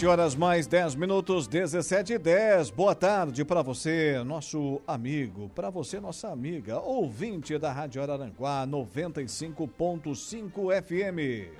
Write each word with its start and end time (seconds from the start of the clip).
17 0.00 0.06
horas 0.06 0.34
mais 0.34 0.66
10 0.66 0.94
minutos, 0.94 1.46
17 1.46 2.14
e 2.14 2.18
10. 2.18 2.70
Boa 2.70 2.94
tarde 2.94 3.44
para 3.44 3.60
você, 3.60 4.22
nosso 4.24 4.80
amigo, 4.86 5.50
para 5.54 5.68
você, 5.68 6.00
nossa 6.00 6.28
amiga, 6.28 6.80
ouvinte 6.80 7.58
da 7.58 7.70
Rádio 7.70 8.02
Araranguá 8.02 8.66
95.5 8.66 10.82
FM. 10.82 11.52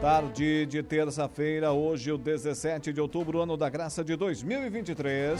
Tarde 0.00 0.64
de 0.64 0.82
terça-feira, 0.82 1.70
hoje, 1.70 2.12
o 2.12 2.16
17 2.16 2.94
de 2.94 3.00
outubro, 3.00 3.42
ano 3.42 3.58
da 3.58 3.68
graça 3.68 4.02
de 4.02 4.16
2023. 4.16 5.38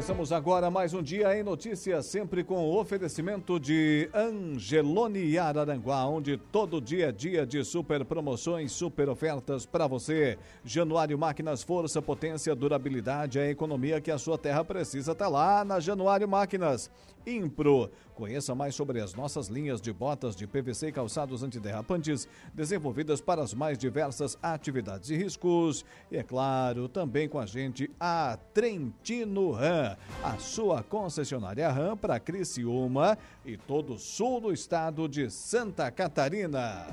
Começamos 0.00 0.32
agora 0.32 0.70
mais 0.70 0.94
um 0.94 1.02
dia 1.02 1.38
em 1.38 1.42
notícias, 1.42 2.06
sempre 2.06 2.42
com 2.42 2.54
o 2.54 2.80
oferecimento 2.80 3.60
de 3.60 4.08
Angelone 4.14 5.36
Araranguá, 5.36 6.06
onde 6.06 6.38
todo 6.38 6.80
dia 6.80 7.10
é 7.10 7.12
dia 7.12 7.46
de 7.46 7.62
super 7.62 8.02
promoções, 8.06 8.72
super 8.72 9.10
ofertas 9.10 9.66
para 9.66 9.86
você. 9.86 10.38
Januário 10.64 11.18
Máquinas, 11.18 11.62
força, 11.62 12.00
potência, 12.00 12.54
durabilidade, 12.54 13.38
a 13.38 13.50
economia 13.50 14.00
que 14.00 14.10
a 14.10 14.16
sua 14.16 14.38
terra 14.38 14.64
precisa 14.64 15.12
está 15.12 15.28
lá 15.28 15.66
na 15.66 15.78
Januário 15.80 16.26
Máquinas. 16.26 16.90
Impro. 17.26 17.90
Conheça 18.14 18.54
mais 18.54 18.74
sobre 18.74 19.00
as 19.00 19.14
nossas 19.14 19.48
linhas 19.48 19.80
de 19.80 19.92
botas 19.92 20.36
de 20.36 20.46
PVC 20.46 20.88
e 20.88 20.92
calçados 20.92 21.42
antiderrapantes, 21.42 22.28
desenvolvidas 22.52 23.20
para 23.20 23.42
as 23.42 23.54
mais 23.54 23.78
diversas 23.78 24.38
atividades 24.42 25.08
e 25.10 25.16
riscos. 25.16 25.84
E 26.10 26.18
é 26.18 26.22
claro, 26.22 26.88
também 26.88 27.28
com 27.28 27.38
a 27.38 27.46
gente 27.46 27.90
a 27.98 28.38
Trentino 28.52 29.52
Ram, 29.52 29.96
a 30.22 30.36
sua 30.38 30.82
concessionária 30.82 31.70
Ram 31.70 31.96
para 31.96 32.20
Criciúma 32.20 33.16
e 33.44 33.56
todo 33.56 33.94
o 33.94 33.98
sul 33.98 34.40
do 34.40 34.52
estado 34.52 35.08
de 35.08 35.30
Santa 35.30 35.90
Catarina. 35.90 36.86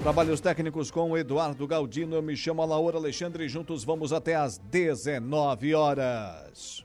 Trabalhos 0.00 0.40
técnicos 0.40 0.90
com 0.90 1.16
Eduardo 1.16 1.66
Galdino, 1.66 2.14
eu 2.14 2.22
me 2.22 2.36
chamo 2.36 2.64
Laura 2.64 2.96
Alexandre, 2.96 3.48
juntos 3.48 3.82
vamos 3.82 4.12
até 4.12 4.36
às 4.36 4.58
19 4.58 5.74
horas. 5.74 6.84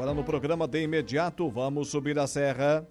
Agora 0.00 0.14
no 0.14 0.24
programa 0.24 0.66
de 0.66 0.82
imediato, 0.82 1.46
vamos 1.50 1.88
subir 1.88 2.18
a 2.18 2.26
serra. 2.26 2.88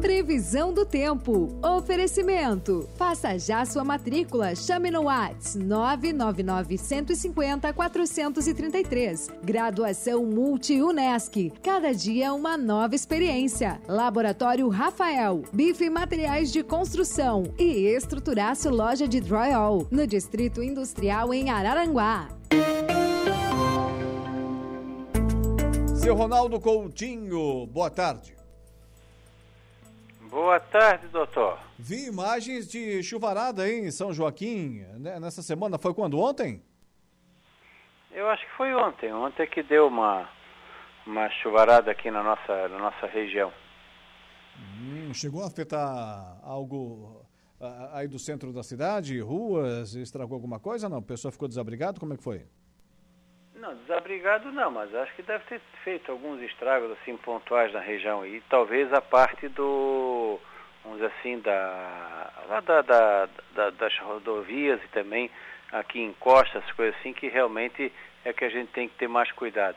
Previsão 0.00 0.72
do 0.72 0.86
tempo. 0.86 1.58
Oferecimento. 1.60 2.88
Faça 2.94 3.36
já 3.36 3.64
sua 3.64 3.82
matrícula. 3.82 4.54
Chame 4.54 4.88
no 4.92 5.06
Whats 5.06 5.56
999 5.56 6.78
150 6.78 7.72
433. 7.72 9.30
Graduação 9.42 10.24
Multi-UNESC. 10.24 11.52
Cada 11.60 11.92
dia 11.92 12.32
uma 12.32 12.56
nova 12.56 12.94
experiência. 12.94 13.80
Laboratório 13.88 14.68
Rafael. 14.68 15.42
Bife 15.52 15.90
Materiais 15.90 16.52
de 16.52 16.62
Construção. 16.62 17.42
E 17.58 17.88
Estruturaço 17.88 18.70
Loja 18.70 19.08
de 19.08 19.18
Drywall. 19.20 19.88
No 19.90 20.06
Distrito 20.06 20.62
Industrial 20.62 21.34
em 21.34 21.50
Araranguá. 21.50 22.28
Seu 26.00 26.14
Ronaldo 26.14 26.58
Coutinho, 26.58 27.66
boa 27.66 27.90
tarde. 27.90 28.34
Boa 30.30 30.58
tarde, 30.58 31.06
doutor. 31.08 31.58
Vi 31.78 32.06
imagens 32.06 32.66
de 32.66 33.02
chuvarada 33.02 33.64
aí 33.64 33.80
em 33.80 33.90
São 33.90 34.10
Joaquim 34.10 34.78
né, 34.98 35.20
nessa 35.20 35.42
semana. 35.42 35.76
Foi 35.76 35.92
quando? 35.92 36.18
Ontem? 36.18 36.62
Eu 38.10 38.30
acho 38.30 38.42
que 38.46 38.56
foi 38.56 38.74
ontem. 38.74 39.12
Ontem 39.12 39.46
que 39.46 39.62
deu 39.62 39.88
uma, 39.88 40.26
uma 41.06 41.28
chuvarada 41.42 41.90
aqui 41.90 42.10
na 42.10 42.22
nossa, 42.22 42.68
na 42.68 42.78
nossa 42.78 43.06
região. 43.06 43.52
Hum, 44.58 45.12
chegou 45.12 45.44
a 45.44 45.48
afetar 45.48 46.40
algo 46.42 47.26
aí 47.92 48.08
do 48.08 48.18
centro 48.18 48.54
da 48.54 48.62
cidade? 48.62 49.20
Ruas? 49.20 49.94
Estragou 49.94 50.36
alguma 50.36 50.58
coisa? 50.58 50.88
Não? 50.88 50.96
A 50.96 51.02
pessoa 51.02 51.30
ficou 51.30 51.46
desabrigado? 51.46 52.00
Como 52.00 52.14
é 52.14 52.16
que 52.16 52.22
foi? 52.22 52.46
Não, 53.60 53.76
desabrigado 53.76 54.50
não, 54.50 54.70
mas 54.70 54.94
acho 54.94 55.14
que 55.14 55.22
deve 55.22 55.44
ter 55.44 55.60
feito 55.84 56.10
alguns 56.10 56.40
estragos 56.40 56.90
assim 56.92 57.14
pontuais 57.18 57.70
na 57.74 57.80
região 57.80 58.26
e 58.26 58.40
talvez 58.48 58.90
a 58.90 59.02
parte 59.02 59.48
do, 59.48 60.40
vamos 60.82 60.98
dizer 60.98 61.12
assim, 61.18 61.38
da, 61.40 62.32
da, 62.64 62.80
da, 62.82 63.28
da 63.54 63.70
das 63.70 63.98
rodovias 63.98 64.82
e 64.82 64.88
também 64.88 65.30
aqui 65.70 66.00
em 66.00 66.14
costas, 66.14 66.64
coisas 66.72 66.98
assim, 67.00 67.12
que 67.12 67.28
realmente 67.28 67.92
é 68.24 68.32
que 68.32 68.46
a 68.46 68.48
gente 68.48 68.72
tem 68.72 68.88
que 68.88 68.96
ter 68.96 69.08
mais 69.08 69.30
cuidado. 69.32 69.76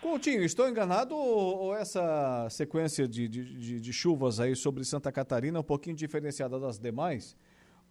Coutinho, 0.00 0.42
estou 0.42 0.68
enganado 0.68 1.14
ou 1.14 1.76
essa 1.76 2.48
sequência 2.50 3.06
de, 3.06 3.28
de, 3.28 3.80
de, 3.80 3.92
chuvas 3.92 4.40
aí 4.40 4.56
sobre 4.56 4.84
Santa 4.84 5.12
Catarina 5.12 5.58
é 5.58 5.60
um 5.60 5.64
pouquinho 5.64 5.94
diferenciada 5.94 6.58
das 6.58 6.80
demais? 6.80 7.36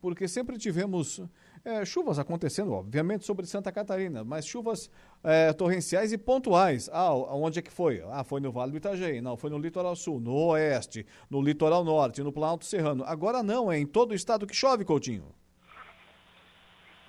Porque 0.02 0.28
sempre 0.28 0.58
tivemos 0.58 1.22
é, 1.68 1.84
chuvas 1.84 2.18
acontecendo, 2.18 2.74
obviamente, 2.74 3.26
sobre 3.26 3.46
Santa 3.46 3.74
Catarina, 3.74 4.24
mas 4.24 4.48
chuvas 4.48 4.90
é, 5.22 5.52
torrenciais 5.52 6.14
e 6.14 6.18
pontuais. 6.18 6.90
Ah, 6.94 7.14
onde 7.14 7.60
é 7.60 7.62
que 7.62 7.72
foi? 7.72 8.02
Ah, 8.10 8.24
foi 8.24 8.40
no 8.40 8.54
Vale 8.54 8.72
do 8.72 8.78
Itajaí, 8.78 9.20
não, 9.20 9.36
foi 9.36 9.50
no 9.50 9.60
Litoral 9.60 9.94
Sul, 9.94 10.22
no 10.22 10.34
Oeste, 10.48 11.06
no 11.30 11.42
Litoral 11.42 11.84
Norte, 11.84 12.24
no 12.24 12.32
Planalto 12.32 12.64
Serrano. 12.64 13.04
Agora 13.06 13.44
não, 13.44 13.70
é 13.70 13.78
em 13.78 13.86
todo 13.86 14.12
o 14.12 14.16
estado 14.16 14.48
que 14.48 14.56
chove, 14.56 14.86
Coutinho. 14.86 15.26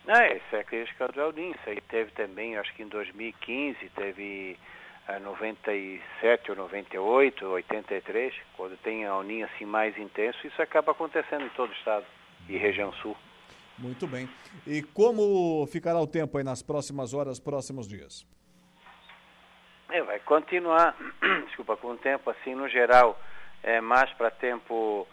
É, 0.09 0.39
isso 0.39 0.57
é 0.57 0.65
crítica 0.65 1.07
do 1.07 1.21
Eldin. 1.21 1.51
Isso 1.51 1.71
aí 1.71 1.81
teve 1.83 2.11
também, 2.13 2.57
acho 2.57 2.75
que 2.75 2.83
em 2.83 2.89
2015, 2.89 3.79
teve 3.95 4.59
é, 5.07 5.21
97 5.21 6.51
ou 6.51 6.57
98, 6.57 7.47
83, 7.47 8.35
quando 8.57 8.77
tem 8.79 9.07
a 9.07 9.13
Alninha 9.13 9.47
assim 9.47 9.67
mais 9.67 9.97
intenso, 9.97 10.45
isso 10.45 10.61
acaba 10.61 10.91
acontecendo 10.91 11.45
em 11.45 11.51
todo 11.51 11.71
o 11.71 11.75
estado 11.75 12.05
e 12.49 12.57
região 12.57 12.93
sul. 12.95 13.17
Muito 13.79 14.07
bem. 14.07 14.29
E 14.67 14.83
como 14.83 15.67
ficará 15.69 16.01
o 16.01 16.07
tempo 16.07 16.37
aí 16.37 16.45
nas 16.45 16.63
próximas 16.63 17.15
horas, 17.15 17.39
próximos 17.39 17.87
dias? 17.87 18.27
É, 19.91 20.03
vai 20.03 20.19
continuar, 20.19 20.97
desculpa, 21.47 21.77
com 21.77 21.93
o 21.93 21.97
tempo 21.97 22.29
assim, 22.29 22.55
no 22.55 22.69
geral, 22.69 23.19
é 23.63 23.81
mais 23.81 24.13
para 24.15 24.31
tempo, 24.31 25.07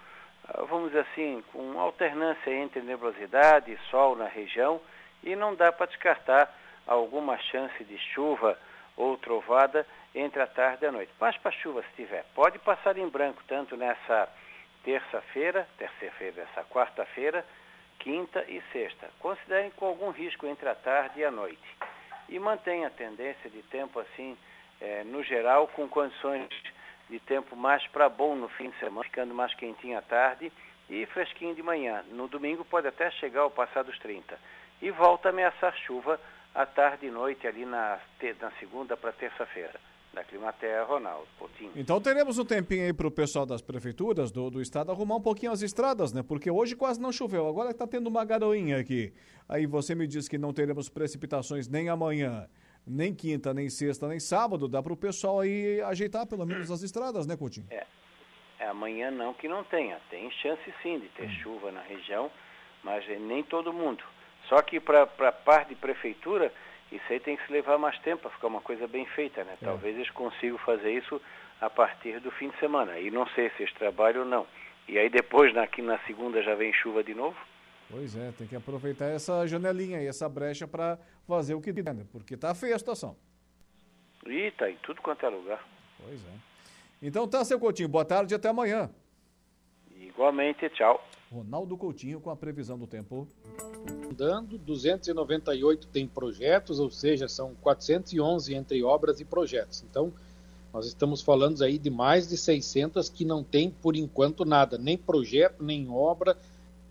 ah, 0.48 0.64
vamos 0.64 0.90
dizer 0.90 1.06
assim, 1.12 1.44
com 1.54 1.80
alternância 1.80 2.52
entre 2.52 2.82
nebulosidade 2.82 3.72
e 3.72 3.78
sol 3.90 4.16
na 4.16 4.28
região, 4.28 4.82
e 5.24 5.36
não 5.36 5.56
dá 5.56 5.72
para 5.72 5.86
descartar 5.86 6.54
alguma 6.86 7.38
chance 7.38 7.84
de 7.84 7.98
chuva 8.14 8.58
ou 8.98 9.18
trovada 9.18 9.86
entre 10.14 10.42
a 10.42 10.48
tarde 10.48 10.84
e 10.84 10.88
a 10.88 10.92
noite. 10.92 11.12
Mas 11.20 11.38
para 11.38 11.52
chuva, 11.52 11.82
se 11.84 11.96
tiver, 11.96 12.26
pode 12.34 12.60
passar 12.60 12.98
em 12.98 13.08
branco, 13.08 13.42
tanto 13.48 13.78
nessa 13.78 14.28
terça-feira, 14.84 15.68
terça-feira, 15.78 16.42
essa 16.42 16.64
quarta-feira, 16.66 17.46
quinta 18.06 18.46
e 18.48 18.62
sexta. 18.72 19.10
Considerem 19.20 19.72
com 19.72 19.88
algum 19.88 20.12
risco 20.12 20.46
entre 20.46 20.70
a 20.70 20.76
tarde 20.76 21.22
e 21.22 21.26
a 21.26 21.32
noite. 21.32 21.68
E 22.30 22.38
mantenha 22.38 22.86
a 22.86 22.92
tendência 22.92 23.50
de 23.50 23.64
tempo 23.64 24.00
assim, 24.00 24.38
é, 24.80 25.04
no 25.04 25.24
geral, 25.24 25.68
com 25.70 25.88
condições 25.88 26.48
de 27.10 27.20
tempo 27.20 27.56
mais 27.56 27.86
para 27.88 28.08
bom 28.08 28.36
no 28.36 28.48
fim 28.48 28.70
de 28.70 28.78
semana, 28.78 29.04
ficando 29.04 29.34
mais 29.34 29.54
quentinho 29.56 29.98
à 29.98 30.04
tarde 30.04 30.52
e 30.88 31.04
fresquinho 31.08 31.56
de 31.56 31.64
manhã. 31.64 32.04
No 32.12 32.28
domingo 32.28 32.64
pode 32.64 32.88
até 32.88 33.10
chegar 33.10 33.42
ao 33.42 33.50
passar 33.50 33.84
dos 33.84 33.98
30. 33.98 34.40
E 34.84 34.92
volta 34.92 35.30
a 35.30 35.32
ameaçar 35.32 35.76
chuva 35.80 36.20
à 36.54 36.64
tarde 36.64 37.08
e 37.08 37.12
noite 37.12 37.48
ali 37.48 37.66
na, 37.66 38.00
na 38.40 38.52
segunda 38.60 38.96
para 38.96 39.12
terça-feira 39.14 39.80
da 40.16 40.24
Climaterra, 40.24 40.86
Ronaldo 40.86 41.28
Coutinho. 41.38 41.72
Então 41.76 42.00
teremos 42.00 42.40
um 42.40 42.46
tempinho 42.46 42.86
aí 42.86 42.94
para 42.94 43.06
o 43.06 43.12
pessoal 43.12 43.46
das 43.46 43.62
prefeituras 43.62 44.32
do, 44.32 44.50
do 44.50 44.62
estado 44.62 44.92
arrumar 44.92 45.18
um 45.18 45.22
pouquinho 45.22 45.52
as 45.52 45.62
estradas, 45.62 46.14
né? 46.14 46.24
Porque 46.24 46.50
hoje 46.50 46.76
quase 46.76 47.00
não 47.00 47.12
choveu, 47.12 47.48
agora 47.48 47.72
está 47.72 47.86
tendo 47.86 48.08
uma 48.08 48.24
garoinha 48.24 48.80
aqui. 48.80 49.14
Aí 49.48 49.68
você 49.68 49.94
me 49.94 50.08
diz 50.08 50.28
que 50.28 50.38
não 50.38 50.54
teremos 50.54 50.90
precipitações 50.90 51.68
nem 51.68 51.90
amanhã, 51.90 52.48
nem 52.88 53.14
quinta, 53.14 53.54
nem 53.54 53.70
sexta, 53.70 54.08
nem 54.08 54.20
sábado. 54.20 54.68
Dá 54.68 54.82
para 54.82 54.94
o 54.94 54.98
pessoal 54.98 55.42
aí 55.42 55.82
ajeitar 55.82 56.26
pelo 56.26 56.46
menos 56.46 56.72
as 56.72 56.82
estradas, 56.82 57.28
né, 57.28 57.36
Coutinho? 57.36 57.68
É. 57.70 57.86
é. 58.60 58.68
Amanhã 58.68 59.12
não 59.12 59.34
que 59.34 59.48
não 59.48 59.64
tenha. 59.66 60.00
Tem 60.10 60.32
chance 60.32 60.74
sim 60.82 61.00
de 61.00 61.10
ter 61.10 61.28
hum. 61.28 61.36
chuva 61.44 61.72
na 61.72 61.82
região, 61.82 62.32
mas 62.84 63.06
nem 63.20 63.44
todo 63.44 63.74
mundo. 63.74 64.04
Só 64.48 64.62
que 64.62 64.80
para 64.80 65.04
a 65.04 65.32
parte 65.32 65.70
de 65.70 65.76
prefeitura, 65.76 66.54
isso 66.92 67.06
aí 67.10 67.20
tem 67.20 67.36
que 67.36 67.46
se 67.46 67.52
levar 67.52 67.78
mais 67.78 67.98
tempo 68.00 68.24
para 68.24 68.32
ficar 68.32 68.48
uma 68.48 68.62
coisa 68.62 68.88
bem 68.88 69.06
feita, 69.08 69.44
né? 69.44 69.58
É. 69.62 69.66
Talvez 69.66 69.96
eles 69.96 70.10
consigam 70.12 70.58
fazer 70.60 70.92
isso 70.92 71.22
a 71.60 71.70
partir 71.70 72.20
do 72.20 72.32
fim 72.32 72.50
de 72.50 72.60
semana. 72.60 73.00
E 73.00 73.10
não 73.10 73.28
sei 73.30 73.50
se 73.52 73.64
eles 73.64 73.74
trabalham 73.74 74.22
ou 74.22 74.28
não. 74.28 74.48
E 74.88 74.98
aí 74.98 75.10
depois, 75.10 75.56
aqui 75.58 75.82
na 75.82 75.98
segunda, 76.00 76.44
já 76.44 76.54
vem 76.56 76.72
chuva 76.74 77.04
de 77.04 77.14
novo. 77.14 77.38
Pois 77.90 78.16
é, 78.16 78.32
tem 78.32 78.48
que 78.48 78.56
aproveitar 78.56 79.06
essa 79.06 79.46
janelinha 79.48 80.02
e 80.02 80.08
essa 80.08 80.28
brecha 80.28 80.68
para 80.68 80.98
fazer 81.28 81.54
o 81.54 81.62
que 81.62 81.72
der, 81.72 81.94
né? 81.94 82.06
porque 82.12 82.36
tá 82.36 82.54
feia 82.54 82.76
a 82.76 82.80
situação. 82.80 83.16
E 84.26 84.52
tá 84.52 84.70
em 84.70 84.78
tudo 84.78 85.02
quanto 85.02 85.26
é 85.26 85.30
lugar. 85.30 85.64
Pois 86.04 86.20
é. 86.26 86.34
Então 87.02 87.28
tá, 87.28 87.44
seu 87.46 87.60
Coutinho, 87.60 87.90
boa 87.90 88.06
tarde 88.06 88.34
e 88.34 88.36
até 88.36 88.50
amanhã. 88.50 88.90
Igualmente, 89.96 90.68
tchau. 90.70 91.04
Ronaldo 91.32 91.78
Coutinho 91.78 92.20
com 92.20 92.30
a 92.30 92.36
previsão 92.36 92.78
do 92.78 92.88
tempo. 92.88 93.28
Dando 94.16 94.58
298 94.58 95.88
tem 95.88 96.08
projetos, 96.08 96.80
ou 96.80 96.90
seja, 96.90 97.28
são 97.28 97.54
411 97.62 98.54
entre 98.54 98.84
obras 98.84 99.20
e 99.20 99.26
projetos. 99.26 99.84
Então, 99.90 100.14
nós 100.74 100.88
estamos 100.88 101.22
falando 101.22 101.62
aí 101.64 101.78
de 101.78 101.90
mais 101.90 102.28
de 102.28 102.38
600 102.38 103.10
que 103.10 103.26
não 103.26 103.44
tem 103.44 103.70
por 103.70 103.96
enquanto 103.96 104.46
nada, 104.46 104.78
nem 104.78 104.98
projeto, 104.98 105.64
nem 105.64 105.90
obra, 105.90 106.38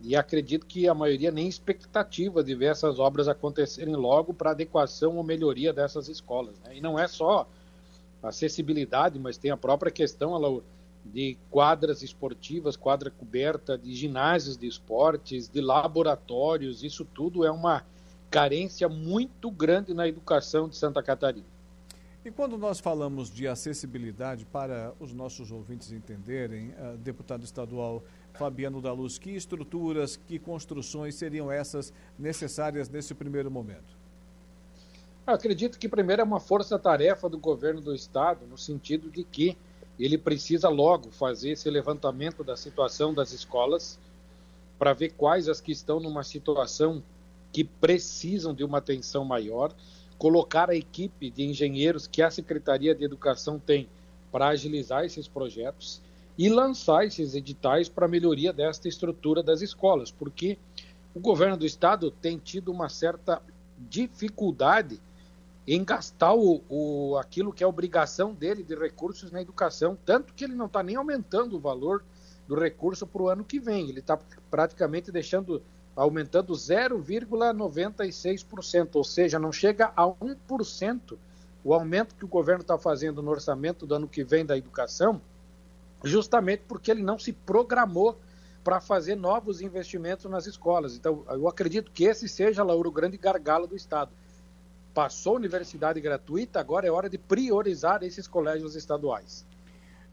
e 0.00 0.14
acredito 0.14 0.66
que 0.66 0.86
a 0.86 0.94
maioria 0.94 1.30
nem 1.30 1.48
expectativa 1.48 2.44
de 2.44 2.54
ver 2.54 2.72
essas 2.72 2.98
obras 2.98 3.26
acontecerem 3.26 3.94
logo 3.94 4.34
para 4.34 4.50
adequação 4.50 5.16
ou 5.16 5.22
melhoria 5.22 5.72
dessas 5.72 6.08
escolas. 6.08 6.58
Né? 6.60 6.76
E 6.76 6.80
não 6.80 6.98
é 6.98 7.08
só 7.08 7.48
acessibilidade, 8.22 9.18
mas 9.18 9.38
tem 9.38 9.50
a 9.50 9.56
própria 9.56 9.90
questão 9.90 10.34
ela, 10.34 10.62
de 11.04 11.36
quadras 11.50 12.02
esportivas, 12.02 12.76
quadra 12.76 13.10
coberta, 13.10 13.76
de 13.76 13.94
ginásios 13.94 14.56
de 14.56 14.66
esportes, 14.66 15.48
de 15.48 15.60
laboratórios, 15.60 16.82
isso 16.82 17.04
tudo 17.04 17.44
é 17.44 17.50
uma 17.50 17.84
carência 18.30 18.88
muito 18.88 19.50
grande 19.50 19.92
na 19.94 20.08
educação 20.08 20.68
de 20.68 20.76
Santa 20.76 21.02
Catarina. 21.02 21.46
E 22.24 22.30
quando 22.30 22.56
nós 22.56 22.80
falamos 22.80 23.30
de 23.30 23.46
acessibilidade, 23.46 24.46
para 24.46 24.94
os 24.98 25.12
nossos 25.12 25.52
ouvintes 25.52 25.92
entenderem, 25.92 26.70
uh, 26.70 26.96
deputado 26.96 27.44
estadual 27.44 28.02
Fabiano 28.32 28.80
da 28.80 28.92
Luz, 28.92 29.18
que 29.18 29.30
estruturas, 29.30 30.16
que 30.16 30.38
construções 30.38 31.14
seriam 31.14 31.52
essas 31.52 31.92
necessárias 32.18 32.88
nesse 32.88 33.14
primeiro 33.14 33.50
momento? 33.50 33.94
Eu 35.26 35.34
acredito 35.34 35.78
que 35.78 35.88
primeiro 35.88 36.22
é 36.22 36.24
uma 36.24 36.40
força-tarefa 36.40 37.28
do 37.28 37.38
governo 37.38 37.80
do 37.80 37.94
estado, 37.94 38.46
no 38.46 38.56
sentido 38.56 39.10
de 39.10 39.22
que 39.22 39.56
ele 39.98 40.18
precisa 40.18 40.68
logo 40.68 41.10
fazer 41.10 41.50
esse 41.50 41.70
levantamento 41.70 42.42
da 42.42 42.56
situação 42.56 43.14
das 43.14 43.32
escolas 43.32 43.98
para 44.78 44.92
ver 44.92 45.10
quais 45.10 45.48
as 45.48 45.60
que 45.60 45.72
estão 45.72 46.00
numa 46.00 46.24
situação 46.24 47.02
que 47.52 47.62
precisam 47.62 48.52
de 48.52 48.64
uma 48.64 48.78
atenção 48.78 49.24
maior, 49.24 49.72
colocar 50.18 50.68
a 50.68 50.74
equipe 50.74 51.30
de 51.30 51.44
engenheiros 51.44 52.06
que 52.06 52.22
a 52.22 52.30
Secretaria 52.30 52.94
de 52.94 53.04
Educação 53.04 53.58
tem 53.58 53.88
para 54.32 54.48
agilizar 54.48 55.04
esses 55.04 55.28
projetos 55.28 56.02
e 56.36 56.48
lançar 56.48 57.06
esses 57.06 57.34
editais 57.34 57.88
para 57.88 58.08
melhoria 58.08 58.52
desta 58.52 58.88
estrutura 58.88 59.42
das 59.42 59.62
escolas, 59.62 60.10
porque 60.10 60.58
o 61.14 61.20
governo 61.20 61.56
do 61.56 61.64
estado 61.64 62.10
tem 62.10 62.38
tido 62.38 62.72
uma 62.72 62.88
certa 62.88 63.40
dificuldade 63.78 65.00
em 65.66 65.82
gastar 65.84 66.34
o, 66.34 66.62
o, 66.68 67.16
aquilo 67.16 67.50
que 67.52 67.64
é 67.64 67.66
obrigação 67.66 68.34
dele 68.34 68.62
de 68.62 68.74
recursos 68.74 69.30
na 69.30 69.40
educação, 69.40 69.96
tanto 70.04 70.34
que 70.34 70.44
ele 70.44 70.54
não 70.54 70.66
está 70.66 70.82
nem 70.82 70.96
aumentando 70.96 71.56
o 71.56 71.60
valor 71.60 72.04
do 72.46 72.54
recurso 72.54 73.06
para 73.06 73.22
o 73.22 73.28
ano 73.28 73.42
que 73.44 73.58
vem, 73.58 73.88
ele 73.88 74.00
está 74.00 74.18
praticamente 74.50 75.10
deixando 75.10 75.62
aumentando 75.96 76.52
0,96%, 76.52 78.96
ou 78.96 79.04
seja, 79.04 79.38
não 79.38 79.52
chega 79.52 79.92
a 79.96 80.04
1% 80.04 81.16
o 81.62 81.72
aumento 81.72 82.16
que 82.16 82.24
o 82.24 82.28
governo 82.28 82.62
está 82.62 82.76
fazendo 82.76 83.22
no 83.22 83.30
orçamento 83.30 83.86
do 83.86 83.94
ano 83.94 84.08
que 84.08 84.24
vem 84.24 84.44
da 84.44 84.58
educação 84.58 85.22
justamente 86.04 86.62
porque 86.68 86.90
ele 86.90 87.02
não 87.02 87.18
se 87.18 87.32
programou 87.32 88.18
para 88.62 88.80
fazer 88.80 89.14
novos 89.14 89.60
investimentos 89.60 90.30
nas 90.30 90.46
escolas. 90.46 90.96
Então, 90.96 91.24
eu 91.28 91.48
acredito 91.48 91.90
que 91.90 92.04
esse 92.04 92.28
seja, 92.28 92.62
Lauro, 92.62 92.88
o 92.88 92.92
grande 92.92 93.16
gargalo 93.16 93.66
do 93.66 93.76
Estado. 93.76 94.10
Passou 94.94 95.34
universidade 95.34 96.00
gratuita, 96.00 96.60
agora 96.60 96.86
é 96.86 96.90
hora 96.90 97.10
de 97.10 97.18
priorizar 97.18 98.02
esses 98.02 98.28
colégios 98.28 98.76
estaduais. 98.76 99.44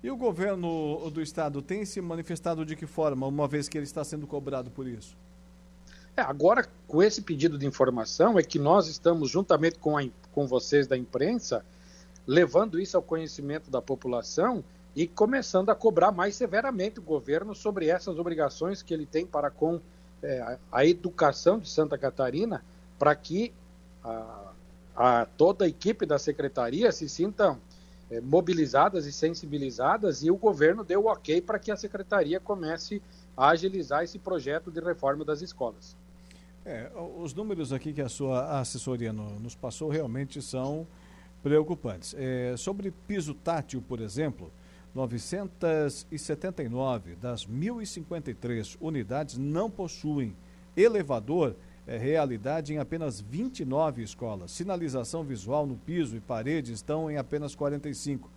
E 0.04 0.10
o 0.10 0.18
governo 0.18 1.10
do 1.12 1.22
Estado 1.22 1.62
tem 1.62 1.86
se 1.86 2.01
manifestado 2.01 2.66
de 2.66 2.75
que 2.75 2.88
forma, 2.88 3.28
uma 3.28 3.48
vez 3.48 3.69
que 3.69 3.78
ele 3.78 3.86
está 3.86 4.04
sendo 4.04 4.25
cobrado 4.25 4.72
por 4.72 4.88
isso? 4.88 5.16
É, 6.18 6.22
agora, 6.22 6.68
com 6.88 7.01
esse 7.01 7.22
pedido 7.22 7.57
de 7.57 7.68
informação, 7.68 8.38
é 8.38 8.44
que 8.44 8.57
nós 8.57 8.88
estamos, 8.88 9.30
juntamente 9.30 9.78
com, 9.78 9.98
a, 9.98 10.04
com 10.31 10.48
vocês 10.48 10.88
da 10.88 10.98
imprensa, 10.98 11.63
levando 12.25 12.80
isso 12.80 12.98
ao 12.98 13.04
conhecimento 13.04 13.69
da 13.69 13.81
população 13.81 14.63
e 14.95 15.07
começando 15.07 15.69
a 15.69 15.75
cobrar 15.75 16.12
mais 16.12 16.36
severamente 16.36 17.00
o 17.00 17.04
governo 17.04 17.56
sobre 17.56 17.88
essas 17.88 18.19
obrigações 18.19 18.81
que 18.81 18.94
ele 18.94 19.06
tem 19.06 19.25
para 19.25 19.50
com 19.50 19.80
é, 20.22 20.57
a 20.72 20.86
educação 20.86 21.60
de 21.60 21.69
Santa 21.69 21.98
Catarina, 21.98 22.63
para 23.00 23.16
que 23.16 23.54
a, 24.04 24.50
a, 24.95 25.25
toda 25.38 25.65
a 25.65 25.67
equipe 25.67 26.05
da 26.05 26.19
secretaria 26.19 26.91
se 26.91 27.07
sintam 27.07 27.57
é, 28.09 28.19
mobilizadas 28.19 29.05
e 29.05 29.11
sensibilizadas 29.11 30.23
e 30.23 30.29
o 30.29 30.35
governo 30.35 30.83
deu 30.83 31.05
o 31.05 31.07
ok 31.07 31.41
para 31.41 31.57
que 31.57 31.71
a 31.71 31.77
secretaria 31.77 32.39
comece 32.39 33.01
a 33.35 33.49
agilizar 33.49 34.03
esse 34.03 34.19
projeto 34.19 34.69
de 34.69 34.81
reforma 34.81 35.23
das 35.23 35.41
escolas. 35.41 35.95
É, 36.65 36.91
os 37.17 37.33
números 37.33 37.73
aqui 37.73 37.91
que 37.91 38.01
a 38.01 38.09
sua 38.09 38.59
assessoria 38.59 39.11
no, 39.11 39.39
nos 39.39 39.55
passou 39.55 39.89
realmente 39.89 40.41
são 40.41 40.85
preocupantes. 41.41 42.13
É, 42.17 42.55
sobre 42.57 42.91
piso 43.07 43.33
tátil, 43.33 43.81
por 43.81 43.99
exemplo, 43.99 44.51
979 44.94 47.15
das 47.15 47.47
1.053 47.47 48.77
unidades 48.79 49.37
não 49.37 49.71
possuem 49.71 50.35
elevador, 50.75 51.55
é 51.88 51.98
realidade 51.98 52.74
em 52.74 52.78
apenas 52.78 53.19
29 53.19 54.04
escolas. 54.04 54.51
Sinalização 54.51 55.24
visual 55.24 55.66
no 55.66 55.75
piso 55.75 56.16
e 56.16 56.19
parede 56.19 56.74
estão 56.74 57.10
em 57.10 57.18
apenas 57.18 57.56
45. 57.56 58.30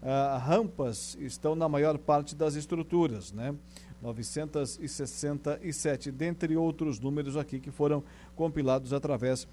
Ah, 0.00 0.38
rampas 0.38 1.18
estão 1.20 1.56
na 1.56 1.68
maior 1.68 1.98
parte 1.98 2.34
das 2.34 2.54
estruturas, 2.54 3.32
né? 3.32 3.54
967, 4.00 6.12
dentre 6.12 6.56
outros 6.56 7.00
números 7.00 7.36
aqui 7.36 7.58
que 7.58 7.72
foram 7.72 8.04
compilados 8.36 8.92
através 8.92 9.42
uh, 9.44 9.48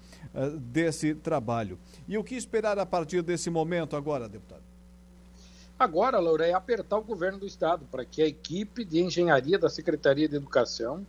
desse 0.60 1.16
trabalho. 1.16 1.76
E 2.06 2.16
o 2.16 2.22
que 2.22 2.36
esperar 2.36 2.78
a 2.78 2.86
partir 2.86 3.22
desse 3.22 3.50
momento 3.50 3.96
agora, 3.96 4.28
deputado? 4.28 4.62
Agora, 5.76 6.20
Laura, 6.20 6.46
é 6.46 6.54
apertar 6.54 6.96
o 6.96 7.02
governo 7.02 7.40
do 7.40 7.46
Estado 7.46 7.84
para 7.90 8.04
que 8.04 8.22
a 8.22 8.26
equipe 8.26 8.84
de 8.84 9.02
engenharia 9.02 9.58
da 9.58 9.68
Secretaria 9.68 10.28
de 10.28 10.36
Educação 10.36 11.04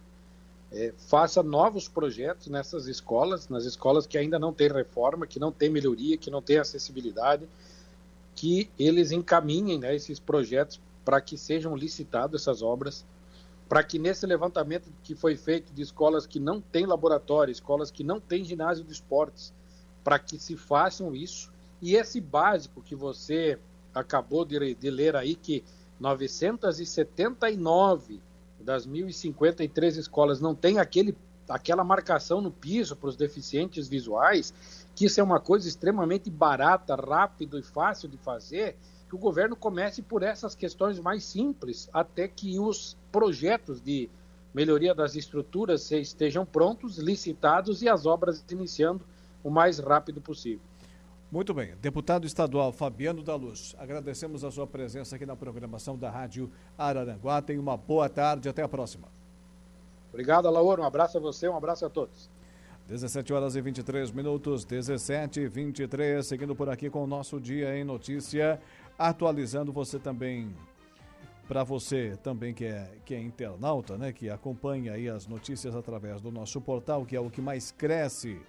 é, 0.72 0.94
faça 0.98 1.42
novos 1.42 1.88
projetos 1.88 2.48
nessas 2.48 2.88
escolas, 2.88 3.48
nas 3.48 3.66
escolas 3.66 4.06
que 4.06 4.18
ainda 4.18 4.38
não 4.38 4.54
têm 4.54 4.72
reforma, 4.72 5.26
que 5.26 5.40
não 5.40 5.52
têm 5.52 5.70
melhoria, 5.70 6.18
que 6.18 6.30
não 6.30 6.42
têm 6.42 6.58
acessibilidade, 6.58 7.48
que 8.36 8.70
eles 8.78 9.12
encaminhem 9.12 9.80
né, 9.80 9.96
esses 9.96 10.20
projetos 10.20 10.80
para 11.06 11.22
que 11.22 11.38
sejam 11.38 11.76
licitadas 11.76 12.42
essas 12.42 12.62
obras, 12.62 13.06
para 13.70 13.84
que 13.84 13.98
nesse 13.98 14.26
levantamento 14.26 14.90
que 15.04 15.16
foi 15.16 15.36
feito 15.36 15.74
de 15.74 15.82
escolas 15.82 16.26
que 16.26 16.40
não 16.40 16.62
têm 16.62 16.86
laboratório, 16.86 17.52
escolas 17.52 17.90
que 17.90 18.04
não 18.04 18.20
têm 18.20 18.44
ginásio 18.44 18.84
de 18.84 18.92
esportes, 18.92 19.54
para 20.04 20.20
que 20.20 20.38
se 20.38 20.56
façam 20.56 21.16
isso. 21.16 21.52
E 21.82 21.96
esse 21.96 22.22
básico 22.22 22.82
que 22.82 22.96
você 22.96 23.58
acabou 23.94 24.46
de, 24.46 24.76
de 24.76 24.90
ler 24.90 25.16
aí 25.16 25.36
que 25.36 25.64
979 26.00 28.22
das 28.60 28.88
1.053 28.88 29.98
escolas 29.98 30.42
não 30.42 30.56
tem 30.56 30.80
aquele, 30.80 31.16
aquela 31.48 31.84
marcação 31.84 32.42
no 32.42 32.52
piso 32.52 32.96
para 32.96 33.10
os 33.10 33.16
deficientes 33.16 33.88
visuais, 33.88 34.54
que 34.96 35.06
isso 35.06 35.20
é 35.20 35.24
uma 35.24 35.40
coisa 35.40 35.68
extremamente 35.68 36.30
barata, 36.30 36.96
rápido 36.96 37.60
e 37.60 37.64
fácil 37.64 38.10
de 38.10 38.18
fazer, 38.18 38.76
que 39.08 39.16
o 39.16 39.20
governo 39.20 39.56
comece 39.56 40.02
por 40.02 40.22
essas 40.22 40.54
questões 40.54 41.00
mais 41.00 41.24
simples, 41.24 41.90
até 41.94 42.28
que 42.28 42.60
os 42.60 42.98
projetos 43.12 43.82
de 43.82 44.10
melhoria 44.54 44.94
das 44.94 45.16
estruturas 45.16 45.92
estejam 45.92 46.46
prontos, 46.46 46.98
licitados 46.98 47.82
e 47.82 47.88
as 47.88 48.06
obras 48.06 48.44
iniciando 48.50 49.06
o 49.44 49.50
mais 49.50 49.80
rápido 49.80 50.20
possível. 50.20 50.62
Muito 51.30 51.54
bem. 51.54 51.76
Deputado 51.82 52.26
estadual 52.26 52.72
Fabiano 52.72 53.22
da 53.22 53.36
Luz, 53.36 53.76
agradecemos 53.78 54.46
a 54.46 54.52
sua 54.52 54.66
presença 54.66 55.18
aqui 55.18 55.26
na 55.26 55.36
programação 55.36 55.98
da 55.98 56.10
Rádio 56.10 56.50
Araranguá. 56.78 57.42
Tenha 57.42 57.60
uma 57.60 57.76
boa 57.76 58.08
tarde. 58.08 58.48
Até 58.48 58.64
a 58.64 58.68
próxima. 58.68 59.10
Obrigado, 60.10 60.48
Alaor. 60.48 60.80
Um 60.80 60.86
abraço 60.86 61.18
a 61.18 61.22
você, 61.22 61.50
um 61.50 61.58
abraço 61.58 61.86
a 61.86 61.90
todos. 61.90 62.30
17 62.88 63.34
horas 63.34 63.58
e 63.58 63.62
23 63.62 64.12
minutos, 64.12 64.64
17 64.64 65.42
e 65.42 65.48
23, 65.50 66.26
seguindo 66.26 66.56
por 66.56 66.70
aqui 66.70 66.90
com 66.90 67.04
o 67.04 67.08
nosso 67.08 67.42
Dia 67.42 67.78
em 67.78 67.84
Notícia, 67.84 68.62
atualizando 68.98 69.74
você 69.74 70.00
também 70.00 70.56
para 71.46 71.64
você 71.64 72.18
também 72.24 72.54
que 72.54 72.66
é, 72.66 72.90
que 73.06 73.14
é 73.14 73.22
internauta, 73.22 73.98
né, 73.98 74.12
que 74.12 74.30
acompanha 74.30 74.94
aí 74.94 75.08
as 75.10 75.28
notícias 75.28 75.76
através 75.76 76.22
do 76.22 76.30
nosso 76.30 76.60
portal, 76.60 77.06
que 77.06 77.16
é 77.16 77.20
o 77.20 77.30
que 77.30 77.42
mais 77.42 77.72
cresce 77.72 78.40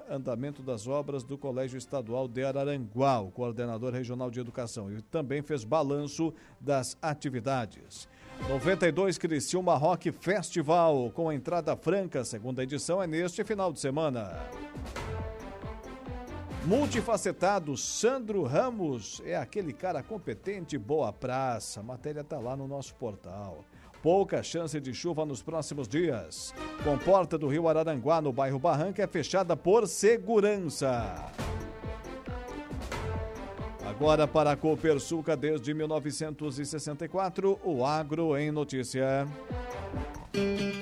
andamento 0.09 0.63
das 0.63 0.87
obras 0.87 1.23
do 1.23 1.37
Colégio 1.37 1.77
Estadual 1.77 2.27
de 2.27 2.43
Araranguá, 2.43 3.19
o 3.19 3.29
coordenador 3.29 3.93
regional 3.93 4.31
de 4.31 4.39
educação, 4.39 4.91
e 4.91 4.99
também 5.03 5.43
fez 5.43 5.63
balanço 5.63 6.33
das 6.59 6.97
atividades. 6.99 8.07
92 8.49 9.19
Criciúma 9.19 9.75
Rock 9.75 10.11
Festival, 10.11 11.11
com 11.11 11.31
entrada 11.31 11.75
franca, 11.75 12.25
segunda 12.25 12.63
edição 12.63 13.01
é 13.01 13.05
neste 13.05 13.43
final 13.43 13.71
de 13.71 13.79
semana. 13.79 14.31
Multifacetado, 16.65 17.77
Sandro 17.77 18.43
Ramos 18.43 19.21
é 19.23 19.37
aquele 19.37 19.71
cara 19.71 20.03
competente, 20.03 20.77
boa 20.77 21.13
praça. 21.13 21.79
A 21.79 21.83
matéria 21.83 22.21
está 22.21 22.39
lá 22.39 22.57
no 22.57 22.67
nosso 22.67 22.93
portal. 22.95 23.63
Pouca 24.01 24.43
chance 24.43 24.79
de 24.79 24.93
chuva 24.93 25.25
nos 25.25 25.41
próximos 25.41 25.87
dias. 25.87 26.53
Comporta 26.83 27.37
do 27.37 27.47
Rio 27.47 27.67
Araranguá, 27.67 28.21
no 28.21 28.31
bairro 28.31 28.59
Barranca, 28.59 29.03
é 29.03 29.07
fechada 29.07 29.55
por 29.57 29.87
segurança. 29.87 31.31
Agora 33.85 34.27
para 34.27 34.51
a 34.51 34.55
Copersuca, 34.55 35.35
desde 35.35 35.73
1964, 35.73 37.59
o 37.63 37.85
Agro 37.85 38.37
em 38.37 38.51
Notícia. 38.51 39.27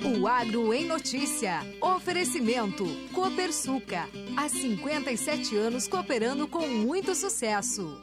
O 0.04 0.28
Agro 0.28 0.74
em 0.74 0.86
Notícia. 0.86 1.62
Oferecimento. 1.82 2.84
Copersuca. 3.14 4.10
Há 4.36 4.50
57 4.50 5.56
anos 5.56 5.88
cooperando 5.88 6.48
com 6.48 6.68
muito 6.68 7.16
sucesso. 7.16 8.02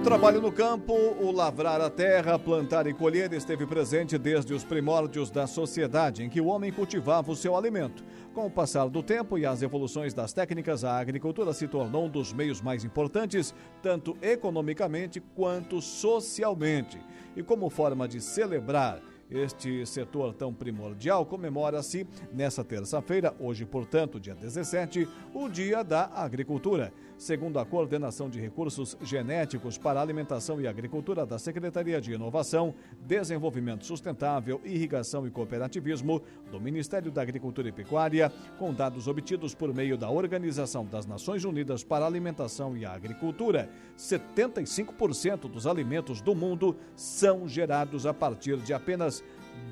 O 0.00 0.02
trabalho 0.02 0.40
no 0.40 0.50
campo, 0.50 0.94
o 0.94 1.30
lavrar 1.30 1.78
a 1.78 1.90
terra, 1.90 2.38
plantar 2.38 2.86
e 2.86 2.94
colher 2.94 3.30
esteve 3.34 3.66
presente 3.66 4.16
desde 4.16 4.54
os 4.54 4.64
primórdios 4.64 5.30
da 5.30 5.46
sociedade 5.46 6.22
em 6.22 6.30
que 6.30 6.40
o 6.40 6.46
homem 6.46 6.72
cultivava 6.72 7.30
o 7.30 7.36
seu 7.36 7.54
alimento. 7.54 8.02
Com 8.32 8.46
o 8.46 8.50
passar 8.50 8.88
do 8.88 9.02
tempo 9.02 9.36
e 9.36 9.44
as 9.44 9.60
evoluções 9.60 10.14
das 10.14 10.32
técnicas, 10.32 10.84
a 10.84 10.98
agricultura 10.98 11.52
se 11.52 11.68
tornou 11.68 12.06
um 12.06 12.08
dos 12.08 12.32
meios 12.32 12.62
mais 12.62 12.82
importantes, 12.82 13.54
tanto 13.82 14.16
economicamente 14.22 15.20
quanto 15.20 15.82
socialmente. 15.82 16.98
E 17.36 17.42
como 17.42 17.68
forma 17.68 18.08
de 18.08 18.22
celebrar 18.22 19.02
este 19.30 19.86
setor 19.86 20.34
tão 20.34 20.52
primordial 20.52 21.24
comemora-se 21.24 22.06
nesta 22.32 22.64
terça-feira, 22.64 23.34
hoje, 23.38 23.64
portanto, 23.64 24.18
dia 24.18 24.34
17, 24.34 25.06
o 25.34 25.48
Dia 25.48 25.84
da 25.84 26.06
Agricultura. 26.06 26.90
Segundo 27.20 27.58
a 27.58 27.66
Coordenação 27.66 28.30
de 28.30 28.40
Recursos 28.40 28.96
Genéticos 29.02 29.76
para 29.76 30.00
Alimentação 30.00 30.58
e 30.58 30.66
Agricultura 30.66 31.26
da 31.26 31.38
Secretaria 31.38 32.00
de 32.00 32.14
Inovação, 32.14 32.74
Desenvolvimento 32.98 33.84
Sustentável, 33.84 34.58
Irrigação 34.64 35.26
e 35.26 35.30
Cooperativismo 35.30 36.22
do 36.50 36.58
Ministério 36.58 37.12
da 37.12 37.20
Agricultura 37.20 37.68
e 37.68 37.72
Pecuária, 37.72 38.32
com 38.58 38.72
dados 38.72 39.06
obtidos 39.06 39.54
por 39.54 39.74
meio 39.74 39.98
da 39.98 40.08
Organização 40.08 40.86
das 40.86 41.04
Nações 41.04 41.44
Unidas 41.44 41.84
para 41.84 42.06
a 42.06 42.08
Alimentação 42.08 42.74
e 42.74 42.86
Agricultura, 42.86 43.68
75% 43.98 45.40
dos 45.40 45.66
alimentos 45.66 46.22
do 46.22 46.34
mundo 46.34 46.74
são 46.96 47.46
gerados 47.46 48.06
a 48.06 48.14
partir 48.14 48.56
de 48.56 48.72
apenas 48.72 49.22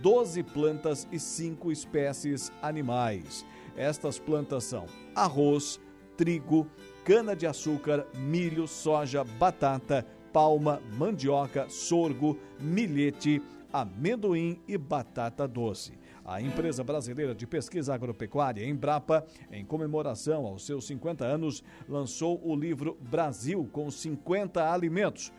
12 0.03 0.43
plantas 0.43 1.09
e 1.11 1.19
5 1.19 1.73
espécies 1.73 2.53
animais. 2.61 3.47
Estas 3.75 4.19
plantas 4.19 4.65
são 4.65 4.85
arroz, 5.15 5.81
trigo, 6.19 6.67
cana-de-açúcar, 7.09 8.07
milho, 8.15 8.69
soja, 8.69 9.25
batata, 9.25 10.05
palma, 10.31 10.79
mandioca, 10.93 11.67
sorgo, 11.71 12.39
milhete, 12.61 13.41
amendoim 13.73 14.61
e 14.69 14.77
batata 14.77 15.49
doce. 15.49 15.99
A 16.23 16.43
empresa 16.43 16.85
brasileira 16.85 17.35
de 17.35 17.47
pesquisa 17.47 17.95
agropecuária, 17.95 18.63
Embrapa, 18.63 19.25
em 19.51 19.65
comemoração 19.65 20.45
aos 20.45 20.67
seus 20.67 20.87
50 20.87 21.25
anos, 21.25 21.65
lançou 21.89 22.47
o 22.47 22.55
livro 22.55 22.99
Brasil 23.01 23.67
com 23.73 23.91
50 23.91 24.71
alimentos 24.71 25.33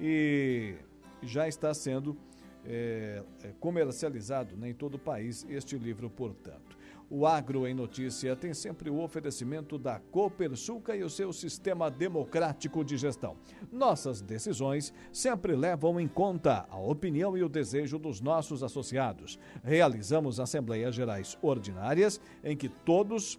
e 0.00 0.74
já 1.22 1.46
está 1.46 1.72
sendo 1.72 2.18
é, 2.66 3.22
comercializado 3.60 4.56
né, 4.56 4.70
em 4.70 4.74
todo 4.74 4.96
o 4.96 4.98
país 4.98 5.46
este 5.48 5.78
livro, 5.78 6.10
portanto. 6.10 6.71
O 7.14 7.26
Agro 7.26 7.66
em 7.66 7.74
Notícia 7.74 8.34
tem 8.34 8.54
sempre 8.54 8.88
o 8.88 8.98
oferecimento 8.98 9.76
da 9.76 10.00
Copersuca 10.00 10.96
e 10.96 11.02
o 11.02 11.10
seu 11.10 11.30
sistema 11.30 11.90
democrático 11.90 12.82
de 12.82 12.96
gestão. 12.96 13.36
Nossas 13.70 14.22
decisões 14.22 14.94
sempre 15.12 15.54
levam 15.54 16.00
em 16.00 16.08
conta 16.08 16.66
a 16.70 16.78
opinião 16.78 17.36
e 17.36 17.42
o 17.42 17.50
desejo 17.50 17.98
dos 17.98 18.22
nossos 18.22 18.62
associados. 18.62 19.38
Realizamos 19.62 20.40
assembleias 20.40 20.94
gerais 20.94 21.36
ordinárias 21.42 22.18
em 22.42 22.56
que 22.56 22.70
todos 22.70 23.38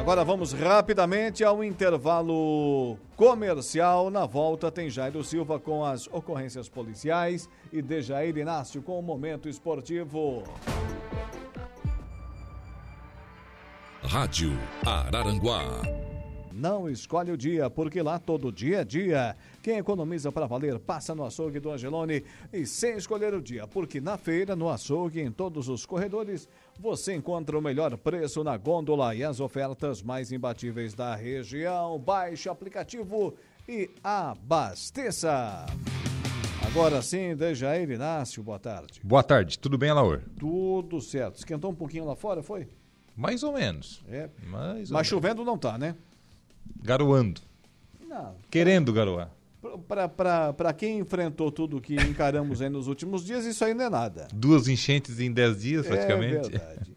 Agora 0.00 0.24
vamos 0.24 0.54
rapidamente 0.54 1.44
ao 1.44 1.62
intervalo 1.62 2.96
comercial. 3.16 4.08
Na 4.08 4.24
volta 4.24 4.70
tem 4.70 4.88
Jairo 4.88 5.22
Silva 5.22 5.60
com 5.60 5.84
as 5.84 6.06
ocorrências 6.06 6.70
policiais 6.70 7.50
e 7.70 7.82
Dejair 7.82 8.34
Inácio 8.38 8.80
com 8.80 8.98
o 8.98 9.02
momento 9.02 9.46
esportivo. 9.46 10.42
Rádio 14.02 14.52
Araranguá. 14.86 15.82
Não 16.52 16.90
escolhe 16.90 17.30
o 17.30 17.36
dia, 17.36 17.70
porque 17.70 18.02
lá 18.02 18.18
todo 18.18 18.50
dia 18.52 18.80
é 18.80 18.84
dia. 18.84 19.36
Quem 19.62 19.78
economiza 19.78 20.32
para 20.32 20.46
valer 20.46 20.78
passa 20.78 21.14
no 21.14 21.24
açougue 21.24 21.60
do 21.60 21.70
Angelone 21.70 22.24
e 22.52 22.66
sem 22.66 22.96
escolher 22.96 23.32
o 23.32 23.40
dia, 23.40 23.66
porque 23.66 24.00
na 24.00 24.18
feira, 24.18 24.56
no 24.56 24.68
açougue, 24.68 25.20
em 25.20 25.30
todos 25.30 25.68
os 25.68 25.86
corredores, 25.86 26.48
você 26.80 27.14
encontra 27.14 27.58
o 27.58 27.60
melhor 27.62 27.94
preço 27.98 28.42
na 28.42 28.56
gôndola 28.56 29.14
e 29.14 29.22
as 29.22 29.38
ofertas 29.38 30.02
mais 30.02 30.32
imbatíveis 30.32 30.94
da 30.94 31.14
região. 31.14 31.98
Baixe 31.98 32.48
o 32.48 32.52
aplicativo 32.52 33.34
e 33.68 33.90
abasteça. 34.02 35.66
Agora 36.66 37.02
sim, 37.02 37.36
Dejair 37.36 37.90
Inácio, 37.90 38.42
boa 38.42 38.58
tarde. 38.58 39.00
Boa 39.04 39.22
tarde, 39.22 39.58
tudo 39.58 39.76
bem, 39.76 39.90
Alaor? 39.90 40.22
Tudo 40.38 41.00
certo. 41.02 41.36
Esquentou 41.36 41.70
um 41.70 41.74
pouquinho 41.74 42.06
lá 42.06 42.16
fora, 42.16 42.42
foi? 42.42 42.66
Mais 43.14 43.42
ou 43.42 43.52
menos. 43.52 44.02
É. 44.08 44.30
Mais 44.46 44.64
ou 44.64 44.78
Mas 44.78 44.90
menos. 44.90 45.06
chovendo 45.08 45.44
não 45.44 45.58
tá, 45.58 45.76
né? 45.76 45.94
Garoando. 46.82 47.42
Não. 48.08 48.36
Querendo 48.50 48.90
garoar. 48.92 49.30
Para 49.86 50.72
quem 50.72 50.98
enfrentou 50.98 51.50
tudo 51.52 51.80
que 51.80 51.94
encaramos 51.94 52.62
aí 52.62 52.68
nos 52.68 52.86
últimos 52.86 53.24
dias, 53.24 53.44
isso 53.44 53.64
aí 53.64 53.74
não 53.74 53.84
é 53.84 53.90
nada. 53.90 54.28
Duas 54.32 54.68
enchentes 54.68 55.20
em 55.20 55.30
dez 55.30 55.60
dias, 55.60 55.86
praticamente. 55.86 56.36
É 56.36 56.58
verdade. 56.58 56.89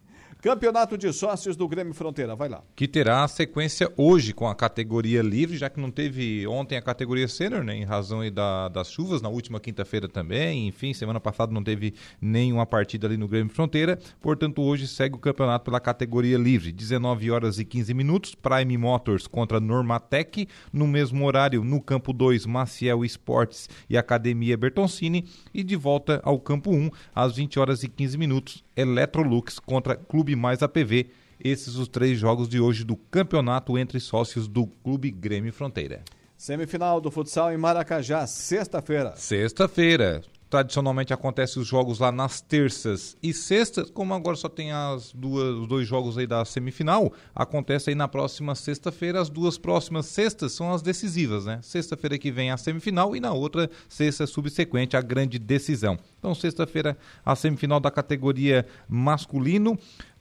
Campeonato 0.43 0.97
de 0.97 1.13
Sócios 1.13 1.55
do 1.55 1.65
Grêmio 1.69 1.93
Fronteira, 1.93 2.35
vai 2.35 2.49
lá. 2.49 2.61
Que 2.75 2.85
terá 2.85 3.25
sequência 3.29 3.89
hoje 3.95 4.33
com 4.33 4.45
a 4.45 4.53
categoria 4.53 5.21
livre, 5.21 5.55
já 5.55 5.69
que 5.69 5.79
não 5.79 5.89
teve 5.89 6.45
ontem 6.45 6.75
a 6.75 6.81
categoria 6.81 7.29
sênior, 7.29 7.63
né, 7.63 7.77
em 7.77 7.85
razão 7.85 8.29
da, 8.29 8.67
das 8.67 8.91
chuvas, 8.91 9.21
na 9.21 9.29
última 9.29 9.57
quinta-feira 9.57 10.05
também, 10.05 10.67
enfim, 10.67 10.93
semana 10.93 11.17
passada 11.17 11.53
não 11.53 11.63
teve 11.63 11.93
nenhuma 12.19 12.65
partida 12.65 13.07
ali 13.07 13.15
no 13.15 13.25
Grêmio 13.25 13.53
Fronteira, 13.53 13.97
portanto 14.19 14.61
hoje 14.61 14.85
segue 14.85 15.15
o 15.15 15.17
campeonato 15.17 15.63
pela 15.63 15.79
categoria 15.79 16.37
livre, 16.37 16.73
19 16.73 17.31
horas 17.31 17.57
e 17.57 17.63
15 17.63 17.93
minutos, 17.93 18.35
Prime 18.35 18.77
Motors 18.77 19.27
contra 19.27 19.61
Normatec, 19.61 20.45
no 20.73 20.85
mesmo 20.85 21.25
horário 21.25 21.63
no 21.63 21.79
campo 21.79 22.11
2, 22.11 22.45
Maciel 22.45 23.05
Esportes 23.05 23.69
e 23.89 23.97
Academia 23.97 24.57
Bertoncini, 24.57 25.25
e 25.53 25.63
de 25.63 25.77
volta 25.77 26.19
ao 26.21 26.37
campo 26.37 26.69
1, 26.69 26.89
às 27.15 27.37
20 27.37 27.59
horas 27.61 27.81
e 27.81 27.87
15 27.87 28.17
minutos, 28.17 28.61
Electrolux 28.75 29.59
contra 29.59 29.95
Clube 29.95 30.32
Mais 30.35 30.61
APV. 30.63 31.09
Esses 31.43 31.75
os 31.75 31.87
três 31.87 32.17
jogos 32.17 32.47
de 32.47 32.59
hoje 32.59 32.83
do 32.83 32.95
campeonato 32.95 33.77
entre 33.77 33.99
sócios 33.99 34.47
do 34.47 34.65
Clube 34.65 35.11
Grêmio 35.11 35.51
Fronteira. 35.51 36.01
Semifinal 36.37 36.99
do 36.99 37.09
futsal 37.09 37.53
em 37.53 37.57
Maracajá, 37.57 38.27
sexta-feira. 38.27 39.13
Sexta-feira. 39.15 40.21
Tradicionalmente 40.49 41.11
acontecem 41.11 41.59
os 41.59 41.67
jogos 41.67 41.97
lá 41.97 42.11
nas 42.11 42.39
terças 42.39 43.17
e 43.23 43.33
sextas, 43.33 43.89
como 43.89 44.13
agora 44.13 44.35
só 44.35 44.47
tem 44.47 44.71
as 44.71 45.11
duas, 45.11 45.57
os 45.57 45.67
dois 45.67 45.87
jogos 45.87 46.15
aí 46.15 46.27
da 46.27 46.45
semifinal, 46.45 47.11
acontece 47.33 47.89
aí 47.89 47.95
na 47.95 48.07
próxima 48.07 48.53
sexta-feira. 48.53 49.19
As 49.19 49.29
duas 49.29 49.57
próximas 49.57 50.05
sextas 50.05 50.51
são 50.51 50.71
as 50.71 50.83
decisivas, 50.83 51.45
né? 51.45 51.59
Sexta-feira 51.63 52.19
que 52.19 52.29
vem 52.29 52.51
a 52.51 52.57
semifinal 52.57 53.15
e 53.15 53.19
na 53.19 53.33
outra 53.33 53.67
sexta 53.89 54.27
subsequente 54.27 54.95
a 54.95 55.01
grande 55.01 55.39
decisão. 55.39 55.97
Então, 56.19 56.35
sexta-feira 56.35 56.95
a 57.25 57.35
semifinal 57.35 57.79
da 57.79 57.89
categoria 57.89 58.63
masculino. 58.87 59.75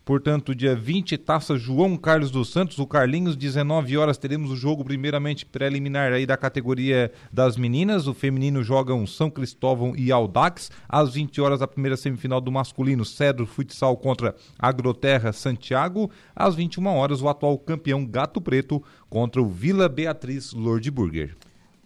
Portanto, 0.04 0.52
dia 0.52 0.74
20, 0.74 1.16
Taça 1.16 1.56
João 1.56 1.96
Carlos 1.96 2.32
dos 2.32 2.50
Santos, 2.50 2.76
o 2.80 2.86
Carlinhos, 2.86 3.36
19 3.36 3.96
horas, 3.96 4.18
teremos 4.18 4.50
o 4.50 4.56
jogo 4.56 4.84
primeiramente 4.84 5.46
preliminar 5.46 6.12
aí 6.12 6.26
da 6.26 6.36
categoria 6.36 7.12
das 7.32 7.56
meninas. 7.56 8.08
O 8.08 8.14
feminino 8.14 8.64
jogam 8.64 9.06
São 9.06 9.30
Cristóvão 9.30 9.94
e 9.96 10.10
Aldax. 10.10 10.72
Às 10.88 11.14
20 11.14 11.40
horas, 11.40 11.62
a 11.62 11.68
primeira 11.68 11.96
semifinal 11.96 12.40
do 12.40 12.50
masculino, 12.50 13.04
Cedro 13.04 13.46
Futsal 13.46 13.96
contra 13.96 14.34
Agroterra 14.58 15.32
Santiago. 15.32 16.10
Às 16.34 16.56
21 16.56 16.84
horas, 16.86 17.22
o 17.22 17.28
atual 17.28 17.56
campeão 17.56 18.04
Gato 18.04 18.40
Preto 18.40 18.82
contra 19.08 19.40
o 19.40 19.46
Vila 19.46 19.88
Beatriz 19.88 20.52
Lord 20.52 20.90
Burger. 20.90 21.36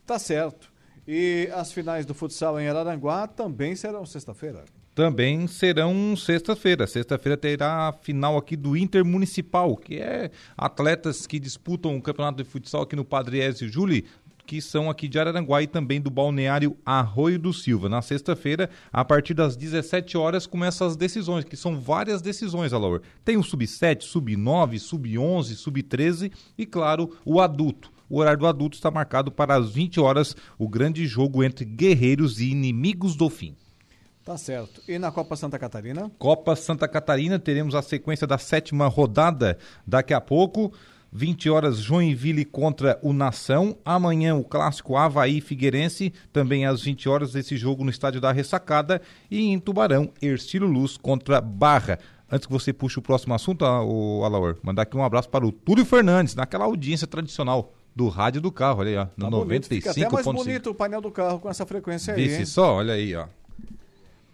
Tá 0.07 0.19
certo. 0.19 0.73
E 1.07 1.51
as 1.53 1.71
finais 1.71 2.07
do 2.07 2.15
futsal 2.15 2.59
em 2.59 2.67
Araranguá 2.67 3.29
também 3.29 3.77
serão 3.77 4.07
sexta-feira 4.07 4.65
também 4.97 5.47
serão 5.47 6.17
sexta-feira. 6.17 6.87
Sexta-feira 6.87 7.37
terá 7.37 7.88
a 7.88 7.93
final 7.93 8.38
aqui 8.38 8.57
do 8.57 8.75
Intermunicipal, 8.75 9.76
que 9.76 9.97
é 9.97 10.31
atletas 10.57 11.26
que 11.26 11.38
disputam 11.38 11.95
o 11.95 12.00
campeonato 12.00 12.43
de 12.43 12.49
futsal 12.49 12.81
aqui 12.81 12.97
no 12.97 13.05
Padre 13.05 13.41
Ezio 13.41 13.69
Júli, 13.69 14.07
que 14.47 14.59
são 14.59 14.88
aqui 14.88 15.07
de 15.07 15.19
Araranguá 15.19 15.61
e 15.62 15.67
também 15.67 16.00
do 16.00 16.09
balneário 16.09 16.79
Arroio 16.83 17.38
do 17.38 17.53
Silva. 17.53 17.91
Na 17.91 18.00
sexta-feira, 18.00 18.71
a 18.91 19.05
partir 19.05 19.35
das 19.35 19.55
17 19.55 20.17
horas, 20.17 20.47
começam 20.47 20.87
as 20.87 20.97
decisões, 20.97 21.45
que 21.45 21.59
são 21.59 21.79
várias 21.79 22.23
decisões, 22.23 22.73
Alaor. 22.73 23.03
Tem 23.23 23.37
o 23.37 23.43
sub-7, 23.43 24.00
sub-9, 24.00 24.79
sub-11, 24.79 25.57
sub-13 25.57 26.33
e, 26.57 26.65
claro, 26.65 27.15
o 27.23 27.43
adulto. 27.43 27.93
O 28.09 28.21
horário 28.21 28.41
do 28.41 28.47
adulto 28.47 28.76
está 28.76 28.91
marcado 28.91 29.31
para 29.31 29.57
as 29.57 29.69
20 29.69 30.00
horas, 30.00 30.35
o 30.59 30.67
grande 30.67 31.07
jogo 31.07 31.45
entre 31.45 31.67
guerreiros 31.67 32.41
e 32.41 32.50
inimigos 32.50 33.15
do 33.15 33.29
fim. 33.29 33.55
Tá 34.26 34.37
certo. 34.37 34.83
E 34.88 34.99
na 34.99 35.12
Copa 35.12 35.37
Santa 35.37 35.56
Catarina? 35.56 36.11
Copa 36.18 36.56
Santa 36.56 36.88
Catarina, 36.88 37.38
teremos 37.38 37.76
a 37.76 37.80
sequência 37.80 38.26
da 38.26 38.37
sétima 38.37 38.88
rodada 38.88 39.56
daqui 39.87 40.12
a 40.12 40.21
pouco. 40.21 40.73
20 41.12 41.49
horas 41.49 41.78
Joinville 41.78 42.45
contra 42.45 42.99
o 43.02 43.12
Nação. 43.12 43.78
Amanhã 43.85 44.35
o 44.35 44.42
clássico 44.42 44.97
Havaí 44.97 45.40
Figueirense, 45.40 46.12
também 46.33 46.66
às 46.66 46.83
20 46.83 47.09
horas 47.09 47.37
esse 47.37 47.56
jogo 47.56 47.85
no 47.85 47.90
estádio 47.90 48.21
da 48.21 48.33
Ressacada 48.33 49.00
e 49.30 49.47
em 49.47 49.61
Tubarão, 49.61 50.11
Ercílio 50.21 50.66
Luz 50.66 50.97
contra 50.97 51.40
Barra. 51.40 51.97
Antes 52.28 52.49
que 52.49 52.52
você 52.52 52.73
puxe 52.73 52.99
o 52.99 53.02
próximo 53.02 53.33
assunto, 53.33 53.64
o 53.64 54.25
Alaor, 54.25 54.56
mandar 54.61 54.83
aqui 54.83 54.97
um 54.97 55.04
abraço 55.04 55.28
para 55.28 55.47
o 55.47 55.52
Túlio 55.52 55.85
Fernandes, 55.85 56.35
naquela 56.35 56.64
audiência 56.64 57.06
tradicional 57.06 57.73
do 57.95 58.09
rádio 58.09 58.40
do 58.40 58.50
carro, 58.50 58.80
olha 58.80 58.90
aí, 58.90 58.97
ó, 58.97 59.06
no 59.16 59.30
tá 59.30 59.37
95.5. 59.47 59.68
Fica 59.68 59.90
até 59.92 60.11
mais 60.11 60.26
bonito 60.26 60.71
o 60.71 60.75
painel 60.75 61.00
do 61.00 61.12
carro 61.12 61.38
com 61.38 61.49
essa 61.49 61.64
frequência 61.64 62.12
aí, 62.12 62.26
Vê 62.26 62.45
só, 62.45 62.75
olha 62.75 62.95
aí, 62.95 63.14
ó. 63.14 63.28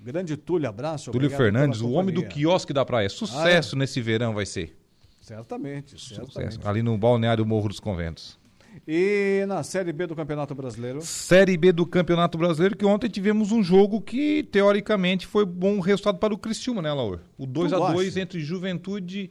Grande 0.03 0.37
Túlio, 0.37 0.69
abraço. 0.69 1.11
Túlio 1.13 1.31
Fernandes, 1.31 1.81
o 1.81 1.93
homem 1.93 2.15
do 2.15 2.25
quiosque 2.25 2.73
da 2.73 2.85
praia. 2.85 3.09
Sucesso 3.09 3.75
ah, 3.75 3.79
é? 3.79 3.79
nesse 3.79 4.01
verão 4.01 4.35
vai 4.35 4.45
ser. 4.45 4.77
Certamente, 5.21 6.01
certamente. 6.01 6.55
Sucesso. 6.55 6.69
Ali 6.69 6.83
no 6.83 6.99
balneário 6.99 7.47
Morro 7.47 7.69
dos 7.69 7.79
Conventos. 7.79 8.41
E 8.89 9.45
na 9.47 9.63
Série 9.63 9.93
B 9.93 10.07
do 10.07 10.17
Campeonato 10.17 10.55
Brasileiro? 10.55 11.01
Série 11.03 11.57
B 11.57 11.73
do 11.73 11.87
Campeonato 11.87 12.37
Brasileiro, 12.37 12.77
que 12.77 12.85
ontem 12.85 13.09
tivemos 13.09 13.53
um 13.53 13.63
jogo 13.63 14.01
que, 14.01 14.43
teoricamente, 14.45 15.27
foi 15.27 15.45
bom 15.45 15.79
resultado 15.79 16.19
para 16.19 16.35
o 16.35 16.39
Cristiúma, 16.39 16.83
né, 16.83 16.93
Laura? 16.93 17.21
O 17.39 17.47
2 17.47 17.73
a 17.73 17.93
2 17.93 18.17
entre 18.17 18.41
Juventude 18.41 19.31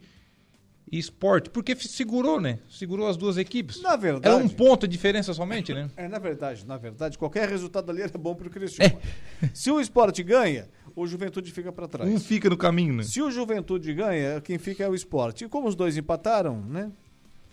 esporte, 0.98 1.48
porque 1.48 1.74
segurou, 1.74 2.40
né? 2.40 2.58
Segurou 2.68 3.08
as 3.08 3.16
duas 3.16 3.38
equipes. 3.38 3.80
Na 3.80 3.96
verdade. 3.96 4.34
Era 4.34 4.44
um 4.44 4.48
ponto 4.48 4.86
de 4.86 4.92
diferença 4.92 5.32
somente, 5.32 5.72
né? 5.72 5.90
É, 5.96 6.06
na 6.06 6.18
verdade, 6.18 6.66
na 6.66 6.76
verdade, 6.76 7.16
qualquer 7.16 7.48
resultado 7.48 7.90
ali 7.90 8.02
era 8.02 8.18
bom 8.18 8.34
para 8.34 8.46
o 8.46 8.50
Cristiano. 8.50 8.98
É. 9.42 9.48
Se 9.54 9.70
o 9.70 9.80
esporte 9.80 10.22
ganha, 10.22 10.68
o 10.94 11.06
Juventude 11.06 11.50
fica 11.50 11.72
para 11.72 11.88
trás. 11.88 12.10
Um 12.10 12.20
fica 12.20 12.50
no 12.50 12.56
caminho, 12.56 12.94
né? 12.94 13.02
Se 13.02 13.22
o 13.22 13.30
Juventude 13.30 13.92
ganha, 13.94 14.40
quem 14.40 14.58
fica 14.58 14.84
é 14.84 14.88
o 14.88 14.94
esporte. 14.94 15.44
E 15.44 15.48
como 15.48 15.66
os 15.66 15.74
dois 15.74 15.96
empataram, 15.96 16.60
né? 16.60 16.90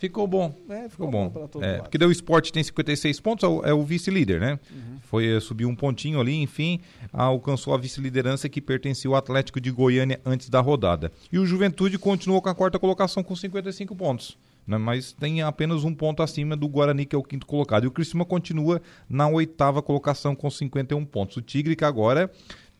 Ficou 0.00 0.26
bom. 0.26 0.54
É, 0.66 0.88
ficou, 0.88 1.08
ficou 1.08 1.10
bom. 1.10 1.28
bom 1.28 1.62
é, 1.62 1.76
porque 1.76 1.98
daí 1.98 2.08
o 2.08 2.10
esporte 2.10 2.50
tem 2.50 2.62
56 2.62 3.20
pontos, 3.20 3.44
é 3.44 3.46
o, 3.46 3.62
é 3.66 3.74
o 3.74 3.84
vice-líder, 3.84 4.40
né? 4.40 4.58
Uhum. 4.70 4.98
Foi, 5.02 5.26
eh, 5.26 5.40
subiu 5.40 5.68
um 5.68 5.76
pontinho 5.76 6.18
ali, 6.18 6.40
enfim, 6.40 6.80
alcançou 7.12 7.74
a 7.74 7.76
vice-liderança 7.76 8.48
que 8.48 8.62
pertencia 8.62 9.10
ao 9.10 9.14
Atlético 9.14 9.60
de 9.60 9.70
Goiânia 9.70 10.18
antes 10.24 10.48
da 10.48 10.58
rodada. 10.58 11.12
E 11.30 11.38
o 11.38 11.44
Juventude 11.44 11.98
continuou 11.98 12.40
com 12.40 12.48
a 12.48 12.54
quarta 12.54 12.78
colocação 12.78 13.22
com 13.22 13.36
55 13.36 13.94
pontos. 13.94 14.38
Né? 14.66 14.78
Mas 14.78 15.12
tem 15.12 15.42
apenas 15.42 15.84
um 15.84 15.94
ponto 15.94 16.22
acima 16.22 16.56
do 16.56 16.66
Guarani, 16.66 17.04
que 17.04 17.14
é 17.14 17.18
o 17.18 17.22
quinto 17.22 17.46
colocado. 17.46 17.84
E 17.84 17.86
o 17.86 17.90
Criciúma 17.90 18.24
continua 18.24 18.80
na 19.06 19.28
oitava 19.28 19.82
colocação 19.82 20.34
com 20.34 20.48
51 20.48 21.04
pontos. 21.04 21.36
O 21.36 21.42
Tigre, 21.42 21.76
que 21.76 21.84
agora 21.84 22.30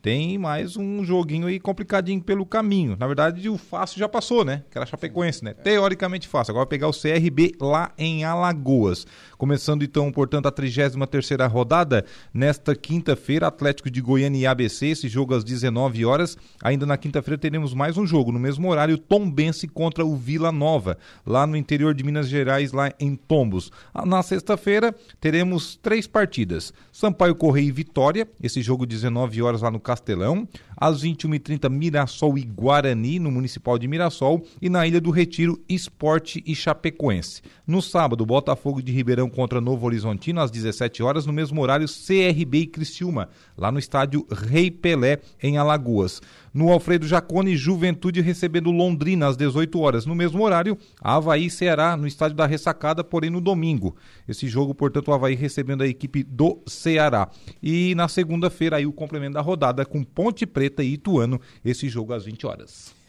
tem 0.03 0.39
mais 0.39 0.77
um 0.77 1.05
joguinho 1.05 1.47
aí 1.47 1.61
complicadinho 1.61 2.23
pelo 2.23 2.47
caminho. 2.47 2.97
Na 2.99 3.07
verdade, 3.07 3.49
o 3.49 3.59
fácil 3.59 3.99
já 3.99 4.09
passou, 4.09 4.45
né? 4.45 4.65
Que 4.71 4.79
era 4.79 4.87
Chapecoense, 4.87 5.45
né? 5.45 5.53
Teoricamente 5.53 6.27
fácil. 6.27 6.53
Agora 6.53 6.65
vai 6.65 6.71
pegar 6.71 6.89
o 6.89 6.93
CRB 6.93 7.53
lá 7.61 7.93
em 7.99 8.25
Alagoas. 8.25 9.07
Começando 9.41 9.83
então, 9.83 10.13
portanto, 10.13 10.49
a 10.49 10.53
33ª 10.53 11.51
rodada 11.51 12.05
nesta 12.33 12.77
quinta-feira, 12.77 13.47
Atlético 13.47 13.91
de 13.91 13.99
Goiânia 14.03 14.39
e 14.39 14.47
ABC, 14.47 14.89
esse 14.89 15.09
jogo 15.09 15.35
às 15.35 15.43
19 15.43 16.05
horas. 16.05 16.37
Ainda 16.63 16.85
na 16.85 16.99
quinta-feira 16.99 17.39
teremos 17.39 17.73
mais 17.73 17.97
um 17.97 18.07
jogo, 18.07 18.33
no 18.33 18.39
mesmo 18.39 18.69
horário, 18.69 18.99
Tombense 18.99 19.67
contra 19.67 20.05
o 20.05 20.15
Vila 20.15 20.53
Nova, 20.53 20.99
lá 21.25 21.47
no 21.47 21.57
interior 21.57 21.95
de 21.95 22.05
Minas 22.05 22.29
Gerais, 22.29 22.73
lá 22.73 22.93
em 23.01 23.17
Tombos. 23.17 23.73
Na 24.05 24.23
sexta-feira 24.23 24.95
teremos 25.19 25.75
três 25.75 26.07
partidas: 26.07 26.71
Sampaio 26.93 27.35
Correia 27.35 27.67
e 27.67 27.73
Vitória, 27.73 28.29
esse 28.43 28.61
jogo 28.61 28.85
19 28.85 29.41
horas 29.41 29.63
lá 29.63 29.71
no 29.71 29.81
Castelão. 29.81 30.47
Às 30.81 31.03
21h30, 31.05 31.69
Mirassol 31.69 32.39
e 32.39 32.43
Guarani, 32.43 33.19
no 33.19 33.31
Municipal 33.31 33.79
de 33.79 33.87
Mirassol. 33.87 34.43
E 34.63 34.71
na 34.71 34.87
Ilha 34.87 35.01
do 35.01 35.11
Retiro, 35.11 35.63
Esporte 35.69 36.43
e 36.47 36.55
Chapecoense. 36.55 37.43
No 37.67 37.83
sábado, 37.83 38.25
Botafogo 38.25 38.83
de 38.83 38.91
Ribeirão 38.91 39.29
contra 39.29 39.61
Novo 39.61 39.85
Horizontino, 39.85 40.41
às 40.41 40.51
17 40.51 41.03
horas, 41.03 41.27
no 41.27 41.33
mesmo 41.35 41.61
horário, 41.61 41.87
CRB 41.87 42.59
e 42.61 42.67
Criciúma, 42.67 43.29
lá 43.61 43.71
no 43.71 43.79
estádio 43.79 44.27
Rei 44.33 44.71
Pelé, 44.71 45.21
em 45.43 45.59
Alagoas. 45.59 46.23
No 46.53 46.73
Alfredo 46.73 47.07
Jacone, 47.07 47.57
Juventude 47.57 48.23
recebendo 48.23 48.71
Londrina 48.71 49.29
às 49.29 49.37
18 49.37 49.79
horas. 49.79 50.07
No 50.07 50.15
mesmo 50.15 50.43
horário, 50.43 50.79
Havaí 51.01 51.47
e 51.47 51.51
Ceará 51.51 51.97
no 51.97 52.07
estádio 52.07 52.37
da 52.37 52.47
Ressacada, 52.47 53.05
porém 53.05 53.29
no 53.29 53.41
domingo. 53.41 53.95
Esse 54.27 54.49
jogo, 54.49 54.75
portanto, 54.75 55.09
o 55.09 55.13
Havaí 55.13 55.35
recebendo 55.35 55.83
a 55.83 55.87
equipe 55.87 56.23
do 56.25 56.59
Ceará. 56.67 57.29
E 57.63 57.95
na 57.95 58.09
segunda-feira, 58.09 58.77
aí 58.77 58.87
o 58.87 58.93
complemento 58.93 59.35
da 59.35 59.43
rodada 59.43 59.85
com 59.85 60.03
Ponte 60.03 60.47
Preta 60.47 60.83
e 60.83 60.95
Ituano, 60.95 61.39
esse 61.63 61.89
jogo 61.89 62.15
às 62.15 62.25
20 62.25 62.47
horas. 62.47 63.00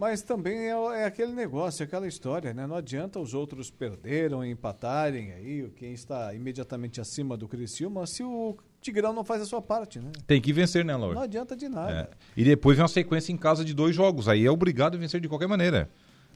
Mas 0.00 0.22
também 0.22 0.56
é, 0.56 0.70
é, 0.70 1.04
aquele 1.04 1.32
negócio, 1.32 1.84
aquela 1.84 2.08
história, 2.08 2.54
né? 2.54 2.66
Não 2.66 2.74
adianta 2.74 3.20
os 3.20 3.34
outros 3.34 3.70
perderam, 3.70 4.42
empatarem 4.42 5.30
aí, 5.32 5.70
quem 5.76 5.92
está 5.92 6.32
imediatamente 6.32 7.02
acima 7.02 7.36
do 7.36 7.46
Criciúma, 7.46 8.06
se 8.06 8.22
o 8.22 8.56
Tigrão 8.80 9.12
não 9.12 9.22
faz 9.22 9.42
a 9.42 9.44
sua 9.44 9.60
parte, 9.60 10.00
né? 10.00 10.10
Tem 10.26 10.40
que 10.40 10.54
vencer, 10.54 10.86
né, 10.86 10.96
Laura? 10.96 11.16
Não 11.16 11.22
adianta 11.22 11.54
de 11.54 11.68
nada. 11.68 12.10
É. 12.10 12.16
E 12.34 12.42
depois 12.42 12.78
vem 12.78 12.82
uma 12.82 12.88
sequência 12.88 13.30
em 13.30 13.36
casa 13.36 13.62
de 13.62 13.74
dois 13.74 13.94
jogos, 13.94 14.26
aí 14.26 14.46
é 14.46 14.50
obrigado 14.50 14.94
a 14.94 14.98
vencer 14.98 15.20
de 15.20 15.28
qualquer 15.28 15.48
maneira. 15.48 15.90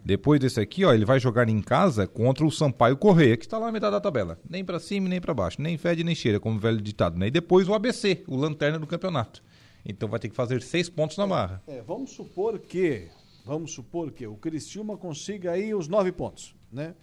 Depois 0.04 0.38
desse 0.38 0.60
aqui, 0.60 0.84
ó, 0.84 0.92
ele 0.92 1.06
vai 1.06 1.18
jogar 1.18 1.48
em 1.48 1.62
casa 1.62 2.06
contra 2.06 2.44
o 2.44 2.50
Sampaio 2.50 2.98
Correia, 2.98 3.34
que 3.34 3.46
está 3.46 3.56
lá 3.56 3.64
na 3.64 3.72
metade 3.72 3.92
da 3.92 4.00
tabela. 4.02 4.38
Nem 4.46 4.62
para 4.62 4.78
cima, 4.78 5.08
nem 5.08 5.22
para 5.22 5.32
baixo, 5.32 5.62
nem 5.62 5.78
fede, 5.78 6.04
nem 6.04 6.14
cheira, 6.14 6.38
como 6.38 6.58
velho 6.58 6.82
ditado, 6.82 7.18
né? 7.18 7.28
E 7.28 7.30
depois 7.30 7.66
o 7.66 7.72
ABC, 7.72 8.24
o 8.28 8.36
lanterna 8.36 8.78
do 8.78 8.86
campeonato. 8.86 9.42
Então 9.86 10.06
vai 10.06 10.20
ter 10.20 10.28
que 10.28 10.36
fazer 10.36 10.60
seis 10.60 10.90
pontos 10.90 11.16
na 11.16 11.26
marra. 11.26 11.62
É, 11.66 11.80
vamos 11.80 12.10
supor 12.10 12.58
que 12.58 13.08
vamos 13.44 13.72
supor 13.72 14.10
que 14.10 14.26
o 14.26 14.36
Criciúma 14.36 14.96
consiga 14.96 15.52
aí 15.52 15.74
os 15.74 15.86
nove 15.86 16.10
pontos, 16.10 16.56
né? 16.72 16.94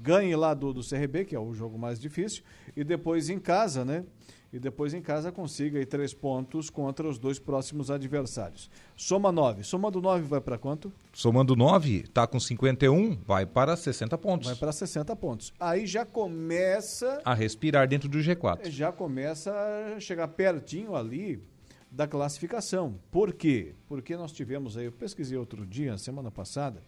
Ganhe 0.00 0.36
lá 0.36 0.54
do, 0.54 0.72
do 0.72 0.88
CRB, 0.88 1.24
que 1.24 1.34
é 1.34 1.40
o 1.40 1.52
jogo 1.52 1.76
mais 1.76 1.98
difícil, 1.98 2.44
e 2.76 2.84
depois 2.84 3.28
em 3.28 3.40
casa, 3.40 3.84
né? 3.84 4.04
e 4.52 4.58
depois 4.58 4.92
em 4.94 5.00
casa 5.00 5.30
consiga 5.30 5.78
aí 5.78 5.86
três 5.86 6.12
pontos 6.12 6.68
contra 6.68 7.06
os 7.08 7.18
dois 7.18 7.38
próximos 7.38 7.90
adversários. 7.90 8.70
Soma 8.96 9.30
9. 9.30 9.62
Somando 9.62 10.00
9 10.00 10.24
vai 10.24 10.40
para 10.40 10.58
quanto? 10.58 10.92
Somando 11.12 11.54
9, 11.54 12.04
tá 12.12 12.26
com 12.26 12.40
51, 12.40 13.16
vai 13.24 13.46
para 13.46 13.76
60 13.76 14.18
pontos. 14.18 14.48
Vai 14.48 14.56
para 14.56 14.72
60 14.72 15.14
pontos. 15.16 15.52
Aí 15.58 15.86
já 15.86 16.04
começa 16.04 17.20
a 17.24 17.32
respirar 17.32 17.86
dentro 17.86 18.08
do 18.08 18.18
G4. 18.18 18.70
Já 18.70 18.90
começa 18.90 19.52
a 19.96 20.00
chegar 20.00 20.28
pertinho 20.28 20.96
ali 20.96 21.42
da 21.90 22.06
classificação. 22.06 22.98
Por 23.10 23.32
quê? 23.32 23.74
Porque 23.88 24.16
nós 24.16 24.32
tivemos 24.32 24.76
aí, 24.76 24.86
eu 24.86 24.92
pesquisei 24.92 25.36
outro 25.36 25.66
dia, 25.66 25.98
semana 25.98 26.30
passada, 26.30 26.82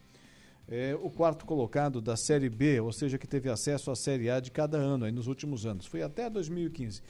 é, 0.69 0.97
o 1.01 1.11
quarto 1.11 1.45
colocado 1.45 2.01
da 2.01 2.17
Série 2.17 2.49
B, 2.49 2.81
ou 2.81 2.93
seja, 2.93 3.19
que 3.19 3.27
teve 3.27 3.49
acesso 3.49 3.91
à 3.91 3.97
Série 3.97 4.31
A 4.31 4.39
de 4.39 4.51
cada 4.51 4.79
ano 4.79 5.05
aí 5.05 5.13
nos 5.13 5.27
últimos 5.27 5.67
anos. 5.67 5.87
Foi 5.87 6.03
até 6.03 6.31
2015 6.31 7.03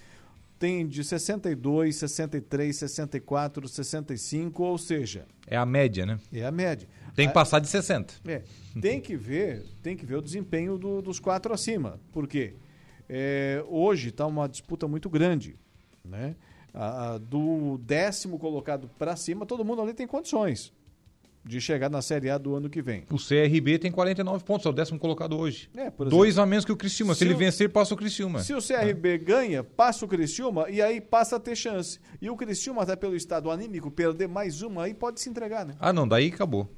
tem 0.62 0.86
de 0.86 1.02
62, 1.02 1.96
63, 1.96 2.76
64, 2.76 3.66
65, 3.66 4.62
ou 4.62 4.78
seja. 4.78 5.26
É 5.44 5.56
a 5.56 5.66
média, 5.66 6.06
né? 6.06 6.20
É 6.32 6.46
a 6.46 6.52
média. 6.52 6.88
Tem 7.16 7.26
que 7.26 7.34
passar 7.34 7.58
de 7.58 7.66
60. 7.66 8.14
É. 8.24 8.42
Tem 8.80 9.00
que 9.00 9.16
ver, 9.16 9.64
tem 9.82 9.96
que 9.96 10.06
ver 10.06 10.14
o 10.14 10.22
desempenho 10.22 10.78
do, 10.78 11.02
dos 11.02 11.18
quatro 11.18 11.52
acima. 11.52 11.98
Por 12.12 12.28
quê? 12.28 12.54
É, 13.08 13.64
hoje 13.66 14.10
está 14.10 14.24
uma 14.24 14.48
disputa 14.48 14.86
muito 14.86 15.10
grande. 15.10 15.56
Né? 16.04 16.36
A, 16.74 17.14
a, 17.14 17.18
do 17.18 17.78
décimo 17.78 18.38
colocado 18.38 18.88
para 18.98 19.14
cima, 19.16 19.44
todo 19.44 19.64
mundo 19.64 19.82
ali 19.82 19.92
tem 19.92 20.06
condições 20.06 20.72
de 21.44 21.60
chegar 21.60 21.90
na 21.90 22.00
Série 22.00 22.30
A 22.30 22.38
do 22.38 22.54
ano 22.54 22.70
que 22.70 22.80
vem. 22.80 23.04
O 23.10 23.16
CRB 23.16 23.78
tem 23.78 23.90
49 23.90 24.44
pontos, 24.44 24.64
é 24.64 24.68
o 24.68 24.72
décimo 24.72 24.98
colocado 24.98 25.36
hoje. 25.36 25.68
É, 25.74 25.82
exemplo, 25.82 26.08
Dois 26.08 26.38
a 26.38 26.46
menos 26.46 26.64
que 26.64 26.72
o 26.72 26.76
Criciúma. 26.76 27.14
Se, 27.14 27.18
se 27.18 27.24
ele 27.24 27.34
o, 27.34 27.36
vencer, 27.36 27.68
passa 27.70 27.94
o 27.94 27.96
Criciúma. 27.96 28.40
Se 28.40 28.54
o 28.54 28.58
CRB 28.58 29.18
ganha, 29.18 29.64
passa 29.64 30.04
o 30.04 30.08
Criciúma 30.08 30.70
e 30.70 30.80
aí 30.80 31.00
passa 31.00 31.36
a 31.36 31.40
ter 31.40 31.56
chance. 31.56 31.98
E 32.20 32.30
o 32.30 32.36
Criciúma, 32.36 32.82
até 32.82 32.94
pelo 32.94 33.16
estado 33.16 33.50
anímico, 33.50 33.90
perder 33.90 34.28
mais 34.28 34.62
uma, 34.62 34.84
aí 34.84 34.94
pode 34.94 35.20
se 35.20 35.28
entregar, 35.28 35.66
né? 35.66 35.74
Ah, 35.80 35.92
não, 35.92 36.06
daí 36.06 36.28
acabou. 36.28 36.70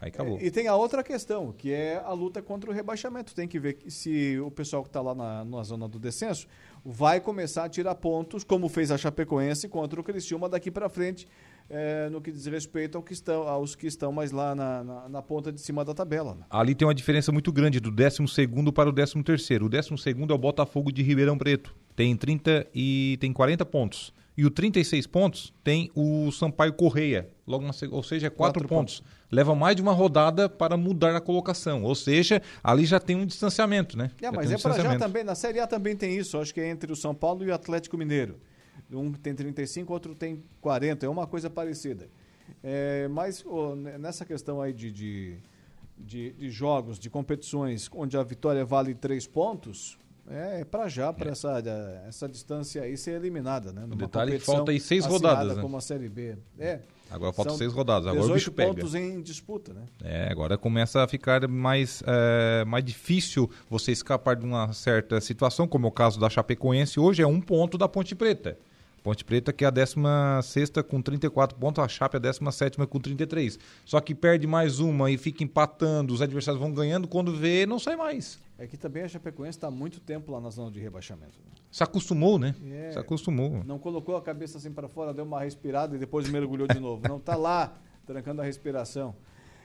Aí 0.00 0.08
acabou. 0.08 0.38
É, 0.38 0.44
e 0.44 0.50
tem 0.50 0.66
a 0.66 0.74
outra 0.74 1.02
questão, 1.02 1.52
que 1.52 1.70
é 1.70 2.02
a 2.02 2.12
luta 2.12 2.40
contra 2.40 2.70
o 2.70 2.72
rebaixamento. 2.72 3.34
Tem 3.34 3.46
que 3.46 3.60
ver 3.60 3.78
se 3.88 4.38
o 4.40 4.50
pessoal 4.50 4.82
que 4.82 4.88
está 4.88 5.02
lá 5.02 5.14
na, 5.14 5.44
na 5.44 5.62
zona 5.62 5.86
do 5.86 5.98
descenso 5.98 6.46
vai 6.82 7.20
começar 7.20 7.64
a 7.64 7.68
tirar 7.68 7.94
pontos, 7.94 8.42
como 8.42 8.68
fez 8.68 8.90
a 8.90 8.96
Chapecoense 8.96 9.68
contra 9.68 10.00
o 10.00 10.02
Criciúma 10.04 10.48
daqui 10.48 10.70
para 10.70 10.88
frente, 10.88 11.28
é, 11.68 12.08
no 12.08 12.20
que 12.20 12.32
diz 12.32 12.46
respeito 12.46 12.96
ao 12.96 13.02
que 13.02 13.12
estão, 13.12 13.46
aos 13.46 13.74
que 13.74 13.86
estão 13.86 14.10
mais 14.10 14.32
lá 14.32 14.54
na, 14.54 14.82
na, 14.82 15.08
na 15.08 15.22
ponta 15.22 15.52
de 15.52 15.60
cima 15.60 15.84
da 15.84 15.92
tabela. 15.92 16.34
Né? 16.34 16.44
Ali 16.48 16.74
tem 16.74 16.88
uma 16.88 16.94
diferença 16.94 17.30
muito 17.30 17.52
grande 17.52 17.78
do 17.78 17.90
12 17.90 18.18
para 18.74 18.88
o 18.88 18.92
13 18.92 19.18
O 19.62 19.68
12 19.68 19.90
é 20.30 20.32
o 20.32 20.38
Botafogo 20.38 20.90
de 20.90 21.02
Ribeirão 21.02 21.36
Preto. 21.36 21.76
Tem 21.94 22.16
30 22.16 22.66
e 22.74 23.18
tem 23.20 23.32
40 23.32 23.66
pontos. 23.66 24.14
E 24.36 24.44
o 24.44 24.50
36 24.50 25.06
pontos 25.06 25.52
tem 25.62 25.90
o 25.94 26.30
Sampaio 26.30 26.72
Correia, 26.72 27.28
logo 27.46 27.64
na, 27.64 27.72
ou 27.90 28.02
seja, 28.02 28.30
4, 28.30 28.36
quatro 28.36 28.68
pontos. 28.68 29.00
pontos. 29.00 29.20
Leva 29.30 29.54
mais 29.54 29.76
de 29.76 29.82
uma 29.82 29.92
rodada 29.92 30.48
para 30.48 30.76
mudar 30.76 31.14
a 31.14 31.20
colocação. 31.20 31.82
Ou 31.82 31.94
seja, 31.94 32.40
ali 32.62 32.84
já 32.84 32.98
tem 32.98 33.16
um 33.16 33.26
distanciamento, 33.26 33.96
né? 33.96 34.10
É, 34.20 34.30
mas 34.30 34.50
um 34.50 34.54
é 34.54 34.58
para 34.58 34.74
já 34.82 34.98
também. 34.98 35.24
Na 35.24 35.34
Série 35.34 35.60
A 35.60 35.66
também 35.66 35.94
tem 35.94 36.16
isso. 36.16 36.38
Acho 36.38 36.54
que 36.54 36.60
é 36.60 36.68
entre 36.68 36.92
o 36.92 36.96
São 36.96 37.14
Paulo 37.14 37.44
e 37.44 37.48
o 37.48 37.54
Atlético 37.54 37.96
Mineiro. 37.96 38.40
Um 38.90 39.12
tem 39.12 39.34
35, 39.34 39.92
outro 39.92 40.14
tem 40.14 40.42
40. 40.60 41.06
É 41.06 41.08
uma 41.08 41.26
coisa 41.26 41.48
parecida. 41.48 42.08
É, 42.62 43.08
mas 43.08 43.44
oh, 43.46 43.74
nessa 43.74 44.24
questão 44.24 44.60
aí 44.60 44.72
de, 44.72 44.90
de, 44.90 45.36
de, 45.96 46.32
de 46.32 46.50
jogos, 46.50 46.98
de 46.98 47.08
competições, 47.08 47.88
onde 47.92 48.16
a 48.16 48.22
vitória 48.22 48.64
vale 48.64 48.94
três 48.94 49.26
pontos, 49.26 49.98
é, 50.30 50.60
é 50.60 50.64
para 50.64 50.88
já, 50.88 51.12
para 51.12 51.28
é. 51.28 51.32
essa, 51.32 51.62
essa 52.06 52.28
distância 52.28 52.82
aí 52.82 52.96
ser 52.96 53.12
eliminada, 53.12 53.72
né? 53.72 53.82
Numa 53.82 53.94
o 53.94 53.98
detalhe 53.98 54.36
é 54.36 54.38
que 54.38 54.44
falta 54.44 54.70
aí 54.70 54.80
seis 54.80 55.04
rodadas, 55.04 55.56
né? 55.56 55.62
como 55.62 55.76
a 55.76 55.80
Série 55.80 56.08
B. 56.08 56.36
É. 56.58 56.80
Agora 57.10 57.32
falta 57.32 57.54
seis 57.54 57.72
rodadas, 57.72 58.06
agora 58.06 58.30
o 58.30 58.34
bicho 58.34 58.52
pega. 58.52 58.72
pontos 58.72 58.94
em 58.94 59.20
disputa, 59.20 59.74
né? 59.74 59.82
É, 60.04 60.30
agora 60.30 60.56
começa 60.56 61.02
a 61.02 61.08
ficar 61.08 61.48
mais, 61.48 62.04
é, 62.06 62.64
mais 62.64 62.84
difícil 62.84 63.50
você 63.68 63.90
escapar 63.90 64.36
de 64.36 64.44
uma 64.44 64.72
certa 64.72 65.20
situação, 65.20 65.66
como 65.66 65.86
é 65.86 65.88
o 65.88 65.92
caso 65.92 66.20
da 66.20 66.30
Chapecoense 66.30 67.00
hoje, 67.00 67.20
é 67.20 67.26
um 67.26 67.40
ponto 67.40 67.76
da 67.76 67.88
Ponte 67.88 68.14
Preta. 68.14 68.56
Ponte 69.02 69.24
Preta 69.24 69.52
que 69.52 69.64
é 69.64 69.68
a 69.68 69.70
16 69.70 70.70
com 70.88 71.02
34 71.02 71.58
pontos, 71.58 71.82
a 71.82 71.88
Chape 71.88 72.16
é 72.16 72.18
a 72.18 72.20
17 72.20 72.76
com 72.86 73.00
33. 73.00 73.58
Só 73.84 74.00
que 74.00 74.14
perde 74.14 74.46
mais 74.46 74.78
uma 74.78 75.10
e 75.10 75.18
fica 75.18 75.42
empatando, 75.42 76.14
os 76.14 76.22
adversários 76.22 76.60
vão 76.60 76.72
ganhando, 76.72 77.08
quando 77.08 77.34
vê, 77.34 77.66
não 77.66 77.78
sai 77.78 77.96
mais. 77.96 78.38
É 78.60 78.66
que 78.66 78.76
também 78.76 79.02
a 79.02 79.08
Chapecoense 79.08 79.56
está 79.56 79.68
há 79.68 79.70
muito 79.70 80.00
tempo 80.00 80.30
lá 80.30 80.38
na 80.38 80.50
zona 80.50 80.70
de 80.70 80.78
rebaixamento. 80.78 81.38
Né? 81.38 81.52
Se 81.70 81.82
acostumou, 81.82 82.38
né? 82.38 82.54
É, 82.70 82.92
Se 82.92 82.98
acostumou. 82.98 83.64
Não 83.64 83.78
colocou 83.78 84.16
a 84.18 84.20
cabeça 84.20 84.58
assim 84.58 84.70
para 84.70 84.86
fora, 84.86 85.14
deu 85.14 85.24
uma 85.24 85.40
respirada 85.40 85.96
e 85.96 85.98
depois 85.98 86.28
mergulhou 86.28 86.68
de 86.68 86.78
novo. 86.78 87.08
Não 87.08 87.16
está 87.16 87.36
lá, 87.36 87.80
trancando 88.04 88.42
a 88.42 88.44
respiração. 88.44 89.16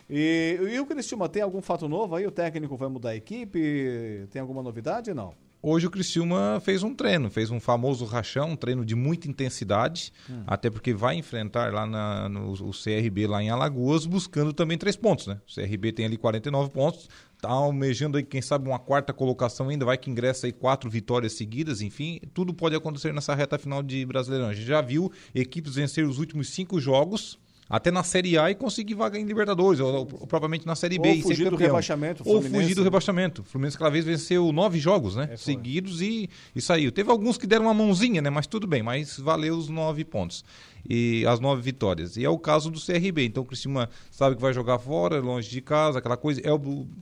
E, 0.10 0.58
e 0.72 0.80
o 0.80 0.86
Cristiúma 0.86 1.28
tem 1.28 1.42
algum 1.42 1.62
fato 1.62 1.90
novo 1.90 2.16
aí? 2.16 2.26
O 2.26 2.32
técnico 2.32 2.78
vai 2.78 2.88
mudar 2.88 3.10
a 3.10 3.16
equipe? 3.18 4.30
Tem 4.32 4.42
alguma 4.42 4.64
novidade? 4.64 5.14
Não. 5.14 5.34
Hoje 5.68 5.88
o 5.88 5.90
Criciúma 5.90 6.62
fez 6.64 6.84
um 6.84 6.94
treino, 6.94 7.28
fez 7.32 7.50
um 7.50 7.60
famoso 7.60 8.06
rachão, 8.06 8.52
um 8.52 8.56
treino 8.56 8.86
de 8.86 8.94
muita 8.94 9.28
intensidade, 9.28 10.14
hum. 10.30 10.44
até 10.46 10.70
porque 10.70 10.94
vai 10.94 11.16
enfrentar 11.16 11.74
lá 11.74 11.88
na, 11.88 12.30
no 12.30 12.52
o 12.52 12.70
CRB 12.70 13.26
lá 13.26 13.42
em 13.42 13.50
Alagoas, 13.50 14.06
buscando 14.06 14.54
também 14.54 14.78
três 14.78 14.96
pontos, 14.96 15.26
né? 15.26 15.42
O 15.50 15.56
CRB 15.56 15.92
tem 15.92 16.06
ali 16.06 16.18
49 16.18 16.70
pontos, 16.70 17.10
almejando 17.46 18.18
aí, 18.18 18.24
quem 18.24 18.42
sabe, 18.42 18.68
uma 18.68 18.80
quarta 18.80 19.14
colocação 19.14 19.70
ainda, 19.70 19.86
vai 19.86 19.98
que 19.98 20.10
ingressa 20.10 20.48
aí 20.48 20.52
quatro 20.52 20.90
vitórias 20.90 21.34
seguidas, 21.34 21.82
enfim, 21.82 22.20
tudo 22.34 22.54
pode 22.54 22.76
acontecer 22.76 23.14
nessa 23.14 23.34
reta 23.34 23.58
final 23.58 23.82
de 23.82 24.06
Brasileirão. 24.06 24.50
A 24.50 24.54
gente 24.54 24.68
já 24.68 24.82
viu 24.82 25.12
equipes 25.34 25.76
vencer 25.76 26.06
os 26.06 26.20
últimos 26.20 26.50
cinco 26.50 26.80
jogos 26.80 27.38
até 27.70 27.90
na 27.90 28.04
Série 28.04 28.38
A 28.38 28.52
e 28.52 28.56
conseguir 28.56 28.94
vaga 28.94 29.18
em 29.18 29.26
Libertadores, 29.26 29.80
ou, 29.80 29.92
ou, 29.92 30.00
ou 30.00 30.28
provavelmente 30.28 30.66
na 30.66 30.76
Série 30.76 31.00
B. 31.00 31.10
Ou 31.10 31.22
fugir 31.22 31.50
do 31.50 31.56
rebaixamento. 31.56 32.24
Ou 32.26 32.42
fugir 32.42 32.76
do 32.76 32.84
rebaixamento. 32.84 33.42
O 33.42 33.46
Fluminense 33.46 33.76
aquela 33.76 33.90
vez 33.90 34.06
venceu 34.06 34.52
nove 34.52 34.80
jogos, 34.80 35.16
né? 35.16 35.30
É, 35.32 35.38
seguidos 35.38 36.02
e, 36.02 36.30
e 36.56 36.62
saiu. 36.62 36.92
Teve 36.92 37.10
alguns 37.10 37.38
que 37.38 37.48
deram 37.48 37.66
uma 37.66 37.74
mãozinha, 37.74 38.22
né? 38.22 38.30
Mas 38.30 38.46
tudo 38.46 38.68
bem, 38.68 38.84
mas 38.84 39.18
valeu 39.18 39.56
os 39.56 39.68
nove 39.68 40.06
pontos. 40.06 40.46
E 40.88 41.26
as 41.28 41.40
nove 41.40 41.64
vitórias. 41.64 42.16
E 42.16 42.24
é 42.24 42.30
o 42.30 42.38
caso 42.38 42.70
do 42.70 42.80
CRB. 42.80 43.26
Então 43.26 43.42
o 43.42 43.46
Criciúma 43.46 43.90
sabe 44.12 44.36
que 44.36 44.42
vai 44.42 44.54
jogar 44.54 44.78
fora, 44.78 45.20
longe 45.20 45.50
de 45.50 45.60
casa, 45.60 45.98
aquela 45.98 46.18
coisa. 46.18 46.40
É 46.42 46.52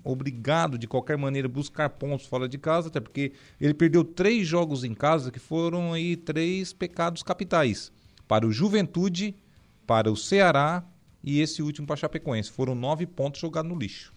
obrigado, 0.01 0.77
de 0.77 0.87
qualquer 0.87 1.17
maneira, 1.17 1.49
buscar 1.49 1.89
pontos 1.89 2.25
fora 2.25 2.47
de 2.47 2.57
casa, 2.57 2.87
até 2.87 3.01
porque 3.01 3.33
ele 3.59 3.73
perdeu 3.73 4.05
três 4.05 4.47
jogos 4.47 4.85
em 4.85 4.93
casa 4.93 5.29
que 5.29 5.39
foram 5.39 5.91
aí 5.91 6.15
três 6.15 6.71
pecados 6.71 7.21
capitais. 7.21 7.91
Para 8.25 8.47
o 8.47 8.51
Juventude, 8.53 9.35
para 9.85 10.11
o 10.11 10.17
Ceará 10.17 10.83
e 11.23 11.39
esse 11.39 11.61
último 11.61 11.87
para 11.87 11.93
a 11.93 11.97
Chapecoense. 11.97 12.51
Foram 12.51 12.75
nove 12.75 13.05
pontos 13.05 13.39
jogados 13.39 13.71
no 13.71 13.77
lixo. 13.77 14.13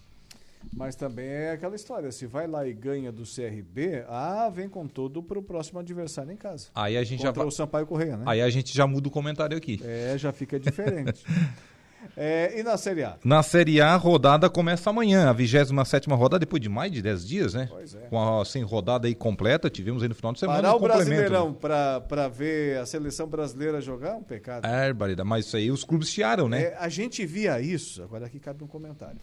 Mas 0.73 0.95
também 0.95 1.25
é 1.25 1.51
aquela 1.51 1.75
história, 1.75 2.11
se 2.11 2.25
vai 2.25 2.47
lá 2.47 2.67
e 2.67 2.73
ganha 2.73 3.11
do 3.11 3.23
CRB, 3.23 4.03
ah, 4.09 4.49
vem 4.49 4.67
com 4.67 4.87
tudo 4.87 5.23
para 5.23 5.39
o 5.39 5.43
próximo 5.43 5.79
adversário 5.79 6.31
em 6.31 6.35
casa. 6.35 6.67
Aí 6.75 6.97
a 6.97 7.03
gente 7.03 7.23
Contra 7.25 7.43
já 7.43 7.47
o 7.47 7.51
Sampaio 7.51 7.87
Correia, 7.87 8.17
né? 8.17 8.23
Aí 8.25 8.41
a 8.41 8.49
gente 8.49 8.75
já 8.75 8.85
muda 8.85 9.07
o 9.07 9.11
comentário 9.11 9.55
aqui. 9.55 9.79
É, 9.83 10.17
já 10.17 10.33
fica 10.33 10.59
diferente. 10.59 11.23
É, 12.15 12.59
e 12.59 12.63
na 12.63 12.77
Série 12.77 13.03
A? 13.03 13.17
Na 13.23 13.43
Série 13.43 13.81
A, 13.81 13.93
a 13.93 13.95
rodada 13.95 14.49
começa 14.49 14.89
amanhã, 14.89 15.29
a 15.29 15.33
27 15.33 16.09
rodada, 16.09 16.39
depois 16.39 16.61
de 16.61 16.69
mais 16.69 16.91
de 16.91 17.01
10 17.01 17.27
dias, 17.27 17.53
né? 17.53 17.67
Pois 17.69 17.93
é. 17.93 17.99
Com 18.07 18.39
a 18.39 18.45
sem 18.45 18.63
rodada 18.63 19.07
aí 19.07 19.15
completa, 19.15 19.69
tivemos 19.69 20.01
aí 20.01 20.09
no 20.09 20.15
final 20.15 20.33
de 20.33 20.39
semana. 20.39 20.61
Parar 20.61 20.73
um 20.73 20.77
o 20.77 20.81
Brasileirão 20.81 21.49
né? 21.49 21.55
para 21.59 22.27
ver 22.27 22.79
a 22.79 22.85
seleção 22.85 23.27
brasileira 23.27 23.81
jogar 23.81 24.11
é 24.11 24.15
um 24.15 24.23
pecado. 24.23 24.65
É, 24.65 24.91
barida, 24.93 25.23
mas 25.23 25.45
isso 25.45 25.57
aí 25.57 25.69
os 25.69 25.83
clubes 25.83 26.09
chiaram, 26.09 26.47
né? 26.47 26.63
É, 26.63 26.77
a 26.77 26.89
gente 26.89 27.25
via 27.25 27.59
isso, 27.61 28.01
agora 28.01 28.25
aqui 28.25 28.39
cabe 28.39 28.63
um 28.63 28.67
comentário. 28.67 29.19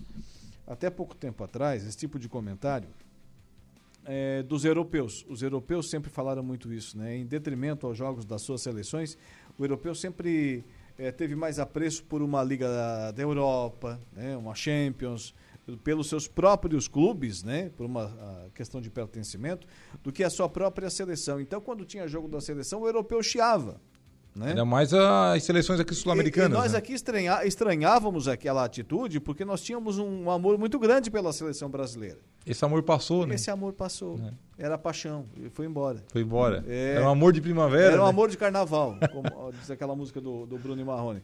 Até 0.67 0.89
pouco 0.89 1.15
tempo 1.15 1.43
atrás, 1.45 1.87
esse 1.87 1.97
tipo 1.97 2.19
de 2.19 2.29
comentário 2.29 2.89
é, 4.05 4.43
dos 4.43 4.65
europeus. 4.65 5.25
Os 5.29 5.43
europeus 5.43 5.89
sempre 5.89 6.11
falaram 6.11 6.43
muito 6.43 6.73
isso, 6.73 6.97
né? 6.99 7.17
Em 7.17 7.27
detrimento 7.27 7.87
aos 7.87 7.97
jogos 7.97 8.25
das 8.25 8.43
suas 8.43 8.63
seleções, 8.63 9.17
o 9.59 9.65
europeu 9.65 9.95
sempre 9.95 10.65
é, 10.99 11.11
teve 11.11 11.35
mais 11.35 11.59
apreço 11.59 12.05
por 12.05 12.23
uma 12.23 12.43
Liga 12.43 12.69
da 13.13 13.23
Europa, 13.23 14.01
né, 14.13 14.37
uma 14.37 14.55
Champions, 14.55 15.35
pelos 15.83 16.09
seus 16.09 16.29
próprios 16.29 16.87
clubes, 16.87 17.43
né, 17.43 17.71
por 17.77 17.87
uma 17.87 18.51
questão 18.55 18.81
de 18.81 18.91
pertencimento, 18.91 19.67
do 20.03 20.13
que 20.13 20.23
a 20.23 20.31
sua 20.31 20.49
própria 20.49 20.91
seleção. 20.91 21.41
Então, 21.41 21.61
quando 21.61 21.85
tinha 21.85 22.07
jogo 22.07 22.29
da 22.29 22.41
seleção, 22.41 22.83
o 22.83 22.87
europeu 22.87 23.23
chiava. 23.23 23.81
Né? 24.35 24.49
Ainda 24.49 24.65
mais 24.65 24.93
as 24.93 25.45
seleções 25.45 25.79
aqui 25.79 25.95
sul-americanas. 25.95 26.59
nós 26.59 26.73
né? 26.73 26.79
aqui 26.79 26.93
estranha, 26.93 27.45
estranhávamos 27.45 28.27
aquela 28.27 28.65
atitude 28.65 29.21
porque 29.21 29.45
nós 29.45 29.63
tínhamos 29.63 29.99
um 29.99 30.29
amor 30.29 30.59
muito 30.59 30.77
grande 30.79 31.09
pela 31.09 31.33
seleção 31.33 31.71
brasileira. 31.71 32.19
Esse 32.45 32.65
amor 32.65 32.83
passou, 32.83 33.27
né? 33.27 33.37
Esse 33.37 33.51
amor 33.51 33.73
passou. 33.73 34.19
É. 34.59 34.65
Era 34.65 34.77
paixão, 34.77 35.27
e 35.37 35.49
foi 35.49 35.67
embora. 35.67 36.03
Foi 36.13 36.23
embora. 36.23 36.65
É, 36.67 36.95
era 36.97 37.07
um 37.07 37.09
amor 37.09 37.33
de 37.33 37.41
primavera. 37.41 37.93
Era 37.93 38.03
um 38.03 38.05
né? 38.05 38.11
amor 38.11 38.29
de 38.29 38.37
carnaval, 38.37 38.97
como 39.13 39.53
diz 39.59 39.71
aquela 39.71 39.95
música 39.95 40.21
do, 40.21 40.47
do 40.47 40.59
Bruno 40.59 40.85
Marrone. 40.85 41.23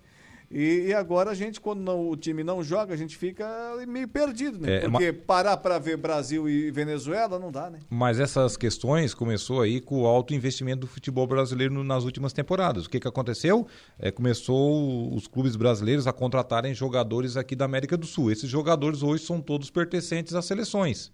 E, 0.50 0.86
e, 0.88 0.94
agora 0.94 1.30
a 1.30 1.34
gente, 1.34 1.60
quando 1.60 1.80
não, 1.80 2.08
o 2.08 2.16
time 2.16 2.42
não 2.42 2.60
joga, 2.60 2.92
a 2.92 2.96
gente 2.96 3.16
fica 3.16 3.46
meio 3.86 4.08
perdido, 4.08 4.58
né? 4.58 4.78
É, 4.78 4.88
Porque 4.88 5.12
parar 5.12 5.56
para 5.56 5.78
ver 5.78 5.96
Brasil 5.96 6.48
e 6.48 6.72
Venezuela 6.72 7.38
não 7.38 7.52
dá, 7.52 7.70
né? 7.70 7.78
Mas 7.88 8.18
essas 8.18 8.56
questões 8.56 9.14
começou 9.14 9.60
aí 9.60 9.80
com 9.80 10.02
o 10.02 10.06
alto 10.06 10.34
investimento 10.34 10.80
do 10.80 10.86
futebol 10.88 11.24
brasileiro 11.24 11.84
nas 11.84 12.02
últimas 12.02 12.32
temporadas. 12.32 12.86
O 12.86 12.90
que, 12.90 12.98
que 12.98 13.06
aconteceu? 13.06 13.64
É, 13.96 14.10
começou 14.10 15.14
os 15.14 15.28
clubes 15.28 15.54
brasileiros 15.54 16.08
a 16.08 16.12
contratarem 16.12 16.74
jogadores 16.74 17.36
aqui 17.36 17.54
da 17.54 17.64
América 17.64 17.96
do 17.96 18.06
Sul. 18.06 18.32
Esses 18.32 18.50
jogadores 18.50 19.04
hoje 19.04 19.24
são 19.24 19.40
todos 19.40 19.70
pertencentes 19.70 20.34
às 20.34 20.46
seleções. 20.46 21.12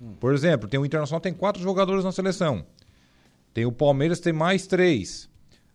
Hum. 0.00 0.14
Por 0.20 0.32
exemplo, 0.32 0.68
tem 0.68 0.78
o 0.78 0.86
Internacional 0.86 1.20
tem 1.20 1.34
quatro 1.34 1.60
jogadores 1.60 2.04
na 2.04 2.12
seleção. 2.12 2.64
Tem 3.52 3.66
o 3.66 3.72
Palmeiras 3.72 4.20
tem 4.20 4.32
mais 4.32 4.68
três. 4.68 5.28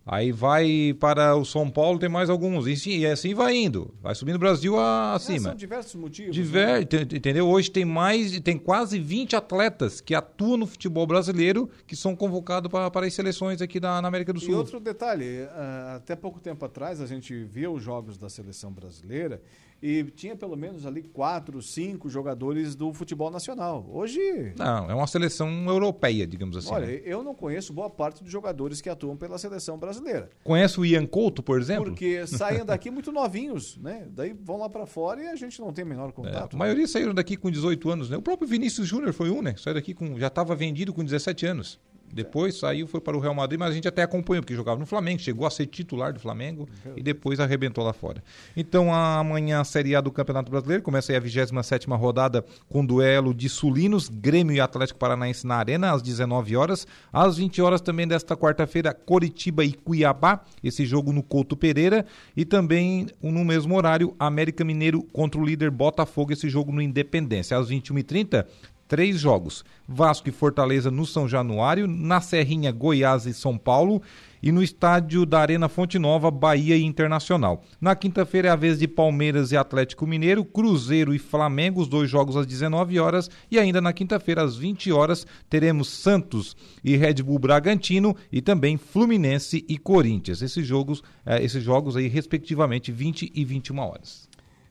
Aí 0.05 0.33
vai 0.33 0.93
para 0.99 1.33
o 1.35 1.45
São 1.45 1.69
Paulo, 1.69 1.97
tem 1.97 2.09
mais 2.09 2.29
alguns. 2.29 2.67
E, 2.67 2.75
sim, 2.75 3.05
assim 3.05 3.33
vai 3.33 3.55
indo. 3.55 3.93
Vai 4.01 4.13
subindo 4.13 4.35
o 4.35 4.39
Brasil 4.39 4.77
acima. 4.77 5.37
É, 5.37 5.39
são 5.39 5.55
diversos 5.55 5.95
motivos. 5.95 6.35
Diver, 6.35 6.79
né? 6.79 7.01
Entendeu? 7.03 7.47
Hoje 7.47 7.71
tem 7.71 7.85
mais, 7.85 8.37
tem 8.41 8.57
quase 8.57 8.99
20 8.99 9.35
atletas 9.37 10.01
que 10.01 10.13
atuam 10.13 10.57
no 10.57 10.67
futebol 10.67 11.07
brasileiro 11.07 11.69
que 11.87 11.95
são 11.95 12.17
convocados 12.17 12.69
para, 12.69 12.91
para 12.91 13.05
as 13.05 13.13
seleções 13.13 13.61
aqui 13.61 13.79
da, 13.79 14.01
na 14.01 14.09
América 14.09 14.33
do 14.33 14.41
Sul. 14.41 14.51
E 14.51 14.55
outro 14.55 14.79
detalhe, 14.81 15.25
eh, 15.25 15.49
até 15.95 16.17
pouco 16.17 16.39
tempo 16.39 16.65
atrás 16.65 16.99
a 16.99 17.05
gente 17.05 17.45
via 17.45 17.71
os 17.71 17.81
jogos 17.81 18.17
da 18.17 18.29
seleção 18.29 18.73
brasileira 18.73 19.41
e 19.83 20.01
tinha 20.15 20.33
pelo 20.33 20.55
menos 20.55 20.85
ali 20.85 21.03
quatro, 21.03 21.61
cinco 21.61 22.09
jogadores 22.09 22.73
do 22.73 22.93
futebol 22.93 23.29
nacional. 23.29 23.85
Hoje. 23.91 24.53
Não, 24.57 24.89
é 24.89 24.95
uma 24.95 25.05
seleção 25.05 25.49
europeia, 25.67 26.25
digamos 26.25 26.55
assim. 26.55 26.71
Olha, 26.71 26.87
né? 26.87 27.01
eu 27.03 27.21
não 27.21 27.35
conheço 27.35 27.73
boa 27.73 27.89
parte 27.89 28.23
dos 28.23 28.31
jogadores 28.31 28.79
que 28.79 28.89
atuam 28.89 29.17
pela 29.17 29.37
seleção 29.37 29.77
brasileira. 29.77 30.29
Conhece 30.41 30.79
o 30.79 30.85
Ian 30.85 31.05
Couto, 31.05 31.43
por 31.43 31.59
exemplo? 31.59 31.91
Porque 31.91 32.25
saem 32.25 32.63
daqui 32.63 32.89
muito 32.91 33.11
novinhos, 33.11 33.77
né? 33.77 34.07
Daí 34.09 34.31
vão 34.31 34.57
lá 34.57 34.69
para 34.69 34.85
fora 34.85 35.21
e 35.21 35.27
a 35.27 35.35
gente 35.35 35.59
não 35.59 35.73
tem 35.73 35.83
o 35.83 35.87
menor 35.87 36.13
contato. 36.13 36.53
É, 36.53 36.55
a 36.55 36.59
maioria 36.59 36.87
saíram 36.87 37.13
daqui 37.13 37.35
com 37.35 37.51
18 37.51 37.89
anos, 37.89 38.09
né? 38.09 38.15
O 38.15 38.21
próprio 38.21 38.47
Vinícius 38.47 38.87
Júnior 38.87 39.11
foi 39.11 39.29
um, 39.31 39.41
né? 39.41 39.53
Saiu 39.57 39.73
daqui 39.73 39.93
com. 39.93 40.17
já 40.17 40.27
estava 40.27 40.55
vendido 40.55 40.93
com 40.93 41.03
17 41.03 41.45
anos. 41.45 41.77
Depois 42.13 42.57
saiu, 42.59 42.87
foi 42.87 43.01
para 43.01 43.17
o 43.17 43.19
Real 43.19 43.33
Madrid, 43.33 43.59
mas 43.59 43.71
a 43.71 43.73
gente 43.73 43.87
até 43.87 44.03
acompanhou, 44.03 44.43
porque 44.43 44.55
jogava 44.55 44.79
no 44.79 44.85
Flamengo, 44.85 45.19
chegou 45.19 45.47
a 45.47 45.49
ser 45.49 45.65
titular 45.65 46.13
do 46.13 46.19
Flamengo 46.19 46.67
e 46.95 47.01
depois 47.01 47.39
arrebentou 47.39 47.83
lá 47.83 47.93
fora. 47.93 48.23
Então, 48.55 48.93
amanhã 48.93 49.59
a 49.59 49.63
Série 49.63 49.95
A 49.95 50.01
do 50.01 50.11
Campeonato 50.11 50.51
Brasileiro, 50.51 50.83
começa 50.83 51.11
aí 51.11 51.15
a 51.15 51.19
27 51.19 51.87
rodada 51.89 52.45
com 52.69 52.85
duelo 52.85 53.33
de 53.33 53.49
Sulinos, 53.49 54.09
Grêmio 54.09 54.55
e 54.55 54.61
Atlético 54.61 54.99
Paranaense 54.99 55.47
na 55.47 55.55
Arena, 55.55 55.91
às 55.91 56.01
19 56.01 56.55
horas. 56.55 56.85
Às 57.11 57.37
20 57.37 57.61
horas 57.61 57.81
também 57.81 58.07
desta 58.07 58.35
quarta-feira, 58.37 58.93
Coritiba 58.93 59.63
e 59.63 59.73
Cuiabá, 59.73 60.41
esse 60.63 60.85
jogo 60.85 61.11
no 61.11 61.23
Couto 61.23 61.55
Pereira. 61.57 62.05
E 62.35 62.45
também 62.45 63.07
no 63.21 63.43
mesmo 63.43 63.75
horário, 63.75 64.15
América 64.19 64.63
Mineiro 64.63 65.03
contra 65.03 65.39
o 65.39 65.45
líder 65.45 65.71
Botafogo, 65.71 66.33
esse 66.33 66.49
jogo 66.49 66.71
no 66.71 66.81
Independência. 66.81 67.57
Às 67.57 67.69
21h30, 67.69 68.45
três 68.93 69.19
jogos: 69.19 69.65
Vasco 69.87 70.29
e 70.29 70.31
Fortaleza 70.31 70.91
no 70.91 71.03
São 71.03 71.27
Januário, 71.27 71.87
na 71.87 72.21
Serrinha, 72.21 72.71
Goiás 72.71 73.25
e 73.25 73.33
São 73.33 73.57
Paulo 73.57 74.03
e 74.39 74.51
no 74.51 74.61
estádio 74.61 75.25
da 75.25 75.39
Arena 75.39 75.67
Fonte 75.67 75.97
Nova, 75.97 76.29
Bahia 76.29 76.77
e 76.77 76.83
Internacional. 76.83 77.63
Na 77.81 77.95
quinta-feira 77.95 78.49
é 78.49 78.51
a 78.51 78.55
vez 78.55 78.77
de 78.77 78.87
Palmeiras 78.87 79.51
e 79.51 79.57
Atlético 79.57 80.05
Mineiro, 80.05 80.45
Cruzeiro 80.45 81.11
e 81.11 81.17
Flamengo, 81.17 81.81
os 81.81 81.87
dois 81.87 82.07
jogos 82.07 82.37
às 82.37 82.45
19 82.45 82.99
horas 82.99 83.31
e 83.49 83.57
ainda 83.57 83.81
na 83.81 83.91
quinta-feira 83.91 84.43
às 84.43 84.55
20 84.55 84.91
horas 84.91 85.25
teremos 85.49 85.89
Santos 85.89 86.55
e 86.83 86.95
Red 86.95 87.15
Bull 87.15 87.39
Bragantino 87.39 88.15
e 88.31 88.43
também 88.43 88.77
Fluminense 88.77 89.65
e 89.67 89.75
Corinthians. 89.75 90.43
Esses 90.43 90.67
jogos, 90.67 91.01
eh, 91.25 91.43
esses 91.43 91.63
jogos 91.63 91.97
aí 91.97 92.07
respectivamente 92.07 92.91
20 92.91 93.31
e 93.33 93.43
21 93.43 93.79
horas. 93.79 94.29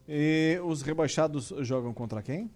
E 0.09 0.61
os 0.65 0.83
rebaixados 0.83 1.53
jogam 1.63 1.93
contra 1.93 2.23
quem? 2.23 2.49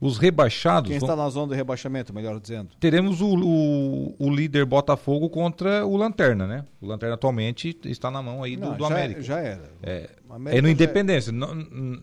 Os 0.00 0.16
rebaixados. 0.16 0.88
Quem 0.88 0.96
está 0.96 1.16
na 1.16 1.28
zona 1.28 1.48
do 1.48 1.54
rebaixamento, 1.54 2.14
melhor 2.14 2.38
dizendo? 2.38 2.70
Teremos 2.78 3.20
o, 3.20 3.34
o, 3.34 4.14
o, 4.16 4.30
líder 4.30 4.64
Botafogo 4.64 5.28
contra 5.28 5.84
o 5.84 5.96
Lanterna, 5.96 6.46
né? 6.46 6.64
O 6.80 6.86
Lanterna 6.86 7.16
atualmente 7.16 7.76
está 7.84 8.08
na 8.08 8.22
mão 8.22 8.44
aí 8.44 8.56
do, 8.56 8.66
não, 8.66 8.76
do 8.76 8.84
já, 8.84 8.86
América. 8.86 9.22
Já 9.22 9.40
era. 9.40 9.72
É, 9.82 10.08
é 10.46 10.62
no 10.62 10.68
Independência. 10.68 11.32
Não, 11.32 11.52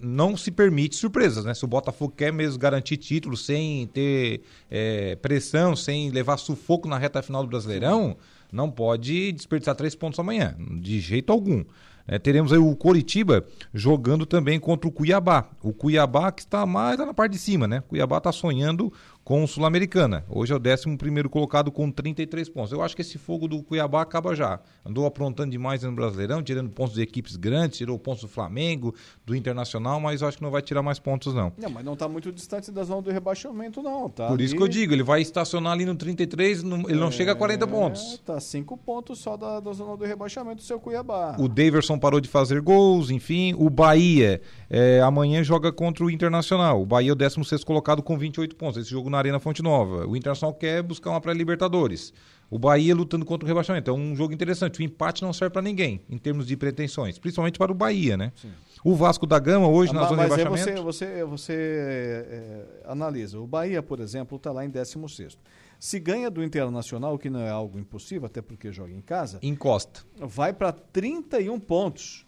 não 0.02 0.36
se 0.36 0.52
permite 0.52 0.98
surpresas, 0.98 1.46
né? 1.46 1.54
Se 1.54 1.64
o 1.64 1.68
Botafogo 1.68 2.14
quer 2.16 2.34
mesmo 2.34 2.60
garantir 2.60 2.98
título 2.98 3.38
sem 3.38 3.88
ter 3.88 4.42
é, 4.70 5.16
pressão, 5.16 5.74
sem 5.74 6.10
levar 6.10 6.36
sufoco 6.36 6.90
na 6.90 6.98
reta 6.98 7.22
final 7.22 7.44
do 7.44 7.50
Brasileirão, 7.50 8.18
não 8.52 8.70
pode 8.70 9.32
desperdiçar 9.32 9.74
três 9.74 9.96
pontos 9.96 10.20
amanhã, 10.20 10.56
de 10.82 11.00
jeito 11.00 11.32
algum. 11.32 11.64
É, 12.08 12.20
teremos 12.20 12.54
aí 12.54 12.60
o 12.60 12.76
Coritiba 12.76 13.46
jogando 13.74 14.26
também 14.26 14.60
contra 14.60 14.88
o 14.88 14.92
Cuiabá. 14.92 15.50
O 15.62 15.74
Cuiabá 15.74 16.32
que 16.32 16.42
está 16.42 16.66
mais 16.66 16.98
na 16.98 17.14
parte 17.14 17.34
de 17.34 17.40
cima, 17.40 17.68
né? 17.68 17.80
O 17.80 17.84
Cuiabá 17.84 18.20
está 18.20 18.32
sonhando 18.32 18.94
com 19.26 19.44
o 19.44 19.48
Sul-Americana. 19.48 20.24
Hoje 20.30 20.54
é 20.54 20.56
o 20.56 20.60
11 20.60 21.24
colocado 21.30 21.72
com 21.72 21.90
33 21.90 22.48
pontos. 22.48 22.72
Eu 22.72 22.84
acho 22.84 22.96
que 22.96 23.02
esse 23.02 23.18
fogo 23.18 23.48
do 23.48 23.64
Cuiabá 23.64 24.04
acaba 24.04 24.36
já. 24.36 24.60
Andou 24.86 25.08
aprontando 25.08 25.50
demais 25.50 25.82
no 25.82 25.92
Brasileirão, 25.94 26.44
tirando 26.44 26.70
pontos 26.70 26.94
de 26.94 27.02
equipes 27.02 27.36
grandes, 27.36 27.80
tirou 27.80 27.98
pontos 27.98 28.22
do 28.22 28.28
Flamengo, 28.28 28.94
do 29.26 29.36
Internacional, 29.36 30.00
mas 30.00 30.22
eu 30.22 30.28
acho 30.28 30.38
que 30.38 30.44
não 30.44 30.52
vai 30.52 30.62
tirar 30.62 30.84
mais 30.84 31.00
pontos, 31.00 31.34
não. 31.34 31.52
Não, 31.58 31.72
mas 31.72 31.84
não 31.84 31.94
está 31.94 32.08
muito 32.08 32.32
distante 32.32 32.72
da 32.72 32.84
zona 32.84 33.02
do 33.02 33.10
rebaixamento, 33.10 33.82
não. 33.82 34.08
Tá 34.10 34.28
Por 34.28 34.36
ali... 34.36 34.46
isso 34.46 34.56
que 34.56 34.62
eu 34.62 34.68
digo, 34.68 34.94
ele 34.94 35.02
vai 35.02 35.24
estacionar 35.24 35.74
ali 35.74 35.86
no 35.86 35.96
33, 35.96 36.62
no, 36.62 36.88
ele 36.88 37.00
não 37.00 37.12
chega 37.12 37.32
a 37.32 37.36
40 37.36 37.66
pontos. 37.66 38.14
Está 38.14 38.40
5 38.40 38.78
pontos 38.78 39.18
só 39.18 39.36
da, 39.36 39.60
da, 39.60 39.74
zona 39.74 39.98
do 39.98 40.06
rebaixamento 40.06 40.58
do 40.58 40.64
seu 40.64 40.80
Cuiabá. 40.80 41.36
O 41.40 41.48
Daverson 41.48 41.98
parou 41.98 42.22
de 42.22 42.30
fazer 42.30 42.62
gols, 42.62 43.10
enfim. 43.10 43.56
O 43.58 43.72
Bahia 43.72 44.40
é, 44.70 45.02
amanhã 45.02 45.44
joga 45.44 45.72
contra 45.72 46.06
o 46.06 46.12
Internacional. 46.12 46.80
O 46.80 46.86
Bahia 46.86 47.10
é 47.10 47.14
o 47.14 47.16
16 47.16 47.64
colocado 47.64 48.04
com 48.04 48.16
28 48.16 48.56
pontos. 48.56 48.78
Esse 48.78 48.92
jogo 48.92 49.15
na 49.16 49.20
Arena 49.20 49.40
Fonte 49.40 49.64
Nova. 49.64 50.06
O 50.06 50.16
Internacional 50.16 50.54
quer 50.54 50.84
buscar 50.84 51.10
uma 51.10 51.22
pré-Libertadores. 51.22 52.14
O 52.50 52.60
Bahia 52.60 52.94
lutando 52.94 53.26
contra 53.26 53.46
o 53.46 53.48
rebaixamento. 53.48 53.90
É 53.90 53.94
um 53.94 54.16
jogo 54.16 54.34
interessante. 54.34 54.80
O 54.80 54.84
empate 54.84 55.24
não 55.24 55.34
serve 55.34 55.54
para 55.54 55.62
ninguém, 55.62 56.02
em 56.10 56.18
termos 56.18 56.46
de 56.46 56.56
pretensões. 56.56 57.18
Principalmente 57.18 57.58
para 57.58 57.72
o 57.72 57.76
Bahia, 57.76 58.16
né? 58.16 58.32
Sim. 58.36 58.52
O 58.84 58.94
Vasco 58.94 59.26
da 59.26 59.40
Gama, 59.40 59.68
hoje, 59.68 59.92
ah, 59.92 59.96
na 59.96 60.04
zona 60.08 60.30
de 60.30 60.36
rebaixamento... 60.36 60.84
Mas 60.84 60.96
você, 60.96 61.06
você, 61.06 61.24
você 61.24 61.54
é, 61.54 62.66
analisa. 62.86 63.40
O 63.40 63.48
Bahia, 63.48 63.82
por 63.82 64.00
exemplo, 64.00 64.38
está 64.38 64.52
lá 64.52 64.64
em 64.64 64.70
16 64.70 65.40
Se 65.80 66.00
ganha 66.00 66.30
do 66.30 66.44
Internacional, 66.44 67.18
que 67.18 67.30
não 67.30 67.40
é 67.40 67.50
algo 67.50 67.80
impossível, 67.80 68.28
até 68.28 68.44
porque 68.44 68.72
joga 68.72 68.94
em 68.94 69.02
casa... 69.02 69.40
Encosta. 69.42 70.02
Vai 70.20 70.54
para 70.54 70.72
31 70.72 71.60
pontos. 71.60 72.25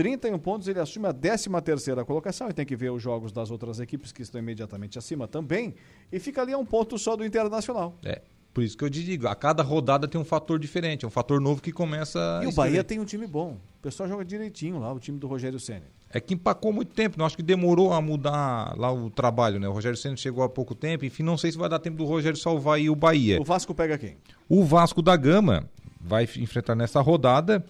31 0.00 0.38
pontos, 0.38 0.66
ele 0.66 0.80
assume 0.80 1.08
a 1.08 1.12
13 1.12 1.50
terceira 1.62 2.06
colocação 2.06 2.48
e 2.48 2.54
tem 2.54 2.64
que 2.64 2.74
ver 2.74 2.90
os 2.90 3.02
jogos 3.02 3.32
das 3.32 3.50
outras 3.50 3.80
equipes 3.80 4.10
que 4.12 4.22
estão 4.22 4.40
imediatamente 4.40 4.98
acima 4.98 5.28
também 5.28 5.74
e 6.10 6.18
fica 6.18 6.40
ali 6.40 6.54
a 6.54 6.58
um 6.58 6.64
ponto 6.64 6.96
só 6.98 7.14
do 7.14 7.22
Internacional. 7.22 7.94
É, 8.02 8.22
por 8.54 8.64
isso 8.64 8.78
que 8.78 8.82
eu 8.82 8.88
te 8.88 9.04
digo, 9.04 9.28
a 9.28 9.34
cada 9.34 9.62
rodada 9.62 10.08
tem 10.08 10.18
um 10.18 10.24
fator 10.24 10.58
diferente, 10.58 11.04
é 11.04 11.08
um 11.08 11.10
fator 11.10 11.38
novo 11.38 11.60
que 11.60 11.70
começa 11.70 12.40
E 12.42 12.46
o 12.46 12.52
Bahia 12.52 12.82
tem 12.82 12.98
um 12.98 13.04
time 13.04 13.26
bom. 13.26 13.58
O 13.78 13.82
pessoal 13.82 14.08
joga 14.08 14.24
direitinho 14.24 14.78
lá, 14.78 14.90
o 14.90 14.98
time 14.98 15.18
do 15.18 15.26
Rogério 15.26 15.60
Senna. 15.60 15.84
É 16.08 16.18
que 16.18 16.32
empacou 16.32 16.72
muito 16.72 16.94
tempo, 16.94 17.18
não 17.18 17.26
acho 17.26 17.36
que 17.36 17.42
demorou 17.42 17.92
a 17.92 18.00
mudar 18.00 18.74
lá 18.78 18.90
o 18.90 19.10
trabalho, 19.10 19.60
né? 19.60 19.68
O 19.68 19.72
Rogério 19.72 19.98
Senna 19.98 20.16
chegou 20.16 20.42
há 20.42 20.48
pouco 20.48 20.74
tempo, 20.74 21.04
enfim, 21.04 21.22
não 21.22 21.36
sei 21.36 21.52
se 21.52 21.58
vai 21.58 21.68
dar 21.68 21.78
tempo 21.78 21.98
do 21.98 22.06
Rogério 22.06 22.38
salvar 22.38 22.76
aí 22.76 22.88
o 22.88 22.96
Bahia. 22.96 23.38
O 23.38 23.44
Vasco 23.44 23.74
pega 23.74 23.98
quem? 23.98 24.16
O 24.48 24.64
Vasco 24.64 25.02
da 25.02 25.14
Gama 25.14 25.68
vai 26.00 26.24
enfrentar 26.24 26.74
nessa 26.74 27.02
rodada 27.02 27.62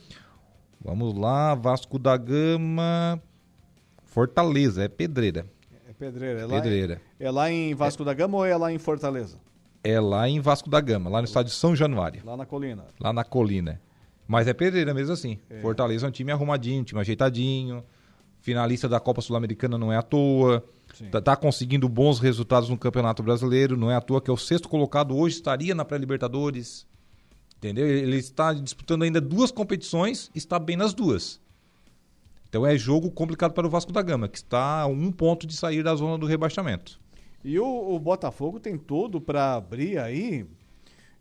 Vamos 0.82 1.14
lá, 1.14 1.54
Vasco 1.54 1.98
da 1.98 2.16
Gama, 2.16 3.20
Fortaleza, 4.02 4.82
é 4.82 4.88
pedreira. 4.88 5.46
É 5.88 5.92
pedreira, 5.92 6.40
é 6.40 6.46
lá, 6.46 6.54
pedreira. 6.54 7.02
Em, 7.20 7.24
é 7.24 7.30
lá 7.30 7.50
em 7.50 7.74
Vasco 7.74 8.02
é, 8.02 8.06
da 8.06 8.14
Gama 8.14 8.38
ou 8.38 8.46
é 8.46 8.56
lá 8.56 8.72
em 8.72 8.78
Fortaleza? 8.78 9.38
É 9.84 10.00
lá 10.00 10.28
em 10.28 10.40
Vasco 10.40 10.70
da 10.70 10.80
Gama, 10.80 11.10
lá 11.10 11.18
no 11.20 11.26
estádio 11.26 11.52
São 11.52 11.76
Januário. 11.76 12.22
Lá 12.24 12.36
na 12.36 12.46
colina. 12.46 12.86
Lá 12.98 13.12
na 13.12 13.24
colina. 13.24 13.80
Mas 14.26 14.48
é 14.48 14.54
pedreira 14.54 14.94
mesmo 14.94 15.12
assim. 15.12 15.38
É. 15.50 15.60
Fortaleza 15.60 16.06
é 16.06 16.08
um 16.08 16.12
time 16.12 16.32
arrumadinho, 16.32 16.80
um 16.80 16.84
time 16.84 17.00
ajeitadinho. 17.00 17.84
Finalista 18.40 18.88
da 18.88 18.98
Copa 18.98 19.20
Sul-Americana 19.20 19.76
não 19.76 19.92
é 19.92 19.96
à 19.96 20.02
toa. 20.02 20.64
Está 20.98 21.20
tá 21.20 21.36
conseguindo 21.36 21.88
bons 21.88 22.18
resultados 22.18 22.68
no 22.68 22.78
Campeonato 22.78 23.22
Brasileiro, 23.22 23.76
não 23.76 23.90
é 23.90 23.96
à 23.96 24.00
toa 24.00 24.20
que 24.20 24.30
é 24.30 24.32
o 24.32 24.36
sexto 24.36 24.68
colocado 24.68 25.16
hoje, 25.16 25.36
estaria 25.36 25.74
na 25.74 25.84
pré-Libertadores. 25.84 26.86
Entendeu? 27.60 27.86
Ele 27.86 28.16
está 28.16 28.54
disputando 28.54 29.02
ainda 29.02 29.20
duas 29.20 29.50
competições, 29.50 30.30
está 30.34 30.58
bem 30.58 30.78
nas 30.78 30.94
duas. 30.94 31.38
Então 32.48 32.66
é 32.66 32.76
jogo 32.78 33.10
complicado 33.10 33.52
para 33.52 33.66
o 33.66 33.70
Vasco 33.70 33.92
da 33.92 34.00
Gama, 34.00 34.28
que 34.28 34.38
está 34.38 34.80
a 34.80 34.86
um 34.86 35.12
ponto 35.12 35.46
de 35.46 35.54
sair 35.54 35.82
da 35.82 35.94
zona 35.94 36.16
do 36.16 36.24
rebaixamento. 36.24 36.98
E 37.44 37.58
o, 37.58 37.94
o 37.94 37.98
Botafogo 37.98 38.58
tem 38.58 38.78
tudo 38.78 39.20
para 39.20 39.56
abrir 39.56 39.98
aí 39.98 40.46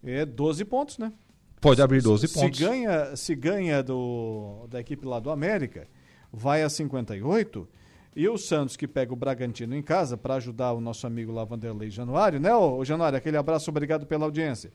é 0.01 0.25
12 0.25 0.63
pontos, 0.63 0.97
né? 0.97 1.11
Pode 1.59 1.81
abrir 1.81 2.01
12 2.01 2.29
se, 2.29 2.33
pontos. 2.33 2.57
Se 2.57 2.63
ganha, 2.63 3.15
se 3.17 3.35
ganha 3.35 3.83
do, 3.83 4.65
da 4.69 4.79
equipe 4.79 5.05
lá 5.05 5.19
do 5.19 5.29
América, 5.29 5.89
vai 6.31 6.63
a 6.63 6.69
58. 6.69 7.67
E 8.15 8.29
o 8.29 8.37
Santos, 8.37 8.77
que 8.77 8.87
pega 8.87 9.11
o 9.11 9.15
Bragantino 9.15 9.75
em 9.75 9.81
casa 9.81 10.17
para 10.17 10.35
ajudar 10.35 10.71
o 10.71 10.79
nosso 10.79 11.05
amigo 11.05 11.33
lá, 11.33 11.43
Vanderlei 11.43 11.89
Januário, 11.89 12.39
né, 12.39 12.55
ô, 12.55 12.83
Januário? 12.85 13.17
Aquele 13.17 13.35
abraço, 13.35 13.69
obrigado 13.69 14.05
pela 14.05 14.23
audiência 14.23 14.71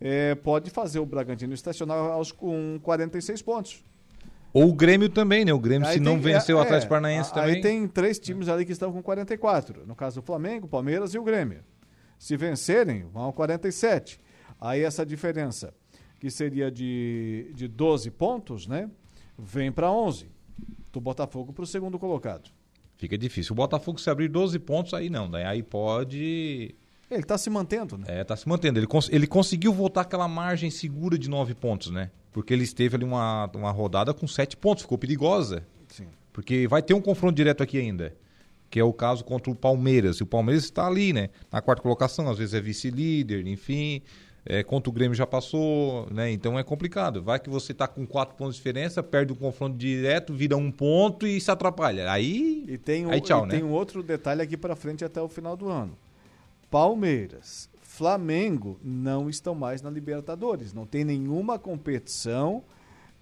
é, 0.00 0.34
pode 0.34 0.70
fazer 0.70 0.98
o 0.98 1.06
Bragantino 1.06 1.54
estacionar 1.54 1.96
aos, 1.96 2.32
com 2.32 2.78
46 2.82 3.42
pontos. 3.42 3.84
Ou 4.52 4.68
o 4.68 4.74
Grêmio 4.74 5.08
também, 5.08 5.44
né? 5.44 5.52
O 5.52 5.58
Grêmio, 5.58 5.86
aí 5.86 5.94
se 5.94 6.00
tem, 6.00 6.04
não 6.04 6.20
venceu 6.20 6.58
é, 6.58 6.60
o 6.60 6.62
Atlético 6.62 6.90
Paranaense 6.90 7.32
também. 7.32 7.56
Aí 7.56 7.60
tem 7.60 7.86
três 7.86 8.18
times 8.18 8.48
ali 8.48 8.64
que 8.64 8.72
estão 8.72 8.92
com 8.92 9.02
44. 9.02 9.86
No 9.86 9.94
caso, 9.94 10.20
o 10.20 10.22
Flamengo, 10.22 10.66
o 10.66 10.68
Palmeiras 10.68 11.14
e 11.14 11.18
o 11.18 11.22
Grêmio. 11.22 11.62
Se 12.18 12.36
vencerem, 12.36 13.04
vão 13.12 13.28
a 13.28 13.32
47. 13.32 14.20
Aí 14.60 14.82
essa 14.82 15.06
diferença, 15.06 15.72
que 16.18 16.30
seria 16.30 16.70
de, 16.70 17.50
de 17.54 17.68
12 17.68 18.10
pontos, 18.10 18.66
né? 18.66 18.90
Vem 19.38 19.70
para 19.70 19.90
11. 19.90 20.28
Do 20.92 21.00
Botafogo 21.00 21.52
para 21.52 21.62
o 21.62 21.66
segundo 21.66 21.98
colocado. 21.98 22.50
Fica 22.96 23.16
difícil. 23.16 23.52
O 23.52 23.56
Botafogo, 23.56 23.98
se 23.98 24.10
abrir 24.10 24.28
12 24.28 24.58
pontos, 24.58 24.92
aí 24.92 25.08
não. 25.08 25.30
Daí 25.30 25.44
aí 25.44 25.62
pode. 25.62 26.74
Ele 27.10 27.22
está 27.22 27.36
se 27.36 27.50
mantendo, 27.50 27.98
né? 27.98 28.04
É, 28.06 28.22
está 28.22 28.36
se 28.36 28.48
mantendo. 28.48 28.78
Ele, 28.78 28.86
cons 28.86 29.08
ele 29.10 29.26
conseguiu 29.26 29.72
voltar 29.72 30.02
aquela 30.02 30.28
margem 30.28 30.70
segura 30.70 31.18
de 31.18 31.28
9 31.28 31.54
pontos, 31.54 31.90
né? 31.90 32.10
Porque 32.32 32.54
ele 32.54 32.62
esteve 32.62 32.96
ali 32.96 33.04
uma, 33.04 33.50
uma 33.54 33.70
rodada 33.70 34.14
com 34.14 34.26
7 34.26 34.56
pontos, 34.56 34.82
ficou 34.82 34.96
perigosa. 34.96 35.66
Sim. 35.88 36.06
Porque 36.32 36.68
vai 36.68 36.82
ter 36.82 36.94
um 36.94 37.00
confronto 37.00 37.34
direto 37.34 37.62
aqui 37.62 37.78
ainda 37.78 38.14
que 38.70 38.78
é 38.78 38.84
o 38.84 38.92
caso 38.92 39.24
contra 39.24 39.50
o 39.50 39.54
Palmeiras. 39.54 40.18
E 40.18 40.22
o 40.22 40.26
Palmeiras 40.26 40.64
está 40.64 40.86
ali, 40.86 41.12
né? 41.12 41.30
Na 41.50 41.60
quarta 41.60 41.82
colocação, 41.82 42.30
às 42.30 42.38
vezes 42.38 42.54
é 42.54 42.60
vice-líder, 42.60 43.46
enfim. 43.46 44.00
É, 44.46 44.62
contra 44.62 44.88
o 44.88 44.92
Grêmio 44.92 45.14
já 45.14 45.26
passou, 45.26 46.08
né? 46.10 46.30
Então 46.30 46.58
é 46.58 46.62
complicado. 46.62 47.22
Vai 47.22 47.38
que 47.40 47.50
você 47.50 47.72
está 47.72 47.86
com 47.86 48.06
quatro 48.06 48.36
pontos 48.36 48.54
de 48.54 48.60
diferença, 48.60 49.02
perde 49.02 49.32
o 49.32 49.36
confronto 49.36 49.76
direto, 49.76 50.32
vira 50.32 50.56
um 50.56 50.70
ponto 50.70 51.26
e 51.26 51.40
se 51.40 51.50
atrapalha. 51.50 52.10
Aí, 52.10 52.64
e 52.68 52.78
tem 52.78 53.06
um, 53.06 53.10
aí 53.10 53.20
tchau, 53.20 53.44
e 53.44 53.48
né? 53.48 53.54
tem 53.56 53.64
um 53.64 53.72
outro 53.72 54.02
detalhe 54.02 54.40
aqui 54.40 54.56
para 54.56 54.76
frente 54.76 55.04
até 55.04 55.20
o 55.20 55.28
final 55.28 55.56
do 55.56 55.68
ano. 55.68 55.98
Palmeiras, 56.70 57.68
Flamengo 57.82 58.78
não 58.82 59.28
estão 59.28 59.54
mais 59.54 59.82
na 59.82 59.90
Libertadores. 59.90 60.72
Não 60.72 60.86
tem 60.86 61.04
nenhuma 61.04 61.58
competição 61.58 62.62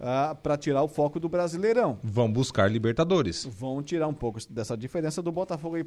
ah, 0.01 0.37
para 0.41 0.57
tirar 0.57 0.83
o 0.83 0.89
foco 0.89 1.19
do 1.19 1.29
Brasileirão. 1.29 1.99
Vão 2.03 2.31
buscar 2.31 2.71
Libertadores. 2.71 3.45
Vão 3.45 3.83
tirar 3.83 4.07
um 4.07 4.15
pouco 4.15 4.39
dessa 4.51 4.77
diferença 4.77 5.21
do 5.21 5.33
Botafogo 5.33 5.77
aí. 5.77 5.85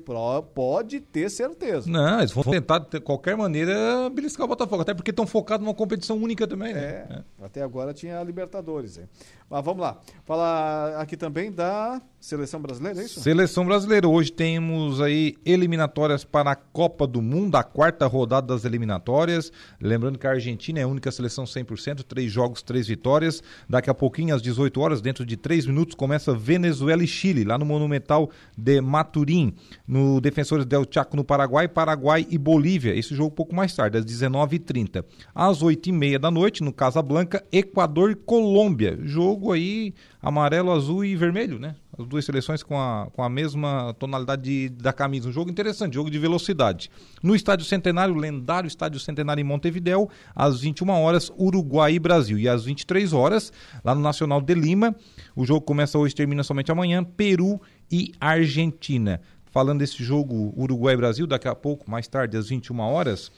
Pode 0.54 1.00
ter 1.00 1.30
certeza. 1.30 1.90
Não, 1.90 2.20
eles 2.20 2.32
vão 2.32 2.44
tentar 2.44 2.80
de 2.80 3.00
qualquer 3.00 3.38
maneira 3.38 4.10
beliscar 4.10 4.46
o 4.46 4.50
Botafogo, 4.50 4.82
até 4.82 4.94
porque 4.94 5.12
estão 5.12 5.26
focados 5.26 5.66
numa 5.66 5.76
competição 5.76 6.18
única 6.18 6.48
também, 6.48 6.74
né? 6.74 6.82
É, 6.82 7.24
é. 7.42 7.46
até 7.46 7.62
agora 7.62 7.94
tinha 7.94 8.20
a 8.20 8.24
Libertadores. 8.24 8.98
Hein? 8.98 9.08
Mas 9.50 9.66
vamos 9.66 9.82
lá. 9.82 10.00
Falar 10.26 11.00
aqui 11.02 11.18
também 11.18 11.52
da 11.52 12.02
Seleção 12.20 12.62
Brasileira, 12.62 13.02
é 13.02 13.04
isso? 13.04 13.20
Seleção 13.20 13.66
Brasileira. 13.66 14.08
Hoje 14.08 14.32
temos 14.32 15.02
aí 15.02 15.36
eliminatórias 15.46 16.24
para 16.24 16.52
a 16.52 16.56
Copa 16.56 17.06
do 17.06 17.22
Mundo, 17.22 17.56
a 17.56 17.64
quarta 17.64 18.08
rodada 18.08 18.48
das 18.48 18.64
eliminatórias. 18.64 19.52
Lembrando 19.80 20.18
que 20.18 20.26
a 20.26 20.32
Argentina 20.32 20.80
é 20.80 20.84
a 20.84 20.88
única 20.88 21.12
seleção 21.12 21.44
100%, 21.44 22.04
três 22.04 22.32
jogos, 22.32 22.62
três 22.62 22.88
vitórias. 22.88 23.44
Daqui 23.68 23.90
a 23.90 23.94
pouquinho, 24.02 24.34
às 24.34 24.42
18 24.42 24.82
horas, 24.82 25.00
dentro 25.00 25.24
de 25.24 25.38
três 25.38 25.68
minutos, 25.68 25.94
começa 25.94 26.34
Venezuela 26.34 27.04
e 27.04 27.08
Chile, 27.08 27.44
lá 27.44 27.56
no 27.56 27.64
Monumental 27.64 28.32
de 28.58 28.82
Maturim, 28.82 29.54
no 29.88 30.20
Defensores 30.20 30.66
del 30.66 30.88
Chaco, 30.90 31.16
no 31.16 31.24
Paraguai, 31.24 31.68
Paraguai 31.68 32.26
e 32.28 32.36
Bolívia. 32.36 32.96
Esse 32.96 33.14
jogo 33.14 33.30
um 33.32 33.36
pouco 33.36 33.54
mais 33.54 33.76
tarde, 33.76 34.00
às 34.00 34.04
19h30. 34.04 35.06
Às 35.36 35.62
8h30 35.62 36.18
da 36.18 36.32
noite, 36.32 36.64
no 36.64 36.74
Casablanca, 36.74 37.46
Equador 37.52 38.10
e 38.10 38.16
Colômbia. 38.16 38.98
Jogo 39.04 39.52
aí 39.52 39.94
amarelo, 40.20 40.72
azul 40.72 41.06
e 41.06 41.16
vermelho, 41.16 41.60
né? 41.60 41.76
As 41.98 42.08
duas 42.08 42.24
seleções 42.24 42.64
com 42.64 42.80
a, 42.80 43.08
com 43.12 43.22
a 43.22 43.30
mesma 43.30 43.94
tonalidade 44.00 44.42
de, 44.42 44.70
da 44.70 44.94
camisa. 44.94 45.28
Um 45.28 45.32
jogo 45.32 45.52
interessante, 45.52 45.94
jogo 45.94 46.10
de 46.10 46.18
velocidade. 46.18 46.90
No 47.22 47.36
Estádio 47.36 47.66
Centenário, 47.66 48.16
lendário 48.16 48.68
Estádio 48.68 49.00
Centenário 49.00 49.42
em 49.42 49.46
Montevidéu, 49.46 50.10
às 50.36 50.62
21 50.62 50.90
horas, 50.90 51.32
Uruguai 51.38 51.94
e 51.94 52.00
Brasil. 52.00 52.40
E 52.40 52.48
às 52.48 52.64
23 52.64 53.12
horas, 53.14 53.52
lá 53.84 53.94
no 53.94 54.02
Nacional 54.02 54.42
de 54.42 54.54
Lima, 54.54 54.96
o 55.36 55.46
jogo 55.46 55.62
começa 55.62 55.98
hoje 55.98 56.16
termina 56.16 56.44
somente 56.44 56.72
amanhã, 56.72 57.04
Peru 57.04 57.62
e 57.92 58.14
Argentina. 58.20 59.20
Falando 59.52 59.80
desse 59.80 60.02
jogo 60.02 60.54
Uruguai-Brasil, 60.56 61.28
daqui 61.28 61.48
a 61.48 61.56
pouco, 61.56 61.92
mais 61.92 62.08
tarde, 62.08 62.38
às 62.38 62.48
21 62.48 62.80
horas, 62.80 63.30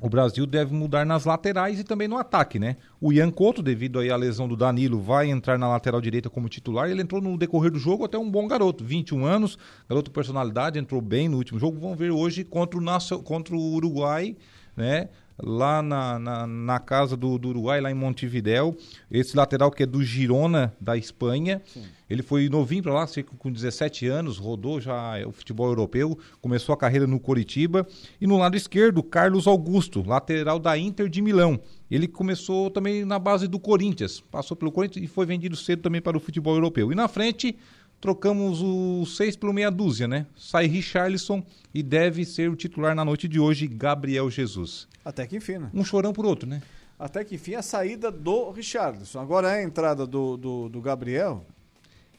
o 0.00 0.10
Brasil 0.10 0.44
deve 0.44 0.74
mudar 0.74 1.06
nas 1.06 1.24
laterais 1.24 1.80
e 1.80 1.84
também 1.84 2.06
no 2.06 2.18
ataque, 2.18 2.58
né? 2.58 2.76
O 3.00 3.12
Ian 3.12 3.30
Couto, 3.30 3.62
devido 3.62 3.98
aí 3.98 4.10
à 4.10 4.16
lesão 4.16 4.46
do 4.46 4.54
Danilo, 4.54 5.00
vai 5.00 5.30
entrar 5.30 5.58
na 5.58 5.66
lateral 5.68 6.02
direita 6.02 6.28
como 6.28 6.50
titular. 6.50 6.90
Ele 6.90 7.00
entrou 7.00 7.20
no 7.20 7.38
decorrer 7.38 7.70
do 7.70 7.78
jogo 7.78 8.04
até 8.04 8.18
um 8.18 8.30
bom 8.30 8.46
garoto, 8.46 8.84
21 8.84 9.24
anos, 9.24 9.58
garoto 9.88 10.10
personalidade, 10.10 10.78
entrou 10.78 11.00
bem 11.00 11.30
no 11.30 11.38
último 11.38 11.58
jogo. 11.58 11.80
Vamos 11.80 11.98
ver 11.98 12.10
hoje 12.10 12.44
contra 12.44 12.78
o, 12.78 13.22
contra 13.22 13.56
o 13.56 13.74
Uruguai, 13.74 14.36
né? 14.76 15.08
Lá 15.42 15.82
na, 15.82 16.18
na, 16.18 16.46
na, 16.46 16.78
casa 16.78 17.16
do, 17.16 17.38
do, 17.38 17.48
Uruguai, 17.48 17.80
lá 17.80 17.90
em 17.90 17.94
Montevidéu. 17.94 18.76
Esse 19.10 19.36
lateral 19.36 19.70
que 19.70 19.82
é 19.82 19.86
do 19.86 20.02
Girona, 20.02 20.74
da 20.80 20.96
Espanha. 20.96 21.62
Sim. 21.66 21.84
Ele 22.08 22.22
foi 22.22 22.48
novinho 22.48 22.82
para 22.82 22.92
lá, 22.92 23.06
com 23.38 23.52
17 23.52 24.08
anos, 24.08 24.36
rodou 24.36 24.80
já 24.80 25.14
o 25.24 25.30
futebol 25.30 25.68
europeu, 25.68 26.18
começou 26.40 26.72
a 26.72 26.76
carreira 26.76 27.06
no 27.06 27.20
Coritiba. 27.20 27.86
E 28.20 28.26
no 28.26 28.36
lado 28.36 28.56
esquerdo, 28.56 29.02
Carlos 29.02 29.46
Augusto, 29.46 30.02
lateral 30.04 30.58
da 30.58 30.76
Inter 30.76 31.08
de 31.08 31.22
Milão. 31.22 31.60
Ele 31.88 32.08
começou 32.08 32.70
também 32.70 33.04
na 33.04 33.18
base 33.18 33.46
do 33.46 33.58
Corinthians, 33.58 34.20
passou 34.20 34.56
pelo 34.56 34.72
Corinthians 34.72 35.04
e 35.04 35.08
foi 35.08 35.24
vendido 35.24 35.56
cedo 35.56 35.82
também 35.82 36.00
para 36.00 36.16
o 36.16 36.20
futebol 36.20 36.54
europeu. 36.54 36.92
E 36.92 36.94
na 36.94 37.06
frente, 37.08 37.56
trocamos 38.00 38.62
o 38.62 39.04
6 39.04 39.36
pelo 39.36 39.52
meia 39.52 39.70
dúzia, 39.70 40.08
né? 40.08 40.26
Sai 40.36 40.66
Richarlison 40.66 41.44
e 41.74 41.82
deve 41.82 42.24
ser 42.24 42.50
o 42.50 42.56
titular 42.56 42.94
na 42.94 43.04
noite 43.04 43.28
de 43.28 43.38
hoje, 43.38 43.66
Gabriel 43.66 44.30
Jesus. 44.30 44.88
Até 45.04 45.26
que 45.26 45.36
enfim, 45.36 45.58
né? 45.58 45.70
Um 45.74 45.84
chorão 45.84 46.12
por 46.12 46.24
outro, 46.24 46.48
né? 46.48 46.62
Até 46.98 47.24
que 47.24 47.34
enfim 47.34 47.54
a 47.54 47.62
saída 47.62 48.10
do 48.10 48.50
Richarlison. 48.50 49.20
Agora 49.20 49.50
é 49.52 49.60
a 49.60 49.62
entrada 49.62 50.06
do, 50.06 50.36
do, 50.36 50.68
do 50.68 50.80
Gabriel. 50.80 51.44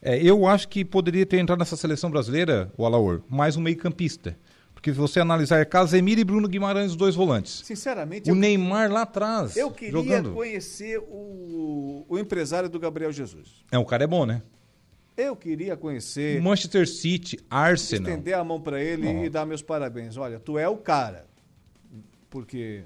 É, 0.02 0.18
eu 0.22 0.48
acho 0.48 0.68
que 0.68 0.84
poderia 0.84 1.26
ter 1.26 1.38
entrado 1.38 1.60
nessa 1.60 1.76
seleção 1.76 2.10
brasileira, 2.10 2.72
o 2.76 2.86
Alaor, 2.86 3.22
mais 3.30 3.56
um 3.56 3.62
meio-campista. 3.62 4.36
Porque 4.74 4.92
se 4.92 4.98
você 4.98 5.20
analisar 5.20 5.64
Casemiro 5.68 6.22
e 6.22 6.24
Bruno 6.24 6.48
Guimarães, 6.48 6.92
os 6.92 6.98
dois 6.98 7.14
volantes. 7.14 7.62
Sinceramente. 7.64 8.32
O 8.32 8.34
Neymar 8.34 8.92
lá 8.92 9.04
atrás. 9.04 9.56
Eu 9.56 9.70
queria 9.70 9.92
jogando. 9.92 10.34
conhecer 10.34 10.98
o, 10.98 12.04
o 12.10 12.18
empresário 12.18 12.68
do 12.68 12.80
Gabriel 12.80 13.12
Jesus. 13.12 13.64
É, 13.72 13.78
o 13.78 13.86
cara 13.86 14.06
é 14.06 14.08
bom, 14.08 14.26
né? 14.26 14.42
Eu 15.22 15.36
queria 15.36 15.78
conhecer. 15.78 16.42
Manchester 16.42 16.88
City, 16.88 17.40
Arsenal. 17.50 18.10
Estender 18.10 18.36
a 18.36 18.44
mão 18.44 18.60
para 18.60 18.84
ele 18.84 19.08
oh. 19.08 19.24
e 19.24 19.30
dar 19.30 19.46
meus 19.46 19.62
parabéns. 19.62 20.18
Olha, 20.18 20.40
tu 20.40 20.58
é 20.58 20.68
o 20.68 20.78
cara. 20.78 21.28
Porque, 22.30 22.84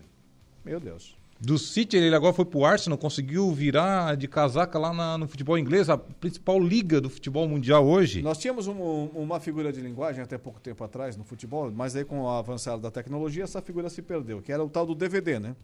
meu 0.66 0.80
Deus. 0.80 1.16
Do 1.40 1.58
City, 1.58 1.98
ele 1.98 2.16
agora 2.16 2.34
foi 2.34 2.46
pro 2.46 2.66
Arsenal, 2.66 2.98
conseguiu 2.98 3.52
virar 3.52 4.16
de 4.16 4.28
casaca 4.28 4.80
lá 4.80 4.94
na, 4.94 5.18
no 5.18 5.28
futebol 5.28 5.58
inglês, 5.58 5.90
a 5.90 5.98
principal 5.98 6.60
liga 6.60 7.00
do 7.00 7.10
futebol 7.10 7.48
mundial 7.48 7.86
hoje. 7.86 8.22
Nós 8.22 8.38
tínhamos 8.38 8.68
um, 8.68 8.74
uma 9.14 9.40
figura 9.40 9.72
de 9.72 9.82
linguagem 9.82 10.24
até 10.24 10.38
pouco 10.38 10.60
tempo 10.60 10.84
atrás 10.84 11.18
no 11.18 11.24
futebol, 11.24 11.70
mas 11.72 11.96
aí 11.96 12.06
com 12.06 12.22
o 12.22 12.30
avançado 12.30 12.82
da 12.82 12.90
tecnologia 12.90 13.44
essa 13.44 13.62
figura 13.62 13.90
se 13.90 14.02
perdeu, 14.02 14.42
que 14.42 14.52
era 14.52 14.64
o 14.64 14.70
tal 14.70 14.86
do 14.86 14.96
DVD, 14.96 15.40
né? 15.40 15.56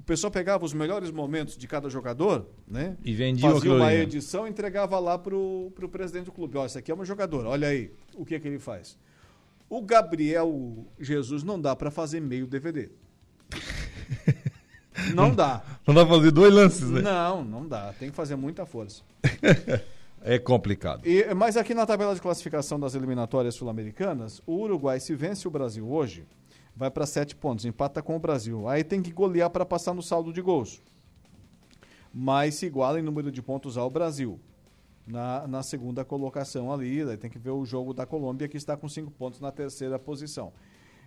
O 0.00 0.02
pessoal 0.02 0.30
pegava 0.30 0.64
os 0.64 0.72
melhores 0.72 1.10
momentos 1.10 1.58
de 1.58 1.68
cada 1.68 1.90
jogador, 1.90 2.46
né? 2.66 2.96
E 3.04 3.12
vendia 3.12 3.50
Fazia 3.50 3.70
uma 3.70 3.92
edição 3.92 4.46
e 4.46 4.50
entregava 4.50 4.98
lá 4.98 5.18
pro, 5.18 5.70
pro 5.74 5.90
presidente 5.90 6.24
do 6.24 6.32
clube. 6.32 6.56
Ó, 6.56 6.64
esse 6.64 6.78
aqui 6.78 6.90
é 6.90 6.94
um 6.94 7.04
jogador, 7.04 7.44
olha 7.44 7.68
aí 7.68 7.92
o 8.14 8.24
que, 8.24 8.40
que 8.40 8.48
ele 8.48 8.58
faz. 8.58 8.96
O 9.68 9.82
Gabriel 9.82 10.86
Jesus 10.98 11.42
não 11.42 11.60
dá 11.60 11.76
para 11.76 11.90
fazer 11.90 12.18
meio 12.18 12.46
DVD. 12.46 12.88
Não 15.14 15.34
dá. 15.34 15.62
Não 15.86 15.94
dá 15.94 16.04
pra 16.04 16.16
fazer 16.16 16.30
dois 16.30 16.52
lances, 16.52 16.90
né? 16.90 17.00
Não, 17.00 17.42
não 17.42 17.66
dá. 17.66 17.94
Tem 17.98 18.10
que 18.10 18.16
fazer 18.16 18.36
muita 18.36 18.66
força. 18.66 19.02
é 20.22 20.38
complicado. 20.38 21.06
E, 21.06 21.32
mas 21.32 21.56
aqui 21.56 21.72
na 21.72 21.86
tabela 21.86 22.14
de 22.14 22.20
classificação 22.20 22.78
das 22.78 22.94
eliminatórias 22.94 23.54
sul-americanas, 23.54 24.42
o 24.46 24.56
Uruguai, 24.56 25.00
se 25.00 25.14
vence 25.14 25.48
o 25.48 25.50
Brasil 25.50 25.90
hoje, 25.90 26.26
vai 26.74 26.90
para 26.90 27.06
sete 27.06 27.34
pontos, 27.36 27.64
empata 27.64 28.02
com 28.02 28.16
o 28.16 28.18
Brasil. 28.18 28.68
Aí 28.68 28.84
tem 28.84 29.02
que 29.02 29.12
golear 29.12 29.50
para 29.50 29.64
passar 29.64 29.94
no 29.94 30.02
saldo 30.02 30.32
de 30.32 30.40
gols. 30.40 30.80
Mas 32.12 32.56
se 32.56 32.66
iguala 32.66 32.98
em 32.98 33.02
número 33.02 33.30
de 33.30 33.42
pontos 33.42 33.76
ao 33.76 33.90
Brasil. 33.90 34.40
Na, 35.06 35.46
na 35.48 35.62
segunda 35.62 36.04
colocação 36.04 36.72
ali, 36.72 37.04
daí 37.04 37.16
tem 37.16 37.30
que 37.30 37.38
ver 37.38 37.50
o 37.50 37.64
jogo 37.64 37.92
da 37.92 38.06
Colômbia, 38.06 38.48
que 38.48 38.56
está 38.56 38.76
com 38.76 38.88
cinco 38.88 39.10
pontos 39.10 39.40
na 39.40 39.50
terceira 39.50 39.98
posição. 39.98 40.52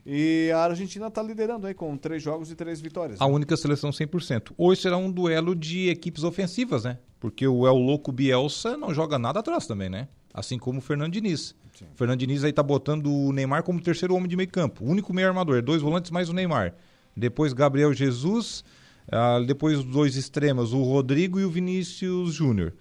E 0.05 0.51
a 0.53 0.59
Argentina 0.59 1.07
está 1.07 1.23
liderando 1.23 1.65
aí 1.65 1.73
com 1.73 1.95
três 1.95 2.21
jogos 2.21 2.51
e 2.51 2.55
três 2.55 2.81
vitórias. 2.81 3.21
A 3.21 3.27
né? 3.27 3.33
única 3.33 3.55
seleção 3.55 3.89
100%. 3.89 4.51
Hoje 4.57 4.81
será 4.81 4.97
um 4.97 5.09
duelo 5.09 5.55
de 5.55 5.89
equipes 5.89 6.23
ofensivas, 6.23 6.83
né? 6.83 6.97
Porque 7.19 7.47
o 7.47 7.65
El 7.65 7.75
Louco 7.75 8.11
Bielsa 8.11 8.75
não 8.75 8.93
joga 8.93 9.17
nada 9.17 9.39
atrás 9.39 9.65
também, 9.65 9.89
né? 9.89 10.09
Assim 10.33 10.57
como 10.57 10.79
o 10.79 10.81
Fernando 10.81 11.13
Diniz. 11.13 11.55
Sim. 11.77 11.85
O 11.93 11.97
Fernando 11.97 12.19
Diniz 12.19 12.43
aí 12.43 12.51
tá 12.51 12.63
botando 12.63 13.11
o 13.11 13.31
Neymar 13.31 13.63
como 13.63 13.81
terceiro 13.81 14.15
homem 14.15 14.27
de 14.27 14.35
meio 14.35 14.49
campo. 14.49 14.83
O 14.83 14.87
único 14.87 15.13
meio 15.13 15.27
armador. 15.27 15.61
Dois 15.61 15.81
volantes 15.81 16.09
mais 16.09 16.29
o 16.29 16.33
Neymar. 16.33 16.73
Depois 17.15 17.53
Gabriel 17.53 17.93
Jesus. 17.93 18.63
Uh, 19.07 19.45
depois 19.45 19.79
os 19.79 19.85
dois 19.85 20.15
extremos, 20.15 20.73
o 20.73 20.81
Rodrigo 20.81 21.39
e 21.39 21.45
o 21.45 21.49
Vinícius 21.49 22.33
Júnior. 22.33 22.73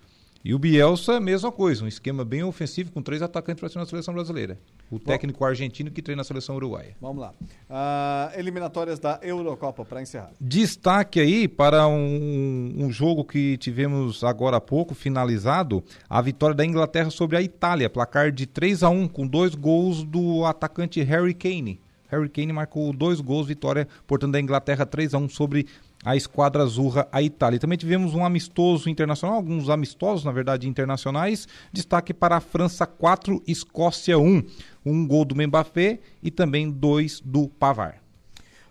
E 0.44 0.54
o 0.54 0.58
Bielsa, 0.58 1.20
mesma 1.20 1.52
coisa, 1.52 1.84
um 1.84 1.88
esquema 1.88 2.24
bem 2.24 2.42
ofensivo 2.42 2.90
com 2.90 3.02
três 3.02 3.22
atacantes 3.22 3.60
para 3.60 3.82
da 3.82 3.86
seleção 3.86 4.14
brasileira. 4.14 4.58
O 4.92 4.98
técnico 4.98 5.38
Bom, 5.38 5.46
argentino 5.46 5.90
que 5.90 6.02
treina 6.02 6.20
a 6.20 6.24
seleção 6.24 6.54
uruguaia. 6.54 6.94
Vamos 7.00 7.22
lá. 7.22 7.32
Uh, 7.70 8.38
eliminatórias 8.38 8.98
da 8.98 9.18
Eurocopa 9.22 9.86
para 9.86 10.02
encerrar. 10.02 10.32
Destaque 10.38 11.18
aí 11.18 11.48
para 11.48 11.88
um, 11.88 12.74
um, 12.76 12.92
jogo 12.92 13.24
que 13.24 13.56
tivemos 13.56 14.22
agora 14.22 14.58
há 14.58 14.60
pouco, 14.60 14.94
finalizado, 14.94 15.82
a 16.10 16.20
vitória 16.20 16.54
da 16.54 16.64
Inglaterra 16.64 17.08
sobre 17.08 17.38
a 17.38 17.42
Itália, 17.42 17.88
placar 17.88 18.30
de 18.30 18.46
3 18.46 18.82
a 18.82 18.90
1 18.90 19.08
com 19.08 19.26
dois 19.26 19.54
gols 19.54 20.04
do 20.04 20.44
atacante 20.44 21.02
Harry 21.02 21.32
Kane. 21.32 21.80
Harry 22.08 22.28
Kane 22.28 22.52
marcou 22.52 22.92
dois 22.92 23.22
gols, 23.22 23.46
vitória, 23.46 23.88
portanto, 24.06 24.32
da 24.32 24.40
Inglaterra 24.40 24.84
3 24.84 25.14
a 25.14 25.18
1 25.18 25.30
sobre 25.30 25.66
a 26.04 26.16
esquadra 26.16 26.62
azurra, 26.62 27.06
a 27.12 27.22
Itália. 27.22 27.58
Também 27.58 27.78
tivemos 27.78 28.14
um 28.14 28.24
amistoso 28.24 28.90
internacional, 28.90 29.36
alguns 29.36 29.70
amistosos, 29.70 30.24
na 30.24 30.32
verdade, 30.32 30.68
internacionais. 30.68 31.46
Destaque 31.72 32.12
para 32.12 32.36
a 32.36 32.40
França 32.40 32.86
4, 32.86 33.42
Escócia 33.46 34.18
1. 34.18 34.42
Um 34.84 35.06
gol 35.06 35.24
do 35.24 35.34
Mbappé 35.34 36.00
e 36.22 36.30
também 36.30 36.70
dois 36.70 37.20
do 37.20 37.48
Pavar. 37.48 38.02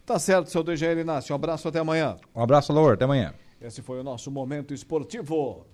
Tá 0.05 0.19
certo, 0.19 0.49
seu 0.49 0.63
DGL 0.63 1.01
Inácio. 1.01 1.33
Um 1.33 1.35
abraço 1.35 1.67
até 1.67 1.79
amanhã. 1.79 2.17
Um 2.35 2.41
abraço, 2.41 2.73
Laura. 2.73 2.95
Até 2.95 3.05
amanhã. 3.05 3.33
Esse 3.61 3.81
foi 3.81 3.99
o 3.99 4.03
nosso 4.03 4.29
Momento 4.31 4.73
Esportivo. 4.73 5.65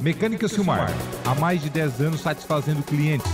Mecânica 0.00 0.48
Silmar. 0.48 0.90
Há 1.24 1.34
mais 1.34 1.62
de 1.62 1.70
10 1.70 2.00
anos 2.00 2.20
satisfazendo 2.20 2.82
clientes 2.82 3.30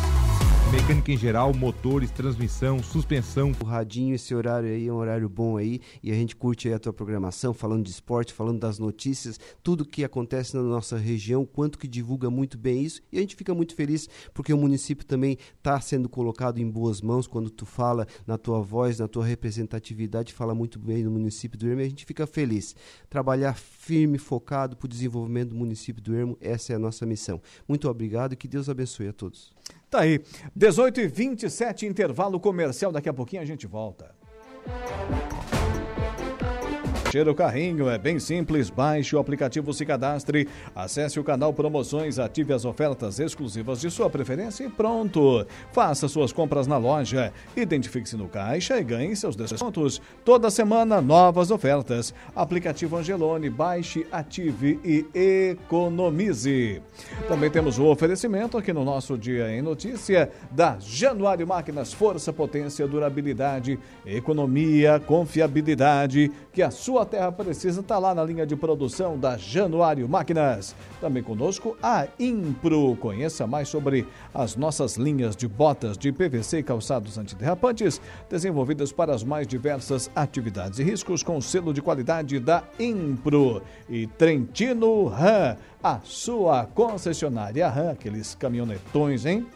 Mecânica 0.71 1.11
em 1.11 1.17
geral, 1.17 1.53
motores, 1.53 2.13
transmissão, 2.13 2.81
suspensão. 2.81 3.51
O 3.61 3.65
radinho, 3.65 4.15
esse 4.15 4.33
horário 4.33 4.69
aí 4.69 4.87
é 4.87 4.93
um 4.93 4.97
horário 4.97 5.29
bom 5.29 5.57
aí 5.57 5.81
e 6.01 6.13
a 6.13 6.15
gente 6.15 6.37
curte 6.37 6.73
a 6.73 6.79
tua 6.79 6.93
programação, 6.93 7.53
falando 7.53 7.83
de 7.83 7.91
esporte, 7.91 8.33
falando 8.33 8.61
das 8.61 8.79
notícias, 8.79 9.41
tudo 9.65 9.85
que 9.85 10.05
acontece 10.05 10.55
na 10.55 10.63
nossa 10.63 10.97
região, 10.97 11.45
quanto 11.45 11.77
que 11.77 11.89
divulga 11.89 12.31
muito 12.31 12.57
bem 12.57 12.85
isso 12.85 13.03
e 13.11 13.19
a 13.19 13.21
gente 13.21 13.35
fica 13.35 13.53
muito 13.53 13.75
feliz 13.75 14.09
porque 14.33 14.53
o 14.53 14.57
município 14.57 15.05
também 15.05 15.39
está 15.57 15.81
sendo 15.81 16.09
colocado 16.09 16.59
em 16.59 16.71
boas 16.71 17.01
mãos 17.01 17.27
quando 17.27 17.51
tu 17.51 17.67
fala 17.67 18.07
na 18.25 18.39
tua 18.39 18.61
voz, 18.61 19.01
na 19.01 19.09
tua 19.09 19.27
representatividade, 19.27 20.33
fala 20.33 20.55
muito 20.55 20.79
bem 20.79 21.03
do 21.03 21.11
município 21.11 21.59
do 21.59 21.67
Ermo 21.67 21.81
e 21.81 21.85
a 21.87 21.89
gente 21.89 22.07
fica 22.07 22.29
feliz. 22.29 22.77
Trabalhar 23.09 23.55
firme, 23.91 24.19
focado 24.19 24.77
para 24.77 24.87
o 24.87 24.89
desenvolvimento 24.89 25.49
do 25.49 25.57
município 25.57 26.01
do 26.01 26.15
Ermo, 26.15 26.39
essa 26.41 26.73
é 26.73 26.77
a 26.77 26.79
nossa 26.79 27.05
missão. 27.05 27.43
Muito 27.67 27.89
obrigado 27.91 28.35
e 28.35 28.37
que 28.37 28.47
Deus 28.47 28.69
abençoe 28.69 29.09
a 29.09 29.13
todos. 29.13 29.53
Tá 29.91 30.03
aí. 30.03 30.23
18 30.55 31.01
e 31.01 31.09
27 31.09 31.87
intervalo 31.87 32.39
comercial. 32.39 32.93
Daqui 32.93 33.09
a 33.09 33.13
pouquinho 33.13 33.43
a 33.43 33.45
gente 33.45 33.67
volta. 33.67 34.15
Cheiro 37.11 37.33
o 37.33 37.35
carrinho, 37.35 37.91
é 37.91 37.99
bem 37.99 38.21
simples. 38.21 38.71
Baixe 38.71 39.17
o 39.17 39.19
aplicativo, 39.19 39.75
se 39.75 39.85
cadastre, 39.85 40.47
acesse 40.73 41.19
o 41.19 41.25
canal 41.25 41.53
Promoções, 41.53 42.21
ative 42.21 42.53
as 42.53 42.65
ofertas 42.65 43.19
exclusivas 43.19 43.81
de 43.81 43.91
sua 43.91 44.09
preferência 44.09 44.63
e 44.63 44.71
pronto. 44.71 45.45
Faça 45.73 46.07
suas 46.07 46.33
compras 46.33 46.69
na 46.69 46.77
loja, 46.77 47.33
identifique-se 47.57 48.17
no 48.17 48.29
caixa 48.29 48.79
e 48.79 48.85
ganhe 48.85 49.17
seus 49.17 49.35
descontos. 49.35 50.01
Toda 50.25 50.53
semana, 50.53 51.01
novas 51.01 51.51
ofertas. 51.51 52.15
Aplicativo 52.33 52.97
Angelone, 52.97 53.51
baixe, 53.51 54.07
ative 54.13 54.79
e 54.85 55.05
economize. 55.51 56.81
Também 57.27 57.51
temos 57.51 57.77
o 57.77 57.87
oferecimento 57.87 58.57
aqui 58.57 58.73
no 58.73 58.85
nosso 58.85 59.19
Dia 59.19 59.51
em 59.51 59.61
Notícia 59.61 60.31
da 60.53 60.77
Januário 60.79 61.45
Máquinas, 61.45 61.93
força, 61.93 62.33
potência, 62.33 62.87
durabilidade, 62.87 63.81
economia, 64.07 65.01
confiabilidade, 65.01 66.31
que 66.61 66.65
a 66.65 66.71
sua 66.71 67.07
terra 67.07 67.33
precisa 67.33 67.81
está 67.81 67.99
lá 67.99 68.15
na 68.15 68.23
linha 68.23 68.47
de 68.47 68.55
produção 68.55 69.19
da 69.19 69.35
Januário 69.39 70.07
Máquinas. 70.07 70.77
Também 71.01 71.23
conosco 71.23 71.75
a 71.83 72.07
Impro. 72.19 72.95
Conheça 72.97 73.47
mais 73.47 73.67
sobre 73.67 74.07
as 74.35 74.57
nossas 74.57 74.99
linhas 74.99 75.35
de 75.35 75.49
botas 75.49 75.97
de 75.97 76.13
PVC 76.13 76.59
e 76.59 76.63
calçados 76.63 77.17
antiderrapantes, 77.17 77.99
desenvolvidas 78.29 78.93
para 78.93 79.15
as 79.15 79.25
mais 79.25 79.47
diversas 79.47 80.11
atividades 80.15 80.79
e 80.79 80.83
riscos 80.83 81.23
com 81.23 81.41
selo 81.41 81.73
de 81.73 81.81
qualidade 81.81 82.39
da 82.39 82.63
Impro. 82.79 83.63
E 83.89 84.07
Trentino 84.07 85.07
Ram, 85.07 85.57
a 85.83 86.01
sua 86.05 86.67
concessionária 86.67 87.71
Ram, 87.71 87.93
aqueles 87.93 88.35
caminhonetões, 88.35 89.25
hein? 89.25 89.47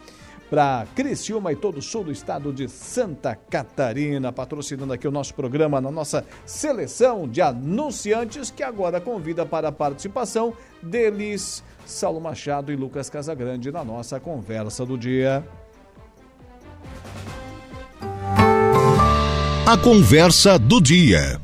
Para 0.49 0.85
Criciúma 0.95 1.51
e 1.51 1.55
todo 1.55 1.79
o 1.79 1.81
sul 1.81 2.03
do 2.03 2.11
estado 2.11 2.53
de 2.53 2.67
Santa 2.69 3.35
Catarina, 3.35 4.31
patrocinando 4.31 4.93
aqui 4.93 5.07
o 5.07 5.11
nosso 5.11 5.33
programa 5.33 5.81
na 5.81 5.91
nossa 5.91 6.25
seleção 6.45 7.27
de 7.27 7.41
anunciantes 7.41 8.51
que 8.51 8.63
agora 8.63 9.01
convida 9.01 9.45
para 9.45 9.69
a 9.69 9.71
participação 9.71 10.53
deles, 10.81 11.63
Saulo 11.85 12.21
Machado 12.21 12.71
e 12.71 12.75
Lucas 12.75 13.09
Casagrande 13.09 13.71
na 13.71 13.83
nossa 13.83 14.19
conversa 14.19 14.85
do 14.85 14.97
dia. 14.97 15.43
A 19.67 19.77
conversa 19.77 20.59
do 20.59 20.79
dia. 20.79 21.41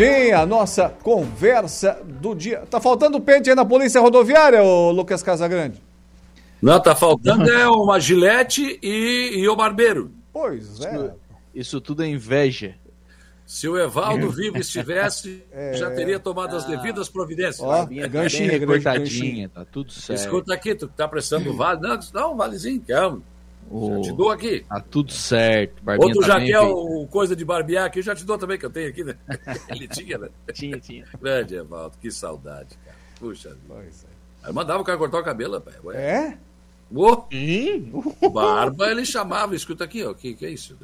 Sim, 0.00 0.32
a 0.32 0.46
nossa 0.46 0.88
conversa 0.88 2.00
do 2.02 2.34
dia. 2.34 2.60
Tá 2.70 2.80
faltando 2.80 3.20
pente 3.20 3.50
aí 3.50 3.56
na 3.56 3.66
polícia 3.66 4.00
rodoviária, 4.00 4.62
ô 4.62 4.90
Lucas 4.90 5.22
Casagrande? 5.22 5.78
Não, 6.62 6.80
tá 6.80 6.94
faltando 6.94 7.50
é 7.50 7.68
uma 7.68 8.00
gilete 8.00 8.78
e, 8.82 9.32
e 9.36 9.48
o 9.48 9.54
barbeiro. 9.54 10.10
Pois 10.32 10.80
é. 10.80 10.94
Isso, 10.94 11.12
isso 11.54 11.80
tudo 11.82 12.02
é 12.02 12.06
inveja. 12.08 12.76
Se 13.44 13.68
o 13.68 13.76
Evaldo 13.76 14.30
vivo 14.30 14.58
estivesse, 14.58 15.44
é... 15.52 15.74
já 15.74 15.90
teria 15.90 16.18
tomado 16.18 16.56
as 16.56 16.64
devidas 16.64 17.08
providências. 17.08 17.60
Ó, 17.60 17.82
oh, 17.82 18.08
ganchinha, 18.08 18.52
recortadinha, 18.52 19.48
tá 19.48 19.64
tudo 19.64 19.92
certo. 19.92 20.18
Escuta 20.18 20.54
aqui, 20.54 20.74
tu 20.74 20.88
tá 20.88 21.08
prestando 21.08 21.54
vale. 21.54 21.80
Não, 21.80 21.98
não, 22.14 22.36
valezinho, 22.36 22.80
calma. 22.86 23.20
Oh, 23.70 23.96
já 23.96 24.00
te 24.00 24.12
dou 24.12 24.30
aqui. 24.30 24.64
Tá 24.68 24.80
tudo 24.80 25.12
certo. 25.12 25.82
Barbinha 25.82 26.08
Outro 26.08 26.20
tá 26.22 26.26
já 26.26 26.44
quer 26.44 26.60
o 26.60 27.06
coisa 27.06 27.36
de 27.36 27.44
barbear 27.44 27.86
aqui, 27.86 28.00
eu 28.00 28.02
já 28.02 28.14
te 28.14 28.24
dou 28.24 28.36
também, 28.36 28.58
que 28.58 28.66
eu 28.66 28.70
tenho 28.70 28.88
aqui, 28.88 29.04
né? 29.04 29.16
Ele 29.68 29.86
tinha, 29.86 30.18
né? 30.18 30.28
tinha, 30.52 30.78
tinha. 30.80 31.04
Grande, 31.20 31.54
Evaldo, 31.54 31.96
que 32.00 32.10
saudade, 32.10 32.76
cara. 32.84 32.96
Puxa 33.20 33.50
vida. 33.50 33.74
É. 33.74 34.48
Aí 34.48 34.52
mandava 34.52 34.80
o 34.80 34.84
cara 34.84 34.98
cortar 34.98 35.20
o 35.20 35.24
cabelo. 35.24 35.62
Ué. 35.84 35.96
É? 35.96 36.38
Oh. 36.92 37.22
Hum? 37.32 38.30
Barba 38.32 38.90
ele 38.90 39.04
chamava, 39.04 39.54
escuta 39.54 39.84
aqui, 39.84 40.02
ó. 40.04 40.10
O 40.10 40.14
que, 40.14 40.34
que 40.34 40.44
é 40.44 40.50
isso? 40.50 40.76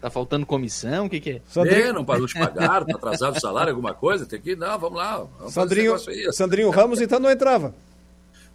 Tá 0.00 0.10
faltando 0.10 0.44
comissão? 0.44 1.06
O 1.06 1.08
que, 1.08 1.18
que 1.18 1.30
é? 1.30 1.40
Sandrinho... 1.48 1.86
É, 1.86 1.92
não 1.92 2.04
parou 2.04 2.26
de 2.26 2.34
pagar, 2.34 2.84
tá 2.84 2.94
atrasado 2.94 3.36
o 3.36 3.40
salário, 3.40 3.70
alguma 3.70 3.94
coisa? 3.94 4.26
Tem 4.26 4.38
que. 4.38 4.54
Não, 4.54 4.78
vamos 4.78 4.98
lá. 4.98 5.26
Vamos 5.38 5.54
Sandrinho, 5.54 5.96
Sandrinho 6.30 6.68
Ramos 6.68 7.00
então 7.00 7.18
não 7.18 7.30
entrava. 7.30 7.74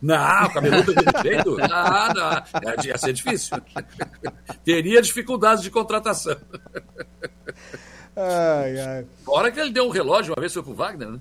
Não, 0.02 0.50
cabeludo 0.50 0.94
daquele 0.94 1.36
jeito? 1.36 1.58
Nada. 1.58 2.46
Ia 2.86 2.98
ser 2.98 3.14
difícil. 3.14 3.58
Teria 4.64 5.02
dificuldades 5.02 5.64
de 5.64 5.70
contratação. 5.70 6.38
Ai, 8.16 8.80
ai. 8.80 9.06
Fora 9.26 9.52
que 9.52 9.60
ele 9.60 9.72
deu 9.72 9.86
um 9.86 9.90
relógio 9.90 10.34
uma 10.34 10.40
vez, 10.40 10.54
foi 10.54 10.64
pro 10.64 10.74
Wagner, 10.74 11.10
né? 11.10 11.20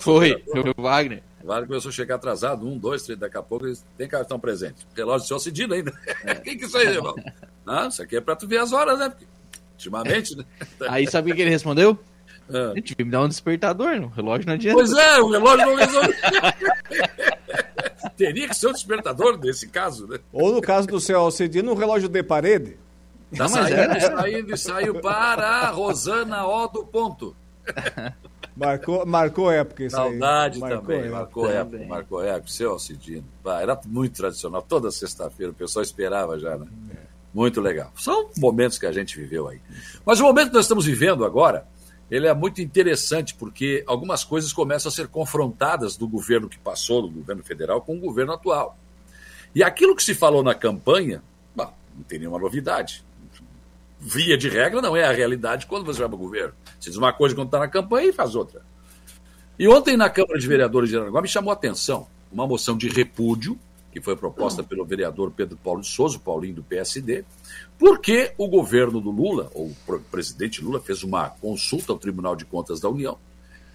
Foi, 0.00 0.42
foi 0.50 0.72
o 0.76 0.82
Wagner. 0.82 1.22
O 1.42 1.46
Wagner 1.48 1.66
começou 1.66 1.88
a 1.88 1.92
chegar 1.92 2.14
atrasado, 2.16 2.66
um, 2.66 2.78
dois, 2.78 3.02
três, 3.02 3.18
daqui 3.18 3.36
a 3.36 3.42
pouco 3.42 3.66
eles 3.66 3.84
têm 3.96 4.08
cartão 4.08 4.38
presente. 4.38 4.86
Relógio 4.96 5.24
do 5.24 5.28
seu 5.28 5.38
Cidino 5.40 5.74
ainda. 5.74 5.92
É. 6.24 6.34
Quem 6.42 6.56
que 6.56 6.66
isso 6.66 6.76
aí, 6.76 6.86
irmão? 6.86 7.14
Não, 7.64 7.88
isso 7.88 8.02
aqui 8.02 8.16
é 8.16 8.20
pra 8.20 8.36
tu 8.36 8.46
ver 8.46 8.58
as 8.58 8.72
horas, 8.72 8.98
né? 8.98 9.08
Porque, 9.08 9.26
ultimamente, 9.72 10.36
né? 10.36 10.44
Aí 10.88 11.08
sabe 11.08 11.32
o 11.32 11.34
que 11.34 11.42
ele 11.42 11.50
respondeu? 11.50 11.98
Ah. 12.48 12.72
Gente, 12.76 12.94
me 12.98 13.10
dar 13.10 13.22
um 13.22 13.28
despertador, 13.28 13.94
o 13.96 14.08
relógio 14.08 14.46
não 14.46 14.54
adianta. 14.54 14.78
Pois 14.78 14.92
é, 14.92 15.18
o 15.20 15.30
relógio 15.30 15.66
não 15.66 15.74
resolve. 15.74 16.14
Teria 18.22 18.48
que 18.48 18.54
ser 18.54 18.68
um 18.68 18.72
despertador 18.72 19.36
nesse 19.36 19.66
caso, 19.66 20.06
né? 20.06 20.20
Ou 20.32 20.52
no 20.52 20.60
caso 20.60 20.86
do 20.86 21.00
seu 21.00 21.18
Alcedino, 21.18 21.72
um 21.72 21.74
relógio 21.74 22.08
de 22.08 22.22
parede. 22.22 22.76
Tá 23.36 23.48
saindo, 23.48 23.80
é, 23.80 24.00
saindo 24.00 24.54
e 24.54 24.56
saiu 24.56 25.00
para 25.00 25.48
a 25.48 25.70
Rosana 25.70 26.46
O 26.46 26.68
do 26.68 26.84
ponto. 26.84 27.34
Marcou, 28.56 29.04
marcou 29.04 29.50
época 29.50 29.82
isso 29.84 29.96
Saudade 29.96 30.56
aí. 30.56 30.60
Marcou 30.60 30.80
também, 30.80 31.10
marcou 31.10 31.50
época, 31.50 31.70
também. 31.70 31.88
marcou 31.88 32.22
época. 32.22 32.48
Seu 32.48 32.70
Alcidino. 32.70 33.24
Era 33.60 33.80
muito 33.86 34.14
tradicional. 34.14 34.62
Toda 34.62 34.90
sexta-feira 34.92 35.50
o 35.50 35.54
pessoal 35.54 35.82
esperava 35.82 36.38
já, 36.38 36.56
né? 36.56 36.66
É. 36.94 36.96
Muito 37.34 37.60
legal. 37.60 37.90
São 37.96 38.28
momentos 38.36 38.78
que 38.78 38.86
a 38.86 38.92
gente 38.92 39.18
viveu 39.18 39.48
aí. 39.48 39.60
Mas 40.04 40.20
o 40.20 40.22
momento 40.22 40.48
que 40.48 40.54
nós 40.54 40.66
estamos 40.66 40.84
vivendo 40.84 41.24
agora 41.24 41.66
ele 42.12 42.26
é 42.26 42.34
muito 42.34 42.60
interessante 42.60 43.34
porque 43.34 43.82
algumas 43.86 44.22
coisas 44.22 44.52
começam 44.52 44.90
a 44.90 44.92
ser 44.92 45.08
confrontadas 45.08 45.96
do 45.96 46.06
governo 46.06 46.46
que 46.46 46.58
passou, 46.58 47.00
do 47.00 47.08
governo 47.08 47.42
federal, 47.42 47.80
com 47.80 47.96
o 47.96 48.00
governo 48.00 48.34
atual. 48.34 48.76
E 49.54 49.64
aquilo 49.64 49.96
que 49.96 50.04
se 50.04 50.14
falou 50.14 50.42
na 50.42 50.54
campanha, 50.54 51.22
bom, 51.56 51.72
não 51.96 52.02
tem 52.02 52.18
nenhuma 52.18 52.38
novidade. 52.38 53.02
Via 53.98 54.36
de 54.36 54.46
regra, 54.50 54.82
não 54.82 54.94
é 54.94 55.04
a 55.04 55.10
realidade 55.10 55.64
quando 55.64 55.86
você 55.86 56.00
vai 56.00 56.08
para 56.08 56.16
o 56.16 56.18
governo. 56.18 56.52
Você 56.78 56.90
diz 56.90 56.98
uma 56.98 57.14
coisa 57.14 57.34
quando 57.34 57.48
está 57.48 57.58
na 57.58 57.68
campanha 57.68 58.10
e 58.10 58.12
faz 58.12 58.34
outra. 58.34 58.60
E 59.58 59.66
ontem, 59.66 59.96
na 59.96 60.10
Câmara 60.10 60.38
de 60.38 60.46
Vereadores 60.46 60.90
de 60.90 60.96
Aranaguá, 60.96 61.22
me 61.22 61.28
chamou 61.28 61.50
a 61.50 61.54
atenção 61.54 62.06
uma 62.30 62.46
moção 62.46 62.76
de 62.76 62.90
repúdio, 62.90 63.58
que 63.92 64.00
foi 64.00 64.16
proposta 64.16 64.62
pelo 64.62 64.84
vereador 64.84 65.30
Pedro 65.30 65.56
Paulo 65.62 65.82
de 65.82 65.88
Souza, 65.88 66.18
Paulinho 66.18 66.54
do 66.54 66.62
PSD, 66.64 67.24
porque 67.78 68.32
o 68.38 68.48
governo 68.48 69.00
do 69.00 69.10
Lula, 69.10 69.50
ou 69.54 69.66
o 69.66 70.00
presidente 70.10 70.64
Lula, 70.64 70.80
fez 70.80 71.02
uma 71.02 71.28
consulta 71.28 71.92
ao 71.92 71.98
Tribunal 71.98 72.34
de 72.34 72.44
Contas 72.44 72.80
da 72.80 72.88
União 72.88 73.18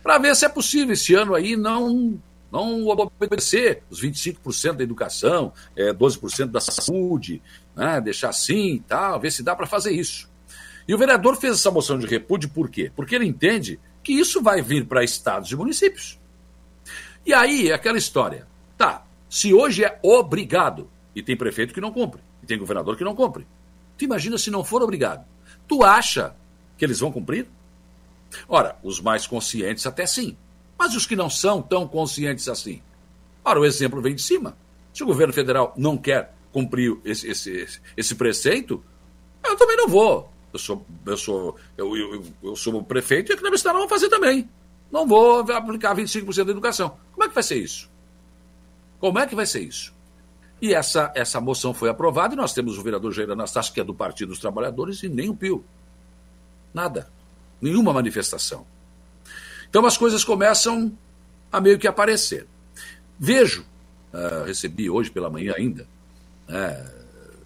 para 0.07 0.20
ver 0.20 0.36
se 0.38 0.45
é 0.45 0.49
possível 0.49 0.93
esse 0.93 1.13
ano 1.13 1.36
aí 1.36 1.57
não 1.57 2.18
não 2.49 2.88
obedecer 2.88 3.84
os 3.89 4.01
25% 4.01 4.78
da 4.78 4.84
educação, 4.84 5.51
é, 5.76 5.91
12% 5.91 6.45
da 6.45 6.61
saúde, 6.61 7.41
né, 7.76 7.99
deixar 7.99 8.30
assim 8.30 8.76
e 8.76 8.80
tal, 8.80 9.20
ver 9.20 9.34
se 9.34 9.43
dá 9.43 9.53
para 9.53 9.68
fazer 9.68 9.91
isso. 9.91 10.30
E 10.88 10.95
o 10.95 10.97
vereador 10.97 11.36
fez 11.36 11.55
essa 11.55 11.70
moção 11.70 11.99
de 11.99 12.07
repúdio 12.07 12.49
por 12.49 12.70
quê? 12.70 12.89
Porque 12.95 13.15
ele 13.15 13.26
entende 13.26 13.78
que 14.01 14.13
isso 14.13 14.41
vai 14.41 14.61
vir 14.61 14.86
para 14.86 15.03
estados 15.03 15.51
e 15.51 15.57
municípios. 15.57 16.18
E 17.26 17.34
aí 17.34 17.70
é 17.70 17.74
aquela 17.74 17.97
história. 17.97 18.47
Se 19.30 19.53
hoje 19.53 19.84
é 19.84 19.99
obrigado, 20.01 20.89
e 21.15 21.21
tem 21.21 21.36
prefeito 21.36 21.73
que 21.73 21.82
não 21.82 21.91
cumpre, 21.91 22.21
e 22.41 22.45
tem 22.45 22.57
governador 22.57 22.95
que 22.95 23.03
não 23.03 23.15
cumpre. 23.15 23.47
Tu 23.97 24.05
imagina 24.05 24.38
se 24.38 24.51
não 24.51 24.63
for 24.63 24.82
obrigado. 24.82 25.25
Tu 25.67 25.84
acha 25.84 26.36
que 26.78 26.86
eles 26.86 26.99
vão 26.99 27.11
cumprir? 27.11 27.47
Ora, 28.47 28.78
os 28.84 29.01
mais 29.01 29.25
conscientes 29.25 29.86
até 29.86 30.05
sim. 30.05 30.38
Mas 30.78 30.95
os 30.95 31.05
que 31.05 31.15
não 31.15 31.30
são 31.30 31.61
tão 31.61 31.88
conscientes 31.88 32.47
assim? 32.47 32.82
Ora, 33.43 33.59
o 33.59 33.65
exemplo 33.65 34.01
vem 34.01 34.13
de 34.13 34.21
cima. 34.21 34.55
Se 34.93 35.03
o 35.03 35.07
governo 35.07 35.34
federal 35.34 35.73
não 35.75 35.97
quer 35.97 36.34
cumprir 36.51 36.97
esse, 37.03 37.28
esse, 37.28 37.80
esse 37.95 38.15
preceito, 38.15 38.84
eu 39.43 39.55
também 39.55 39.75
não 39.75 39.88
vou. 39.88 40.32
Eu 40.53 40.59
sou, 40.59 40.86
eu 41.05 41.17
sou, 41.17 41.55
eu, 41.78 41.97
eu, 41.97 42.23
eu 42.43 42.55
sou 42.55 42.75
o 42.75 42.84
prefeito 42.84 43.32
e 43.32 43.34
aqui 43.34 43.43
na 43.43 43.49
minha 43.49 43.57
cidade 43.57 43.73
não 43.73 43.82
vou 43.82 43.89
fazer 43.89 44.09
também. 44.09 44.49
Não 44.91 45.05
vou 45.05 45.39
aplicar 45.51 45.95
25% 45.95 46.45
da 46.45 46.51
educação. 46.51 46.97
Como 47.11 47.23
é 47.23 47.28
que 47.28 47.34
vai 47.34 47.43
ser 47.43 47.57
isso? 47.57 47.89
Como 48.99 49.19
é 49.19 49.27
que 49.27 49.35
vai 49.35 49.45
ser 49.45 49.61
isso? 49.61 49.93
E 50.61 50.73
essa, 50.73 51.11
essa 51.15 51.39
moção 51.39 51.73
foi 51.73 51.89
aprovada 51.89 52.33
e 52.33 52.37
nós 52.37 52.53
temos 52.53 52.77
o 52.77 52.81
vereador 52.81 53.11
Jair 53.11 53.29
Anastácio, 53.29 53.73
que 53.73 53.79
é 53.79 53.83
do 53.83 53.93
Partido 53.93 54.29
dos 54.29 54.39
Trabalhadores, 54.39 55.03
e 55.03 55.09
nem 55.09 55.29
um 55.29 55.35
pio. 55.35 55.63
Nada. 56.73 57.09
Nenhuma 57.61 57.93
manifestação. 57.93 58.65
Então 59.69 59.85
as 59.85 59.97
coisas 59.97 60.23
começam 60.23 60.97
a 61.51 61.61
meio 61.61 61.77
que 61.77 61.87
aparecer. 61.87 62.47
Vejo, 63.19 63.65
uh, 64.13 64.45
recebi 64.45 64.89
hoje 64.89 65.11
pela 65.11 65.29
manhã 65.29 65.53
ainda, 65.55 65.87
né, 66.47 66.91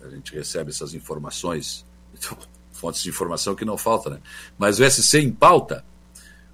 a 0.01 0.09
gente 0.09 0.33
recebe 0.33 0.69
essas 0.69 0.93
informações, 0.93 1.85
fontes 2.71 3.03
de 3.03 3.09
informação 3.09 3.55
que 3.55 3.65
não 3.65 3.77
faltam, 3.77 4.13
né? 4.13 4.19
mas 4.57 4.79
o 4.79 4.89
SC 4.89 5.19
em 5.19 5.31
pauta, 5.31 5.85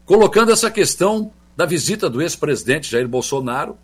colocando 0.05 0.51
essa 0.51 0.69
questão 0.69 1.31
da 1.55 1.65
visita 1.65 2.09
do 2.09 2.21
ex-presidente 2.21 2.89
Jair 2.89 3.07
Bolsonaro 3.07 3.77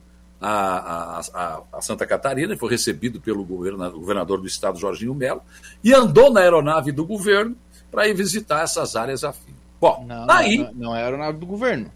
a, 0.46 1.22
a, 1.34 1.62
a, 1.72 1.82
Santa 1.82 2.06
Catarina, 2.06 2.58
foi 2.58 2.70
recebido 2.70 3.22
pelo 3.22 3.46
governador 3.46 4.42
do 4.42 4.46
estado, 4.46 4.78
Jorginho 4.78 5.16
Melo, 5.16 5.42
e 5.82 5.94
andou 5.94 6.32
na 6.32 6.42
aeronave 6.42 6.92
do 6.92 7.06
governo 7.06 7.56
para 7.90 8.10
ir 8.10 8.14
visitar 8.14 8.64
essas 8.64 8.98
áreas 8.98 9.24
afins. 9.24 9.56
Bom, 9.80 10.04
não, 10.06 10.28
daí. 10.28 10.58
Não, 10.58 10.74
não 10.74 10.96
é 10.96 11.04
aeronave 11.04 11.38
do 11.38 11.46
governo. 11.46 11.90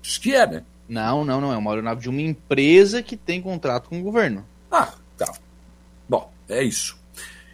Diz 0.00 0.16
que 0.16 0.34
é, 0.34 0.46
né? 0.46 0.64
Não, 0.88 1.22
não, 1.22 1.38
não. 1.38 1.52
É 1.52 1.56
uma 1.56 1.70
aeronave 1.70 2.00
de 2.00 2.08
uma 2.08 2.22
empresa 2.22 3.02
que 3.02 3.16
tem 3.16 3.42
contrato 3.42 3.90
com 3.90 4.00
o 4.00 4.02
governo. 4.02 4.44
Ah, 4.70 4.92
tá. 5.18 5.30
Bom, 6.08 6.32
é 6.48 6.62
isso. 6.62 6.96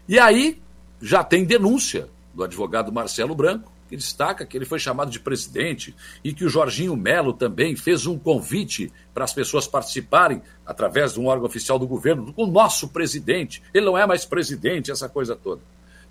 E 0.08 0.20
aí 0.20 0.60
já 1.02 1.24
tem 1.24 1.44
denúncia 1.44 2.08
do 2.32 2.44
advogado 2.44 2.92
Marcelo 2.92 3.34
Branco, 3.34 3.72
destaca 3.96 4.44
que 4.44 4.56
ele 4.56 4.64
foi 4.64 4.78
chamado 4.78 5.10
de 5.10 5.20
presidente 5.20 5.94
e 6.22 6.32
que 6.32 6.44
o 6.44 6.48
Jorginho 6.48 6.96
Melo 6.96 7.32
também 7.32 7.74
fez 7.76 8.06
um 8.06 8.18
convite 8.18 8.92
para 9.14 9.24
as 9.24 9.32
pessoas 9.32 9.66
participarem 9.66 10.42
através 10.64 11.14
de 11.14 11.20
um 11.20 11.26
órgão 11.26 11.46
oficial 11.46 11.78
do 11.78 11.86
governo, 11.86 12.32
o 12.36 12.46
nosso 12.46 12.88
presidente. 12.88 13.62
Ele 13.72 13.86
não 13.86 13.96
é 13.96 14.06
mais 14.06 14.24
presidente, 14.24 14.90
essa 14.90 15.08
coisa 15.08 15.34
toda. 15.34 15.62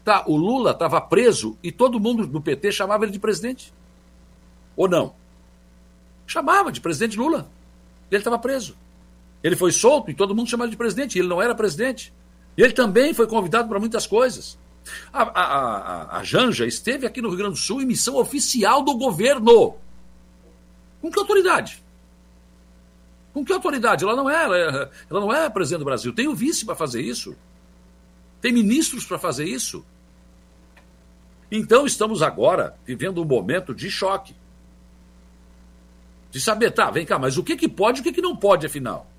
Tá, 0.04 0.24
o 0.26 0.38
Lula 0.38 0.72
estava 0.72 1.02
preso 1.02 1.58
e 1.62 1.72
todo 1.72 2.00
mundo 2.00 2.26
do 2.26 2.42
PT 2.42 2.72
chamava 2.72 3.04
ele 3.04 3.12
de 3.12 3.20
presidente. 3.20 3.74
Ou 4.76 4.88
não? 4.88 5.14
Chamava 6.26 6.72
de 6.72 6.80
presidente 6.80 7.18
Lula. 7.18 7.50
Ele 8.10 8.20
estava 8.20 8.40
preso. 8.40 8.78
Ele 9.44 9.56
foi 9.56 9.72
solto 9.72 10.10
e 10.10 10.14
todo 10.14 10.36
mundo 10.36 10.50
chamava 10.50 10.70
de 10.70 10.78
presidente. 10.78 11.20
Ele 11.20 11.28
não 11.28 11.42
era 11.42 11.54
presidente. 11.54 12.14
Ele 12.58 12.74
também 12.74 13.14
foi 13.14 13.28
convidado 13.28 13.68
para 13.70 13.80
muitas 13.80 14.08
coisas. 14.08 14.58
A, 15.12 15.24
a, 15.24 15.44
a, 15.44 16.18
a, 16.20 16.24
Janja 16.24 16.66
esteve 16.66 17.06
aqui 17.06 17.22
no 17.22 17.30
Rio 17.30 17.38
Grande 17.38 17.54
do 17.54 17.60
Sul 17.60 17.82
em 17.82 17.86
missão 17.86 18.16
oficial 18.16 18.84
do 18.84 18.98
governo. 18.98 19.76
Com 21.02 21.12
que 21.12 21.20
autoridade? 21.20 21.84
Com 23.34 23.46
que 23.46 23.54
autoridade? 23.54 24.04
Ela 24.04 24.16
não 24.16 24.30
é, 24.30 24.44
ela, 24.44 24.92
ela 25.10 25.20
não 25.20 25.34
é 25.34 25.50
presidente 25.50 25.80
do 25.80 25.86
Brasil. 25.86 26.14
Tem 26.14 26.28
o 26.28 26.36
vice 26.36 26.66
para 26.66 26.76
fazer 26.76 27.02
isso. 27.02 27.36
Tem 28.42 28.52
ministros 28.52 29.06
para 29.06 29.18
fazer 29.18 29.46
isso. 29.46 29.86
Então 31.52 31.86
estamos 31.86 32.22
agora 32.22 32.76
vivendo 32.86 33.22
um 33.22 33.26
momento 33.26 33.74
de 33.74 33.90
choque. 33.90 34.36
De 36.30 36.42
saber, 36.42 36.72
tá, 36.72 36.92
vem 36.92 37.06
cá, 37.06 37.18
mas 37.18 37.38
o 37.38 37.44
que, 37.44 37.56
que 37.56 37.70
pode 37.70 38.00
e 38.00 38.02
o 38.02 38.04
que, 38.04 38.12
que 38.12 38.22
não 38.22 38.36
pode, 38.36 38.66
afinal? 38.66 39.10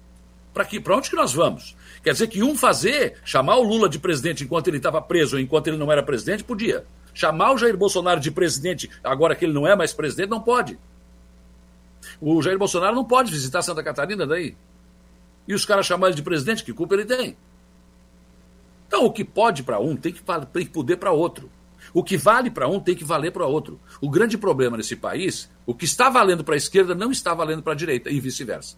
Para 0.52 0.96
onde 0.96 1.10
que 1.10 1.16
nós 1.16 1.32
vamos? 1.32 1.76
Quer 2.03 2.12
dizer 2.12 2.28
que 2.28 2.42
um 2.42 2.57
fazer, 2.57 3.16
chamar 3.24 3.57
o 3.57 3.62
Lula 3.62 3.88
de 3.88 3.99
presidente 3.99 4.44
enquanto 4.44 4.68
ele 4.68 4.76
estava 4.76 5.01
preso 5.01 5.38
enquanto 5.38 5.66
ele 5.66 5.76
não 5.76 5.90
era 5.90 6.03
presidente, 6.03 6.44
podia. 6.44 6.84
Chamar 7.12 7.53
o 7.53 7.59
Jair 7.59 7.76
Bolsonaro 7.76 8.20
de 8.20 8.30
presidente 8.30 8.88
agora 9.03 9.34
que 9.34 9.44
ele 9.44 9.53
não 9.53 9.66
é 9.66 9.74
mais 9.74 9.92
presidente, 9.92 10.30
não 10.30 10.40
pode. 10.40 10.78
O 12.20 12.40
Jair 12.40 12.59
Bolsonaro 12.59 12.94
não 12.94 13.05
pode 13.05 13.30
visitar 13.30 13.62
Santa 13.62 13.82
Catarina 13.82 14.26
daí. 14.26 14.57
E 15.46 15.55
os 15.55 15.64
caras 15.64 15.86
chamar 15.86 16.09
ele 16.09 16.16
de 16.16 16.22
presidente, 16.22 16.62
que 16.62 16.72
culpa 16.72 16.94
ele 16.94 17.05
tem? 17.05 17.36
Então, 18.86 19.05
o 19.05 19.12
que 19.12 19.24
pode 19.24 19.62
para 19.62 19.78
um 19.78 19.96
tem 19.96 20.12
que, 20.12 20.22
tem 20.53 20.64
que 20.64 20.72
poder 20.72 20.96
para 20.96 21.11
outro. 21.11 21.51
O 21.92 22.03
que 22.03 22.16
vale 22.16 22.51
para 22.51 22.68
um 22.68 22.80
tem 22.80 22.94
que 22.94 23.05
valer 23.05 23.32
para 23.32 23.46
outro. 23.46 23.80
O 24.01 24.11
grande 24.11 24.36
problema 24.36 24.76
nesse 24.76 24.96
país, 24.96 25.51
o 25.66 25.74
que 25.74 25.84
está 25.84 26.11
valendo 26.11 26.44
para 26.44 26.55
a 26.55 26.57
esquerda 26.57 26.94
não 26.94 27.11
está 27.11 27.34
valendo 27.34 27.62
para 27.62 27.72
a 27.72 27.76
direita 27.76 28.11
e 28.11 28.20
vice-versa. 28.20 28.76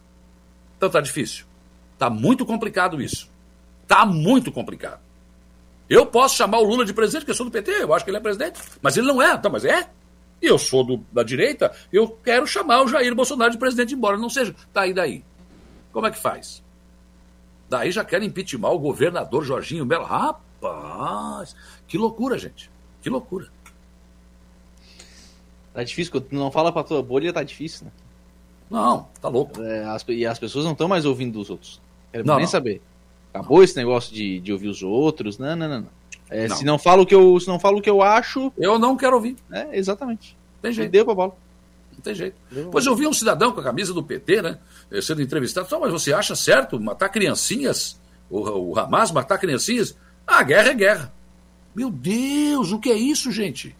Então 0.77 0.89
tá 0.89 1.01
difícil. 1.01 1.45
Tá 2.01 2.09
muito 2.09 2.47
complicado 2.47 2.99
isso. 2.99 3.29
Tá 3.87 4.07
muito 4.07 4.51
complicado. 4.51 4.99
Eu 5.87 6.03
posso 6.03 6.35
chamar 6.35 6.57
o 6.57 6.63
Lula 6.63 6.83
de 6.83 6.95
presidente, 6.95 7.21
porque 7.21 7.29
eu 7.29 7.35
sou 7.35 7.45
do 7.45 7.51
PT, 7.51 7.83
eu 7.83 7.93
acho 7.93 8.03
que 8.03 8.09
ele 8.09 8.17
é 8.17 8.19
presidente, 8.19 8.59
mas 8.81 8.97
ele 8.97 9.05
não 9.05 9.21
é. 9.21 9.35
Então, 9.35 9.51
mas 9.51 9.63
é? 9.63 9.87
E 10.41 10.47
eu 10.47 10.57
sou 10.57 10.83
do, 10.83 11.05
da 11.11 11.21
direita, 11.21 11.71
eu 11.93 12.07
quero 12.23 12.47
chamar 12.47 12.81
o 12.81 12.87
Jair 12.87 13.13
Bolsonaro 13.13 13.51
de 13.51 13.59
presidente, 13.59 13.93
embora 13.93 14.17
não 14.17 14.31
seja. 14.31 14.55
Tá 14.73 14.81
aí 14.81 14.95
daí. 14.95 15.23
Como 15.93 16.07
é 16.07 16.09
que 16.09 16.17
faz? 16.17 16.63
Daí 17.69 17.91
já 17.91 18.03
querem 18.03 18.29
impeachment 18.29 18.69
o 18.69 18.79
governador 18.79 19.45
Jorginho 19.45 19.85
Melo. 19.85 20.05
Rapaz, 20.05 21.55
que 21.87 21.99
loucura, 21.99 22.35
gente. 22.39 22.67
Que 23.03 23.11
loucura. 23.11 23.47
Tá 25.71 25.83
difícil, 25.83 26.13
quando 26.13 26.31
não 26.31 26.49
fala 26.51 26.71
pra 26.71 26.83
tua 26.83 27.03
bolha, 27.03 27.31
tá 27.31 27.43
difícil, 27.43 27.85
né? 27.85 27.91
Não, 28.71 29.07
tá 29.21 29.29
louco. 29.29 29.61
É, 29.61 29.85
as, 29.85 30.03
e 30.07 30.25
as 30.25 30.39
pessoas 30.39 30.65
não 30.65 30.71
estão 30.71 30.87
mais 30.87 31.05
ouvindo 31.05 31.33
dos 31.33 31.51
outros. 31.51 31.79
Quero 32.11 32.25
não, 32.25 32.35
nem 32.35 32.45
não. 32.45 32.51
saber. 32.51 32.81
Acabou 33.33 33.63
esse 33.63 33.75
negócio 33.75 34.13
de, 34.13 34.39
de 34.39 34.51
ouvir 34.51 34.67
os 34.67 34.83
outros. 34.83 35.37
Não, 35.37 35.55
não, 35.55 35.69
não. 35.69 35.81
não. 35.81 36.01
É. 36.29 36.47
Se 36.49 36.63
não 36.63 36.79
falo 36.79 37.03
o 37.03 37.05
que 37.05 37.13
eu, 37.13 37.39
se 37.39 37.47
não 37.47 37.59
falo 37.59 37.79
o 37.79 37.81
que 37.81 37.89
eu 37.89 38.01
acho, 38.01 38.53
eu 38.57 38.79
não 38.79 38.95
quero 38.95 39.15
ouvir. 39.15 39.35
É, 39.51 39.77
exatamente. 39.77 40.37
Tem 40.61 40.71
jeito. 40.71 40.91
Deu 40.91 41.03
pra 41.03 41.13
bola. 41.13 41.35
Não 41.93 41.99
tem 41.99 42.15
jeito. 42.15 42.35
Pois 42.71 42.85
eu 42.85 42.95
vi 42.95 43.05
um 43.05 43.13
cidadão 43.13 43.51
com 43.51 43.59
a 43.59 43.63
camisa 43.63 43.93
do 43.93 44.01
PT, 44.01 44.41
né? 44.41 44.57
Eh, 44.89 45.01
sendo 45.01 45.21
entrevistado. 45.21 45.67
Só, 45.67 45.79
mas 45.79 45.91
você 45.91 46.13
acha 46.13 46.35
certo 46.35 46.79
matar 46.79 47.09
criancinhas? 47.09 47.99
O, 48.29 48.71
o 48.71 48.79
Hamas 48.79 49.11
matar 49.11 49.37
criancinhas? 49.37 49.97
Ah, 50.25 50.41
guerra 50.41 50.69
é 50.69 50.73
guerra. 50.73 51.13
Meu 51.75 51.89
Deus, 51.89 52.71
o 52.71 52.79
que 52.79 52.89
é 52.89 52.95
isso, 52.95 53.31
gente? 53.31 53.75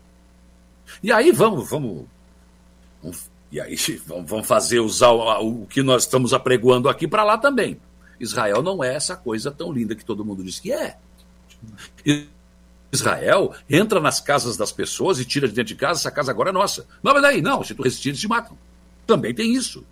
E 1.02 1.12
aí 1.12 1.32
vamos, 1.32 1.70
vamos, 1.70 2.06
vamos 3.02 3.32
e 3.52 3.60
aí 3.60 3.76
vamos 4.06 4.48
fazer 4.48 4.80
usar 4.80 5.12
o, 5.12 5.64
o 5.64 5.68
que 5.68 5.84
nós 5.84 6.04
estamos 6.04 6.34
apregoando 6.34 6.90
aqui 6.90 7.08
para 7.08 7.24
lá 7.24 7.38
também. 7.38 7.80
Israel 8.22 8.61
não 8.61 8.84
é 8.84 8.93
essa 8.93 9.15
coisa 9.15 9.51
tão 9.51 9.72
linda 9.72 9.95
que 9.95 10.05
todo 10.05 10.24
mundo 10.24 10.43
diz 10.43 10.59
que 10.59 10.72
é. 10.72 10.97
Israel 12.91 13.53
entra 13.69 13.99
nas 13.99 14.19
casas 14.19 14.57
das 14.57 14.72
pessoas 14.72 15.19
e 15.19 15.26
tira 15.26 15.47
de 15.47 15.53
dentro 15.53 15.69
de 15.69 15.76
casa, 15.76 16.01
essa 16.01 16.11
casa 16.11 16.32
agora 16.32 16.49
é 16.49 16.53
nossa. 16.53 16.86
Não, 17.01 17.13
mas 17.13 17.22
daí, 17.22 17.41
não, 17.41 17.63
se 17.63 17.74
tu 17.74 17.84
resistir, 17.84 18.09
eles 18.09 18.19
te 18.19 18.28
matam. 18.28 18.57
Também 19.07 19.34
tem 19.34 19.53
isso. 19.53 19.86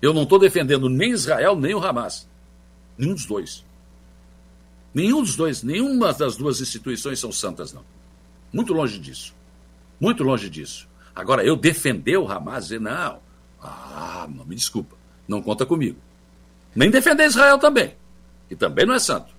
Eu 0.00 0.14
não 0.14 0.22
estou 0.22 0.38
defendendo 0.38 0.88
nem 0.88 1.10
Israel, 1.10 1.54
nem 1.56 1.74
o 1.74 1.84
Hamas. 1.84 2.28
Nenhum 2.96 3.14
dos 3.14 3.26
dois. 3.26 3.64
Nenhum 4.94 5.22
dos 5.22 5.36
dois, 5.36 5.62
nenhuma 5.62 6.12
das 6.12 6.36
duas 6.36 6.60
instituições 6.60 7.20
são 7.20 7.30
santas, 7.30 7.72
não. 7.72 7.84
Muito 8.52 8.72
longe 8.72 8.98
disso. 8.98 9.34
Muito 10.00 10.24
longe 10.24 10.48
disso. 10.48 10.88
Agora, 11.14 11.44
eu 11.44 11.54
defender 11.54 12.16
o 12.16 12.26
Hamas, 12.26 12.64
dizer, 12.64 12.80
não. 12.80 13.20
Ah, 13.62 14.26
não 14.28 14.44
me 14.44 14.54
desculpa. 14.54 14.96
Não 15.28 15.42
conta 15.42 15.66
comigo. 15.66 15.98
Nem 16.74 16.90
defender 16.90 17.26
Israel 17.26 17.58
também. 17.58 17.94
E 18.50 18.56
também 18.56 18.86
não 18.86 18.94
é 18.94 18.98
santo. 18.98 19.32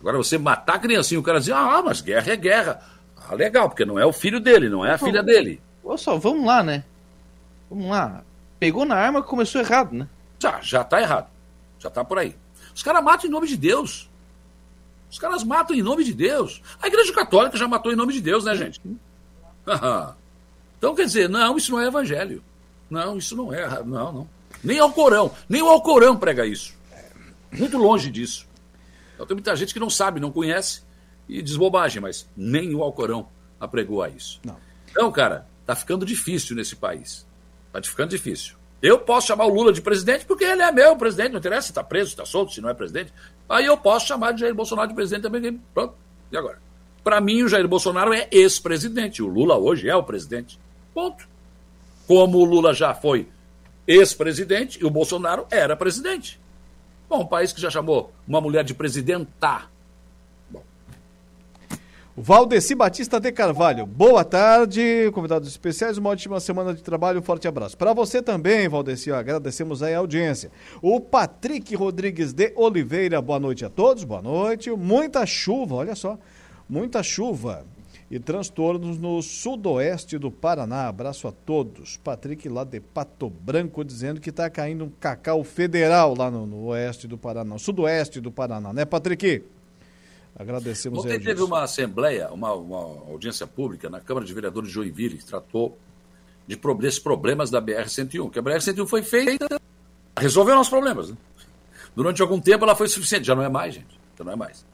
Agora, 0.00 0.18
você 0.18 0.38
matar 0.38 0.76
a 0.76 0.78
criancinha, 0.78 1.18
o 1.18 1.22
cara 1.22 1.40
dizer, 1.40 1.54
ah, 1.54 1.82
mas 1.84 2.00
guerra 2.00 2.32
é 2.32 2.36
guerra. 2.36 2.82
Ah, 3.16 3.34
legal, 3.34 3.68
porque 3.68 3.84
não 3.84 3.98
é 3.98 4.06
o 4.06 4.12
filho 4.12 4.38
dele, 4.38 4.68
não 4.68 4.84
é 4.84 4.92
a 4.92 4.98
filha 4.98 5.22
dele. 5.22 5.60
Olha 5.82 5.98
só, 5.98 6.16
vamos 6.16 6.46
lá, 6.46 6.62
né? 6.62 6.84
Vamos 7.70 7.88
lá. 7.88 8.22
Pegou 8.58 8.84
na 8.84 8.94
arma, 8.94 9.22
começou 9.22 9.60
errado, 9.60 9.92
né? 9.92 10.08
Já, 10.38 10.60
já 10.60 10.84
tá 10.84 11.00
errado. 11.00 11.28
Já 11.78 11.90
tá 11.90 12.04
por 12.04 12.18
aí. 12.18 12.36
Os 12.74 12.82
caras 12.82 13.02
matam 13.02 13.26
em 13.26 13.32
nome 13.32 13.48
de 13.48 13.56
Deus. 13.56 14.08
Os 15.10 15.18
caras 15.18 15.42
matam 15.44 15.76
em 15.76 15.82
nome 15.82 16.04
de 16.04 16.12
Deus. 16.12 16.62
A 16.82 16.86
Igreja 16.86 17.12
Católica 17.12 17.56
já 17.56 17.66
matou 17.66 17.92
em 17.92 17.96
nome 17.96 18.12
de 18.12 18.20
Deus, 18.20 18.44
né, 18.44 18.54
gente? 18.54 18.80
então, 20.78 20.94
quer 20.94 21.04
dizer, 21.04 21.28
não, 21.28 21.56
isso 21.56 21.72
não 21.72 21.80
é 21.80 21.86
evangelho. 21.86 22.42
Não, 22.90 23.16
isso 23.16 23.34
não 23.36 23.52
é. 23.52 23.82
Não, 23.84 24.12
não. 24.12 24.28
Nem 24.62 24.78
ao 24.78 24.92
Corão. 24.92 25.34
Nem 25.48 25.62
o 25.62 25.68
Alcorão 25.68 26.16
prega 26.16 26.46
isso. 26.46 26.74
Muito 27.52 27.76
longe 27.76 28.10
disso. 28.10 28.46
Então, 29.14 29.26
tem 29.26 29.34
muita 29.34 29.56
gente 29.56 29.72
que 29.72 29.80
não 29.80 29.88
sabe, 29.88 30.20
não 30.20 30.30
conhece 30.30 30.82
e 31.28 31.40
diz 31.42 31.56
bobagem, 31.56 32.00
mas 32.00 32.28
nem 32.36 32.74
o 32.74 32.82
Alcorão 32.82 33.28
apregou 33.58 34.02
a 34.02 34.08
isso. 34.08 34.40
Não. 34.44 34.56
Então, 34.90 35.10
cara, 35.10 35.46
tá 35.64 35.74
ficando 35.74 36.04
difícil 36.04 36.54
nesse 36.54 36.76
país. 36.76 37.26
Tá 37.72 37.82
ficando 37.82 38.10
difícil. 38.10 38.56
Eu 38.82 38.98
posso 38.98 39.26
chamar 39.26 39.46
o 39.46 39.54
Lula 39.54 39.72
de 39.72 39.80
presidente 39.80 40.26
porque 40.26 40.44
ele 40.44 40.62
é 40.62 40.70
meu 40.70 40.96
presidente, 40.96 41.32
não 41.32 41.38
interessa 41.38 41.62
se 41.62 41.70
está 41.72 41.82
preso, 41.82 42.10
se 42.10 42.12
está 42.12 42.26
solto, 42.26 42.52
se 42.52 42.60
não 42.60 42.68
é 42.68 42.74
presidente. 42.74 43.12
Aí 43.48 43.64
eu 43.64 43.76
posso 43.76 44.06
chamar 44.06 44.32
de 44.32 44.40
Jair 44.40 44.54
Bolsonaro 44.54 44.88
de 44.88 44.94
presidente 44.94 45.22
também. 45.22 45.60
Pronto. 45.72 45.94
E 46.30 46.36
agora? 46.36 46.60
Para 47.02 47.20
mim, 47.20 47.42
o 47.42 47.48
Jair 47.48 47.66
Bolsonaro 47.66 48.12
é 48.12 48.28
ex-presidente. 48.30 49.22
O 49.22 49.28
Lula 49.28 49.56
hoje 49.56 49.88
é 49.88 49.96
o 49.96 50.02
presidente. 50.02 50.58
Ponto. 50.92 51.26
Como 52.06 52.38
o 52.38 52.44
Lula 52.44 52.74
já 52.74 52.94
foi 52.94 53.28
ex-presidente 53.86 54.80
e 54.80 54.84
o 54.84 54.90
Bolsonaro 54.90 55.46
era 55.50 55.76
presidente. 55.76 56.40
Bom, 57.08 57.20
um 57.20 57.26
país 57.26 57.52
que 57.52 57.60
já 57.60 57.70
chamou 57.70 58.12
uma 58.26 58.40
mulher 58.40 58.64
de 58.64 58.74
presidenta. 58.74 59.62
Bom. 60.50 60.62
Valdeci 62.16 62.74
Batista 62.74 63.20
de 63.20 63.30
Carvalho, 63.30 63.86
boa 63.86 64.24
tarde, 64.24 65.10
convidados 65.12 65.48
especiais, 65.48 65.98
uma 65.98 66.10
ótima 66.10 66.40
semana 66.40 66.74
de 66.74 66.82
trabalho, 66.82 67.20
um 67.20 67.22
forte 67.22 67.46
abraço. 67.46 67.76
Para 67.76 67.92
você 67.92 68.20
também, 68.20 68.68
Valdeci, 68.68 69.12
agradecemos 69.12 69.82
aí 69.82 69.94
a 69.94 69.98
audiência. 69.98 70.50
O 70.82 71.00
Patrick 71.00 71.76
Rodrigues 71.76 72.32
de 72.32 72.52
Oliveira, 72.56 73.22
boa 73.22 73.38
noite 73.38 73.64
a 73.64 73.70
todos, 73.70 74.02
boa 74.02 74.22
noite. 74.22 74.70
Muita 74.70 75.24
chuva, 75.24 75.76
olha 75.76 75.94
só, 75.94 76.18
muita 76.68 77.04
chuva 77.04 77.64
e 78.10 78.20
transtornos 78.20 78.98
no 78.98 79.20
sudoeste 79.20 80.18
do 80.18 80.30
Paraná. 80.30 80.88
Abraço 80.88 81.26
a 81.26 81.32
todos. 81.32 81.96
Patrick 81.96 82.48
lá 82.48 82.64
de 82.64 82.80
Pato 82.80 83.28
Branco 83.28 83.84
dizendo 83.84 84.20
que 84.20 84.30
está 84.30 84.48
caindo 84.48 84.84
um 84.84 84.90
cacau 84.90 85.42
federal 85.42 86.14
lá 86.16 86.30
no, 86.30 86.46
no, 86.46 86.66
oeste 86.66 87.08
do 87.08 87.18
Paraná, 87.18 87.58
sudoeste 87.58 88.20
do 88.20 88.30
Paraná, 88.30 88.72
né, 88.72 88.84
Patrick? 88.84 89.44
Agradecemos 90.38 91.04
Ontem 91.04 91.18
teve 91.18 91.42
uma 91.42 91.62
assembleia, 91.62 92.30
uma, 92.30 92.52
uma, 92.52 93.10
audiência 93.10 93.46
pública 93.46 93.88
na 93.88 94.00
Câmara 94.00 94.24
de 94.24 94.34
Vereadores 94.34 94.68
de 94.68 94.74
Joinville 94.74 95.16
que 95.16 95.24
tratou 95.24 95.76
de 96.46 96.56
desses 96.78 97.00
problemas 97.00 97.50
da 97.50 97.60
BR-101, 97.60 98.30
que 98.30 98.38
a 98.38 98.42
BR-101 98.42 98.86
foi 98.86 99.02
feita, 99.02 99.60
resolveu 100.16 100.54
nossos 100.54 100.70
problemas. 100.70 101.10
Né? 101.10 101.16
Durante 101.96 102.22
algum 102.22 102.38
tempo 102.38 102.64
ela 102.64 102.76
foi 102.76 102.86
suficiente, 102.86 103.26
já 103.26 103.34
não 103.34 103.42
é 103.42 103.48
mais, 103.48 103.74
gente, 103.74 103.98
já 104.16 104.22
não 104.22 104.32
é 104.32 104.36
mais. 104.36 104.64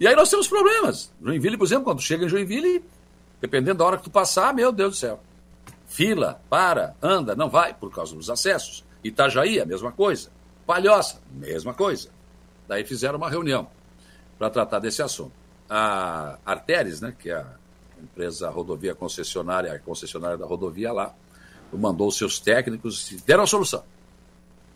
E 0.00 0.06
aí 0.06 0.14
nós 0.14 0.30
temos 0.30 0.46
problemas. 0.46 1.12
Joinville, 1.22 1.56
por 1.56 1.64
exemplo, 1.64 1.84
quando 1.84 2.00
chega 2.00 2.24
em 2.24 2.28
Joinville, 2.28 2.84
dependendo 3.40 3.78
da 3.78 3.84
hora 3.84 3.96
que 3.96 4.04
tu 4.04 4.10
passar, 4.10 4.54
meu 4.54 4.70
Deus 4.70 4.90
do 4.90 4.96
céu. 4.96 5.20
Fila, 5.86 6.40
para, 6.48 6.94
anda, 7.02 7.34
não 7.34 7.48
vai, 7.48 7.74
por 7.74 7.92
causa 7.92 8.14
dos 8.14 8.28
acessos. 8.30 8.84
Itajaí, 9.02 9.60
a 9.60 9.66
mesma 9.66 9.90
coisa. 9.90 10.30
Palhoça, 10.66 11.20
mesma 11.32 11.72
coisa. 11.72 12.10
Daí 12.68 12.84
fizeram 12.84 13.16
uma 13.16 13.30
reunião 13.30 13.68
para 14.38 14.50
tratar 14.50 14.78
desse 14.78 15.02
assunto. 15.02 15.32
A 15.68 16.38
Arteres, 16.44 17.00
né, 17.00 17.14
que 17.18 17.30
é 17.30 17.36
a 17.36 17.46
empresa 18.00 18.48
rodovia 18.50 18.94
concessionária, 18.94 19.72
a 19.72 19.78
concessionária 19.78 20.36
da 20.36 20.46
rodovia 20.46 20.92
lá, 20.92 21.14
mandou 21.72 22.10
seus 22.10 22.38
técnicos 22.38 23.10
e 23.10 23.16
deram 23.16 23.44
a 23.44 23.46
solução. 23.46 23.82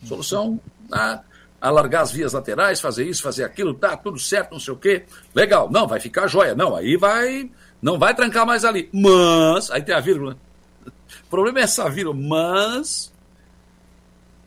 Solução, 0.05 0.61
ah, 0.91 1.23
alargar 1.63 2.03
as 2.03 2.11
vias 2.11 2.33
laterais, 2.33 2.81
fazer 2.81 3.05
isso, 3.05 3.23
fazer 3.23 3.45
aquilo, 3.45 3.73
tá 3.73 3.97
tudo 3.97 4.19
certo, 4.19 4.51
não 4.53 4.61
sei 4.61 4.75
o 4.75 4.77
quê. 4.77 5.05
Legal. 5.33 5.71
Não, 5.71 5.87
vai 5.87 6.01
ficar 6.01 6.27
joia. 6.27 6.57
Não, 6.57 6.75
aí 6.75 6.97
vai. 6.97 7.49
Não 7.81 7.97
vai 7.99 8.15
trancar 8.15 8.45
mais 8.45 8.65
ali. 8.65 8.91
Mas. 8.93 9.71
Aí 9.71 9.81
tem 9.81 9.95
a 9.95 10.01
vírgula. 10.01 10.37
O 10.85 11.31
problema 11.31 11.61
é 11.61 11.63
essa 11.63 11.89
vírgula. 11.89 12.17
Mas. 12.17 13.13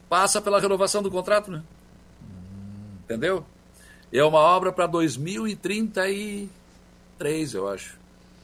Passa 0.10 0.42
pela 0.42 0.60
renovação 0.60 1.02
do 1.02 1.10
contrato, 1.10 1.50
né? 1.50 1.64
Entendeu? 3.06 3.46
É 4.12 4.24
uma 4.24 4.40
obra 4.40 4.72
para 4.72 4.86
2033, 4.88 6.50
eu 7.54 7.68
acho. 7.68 7.98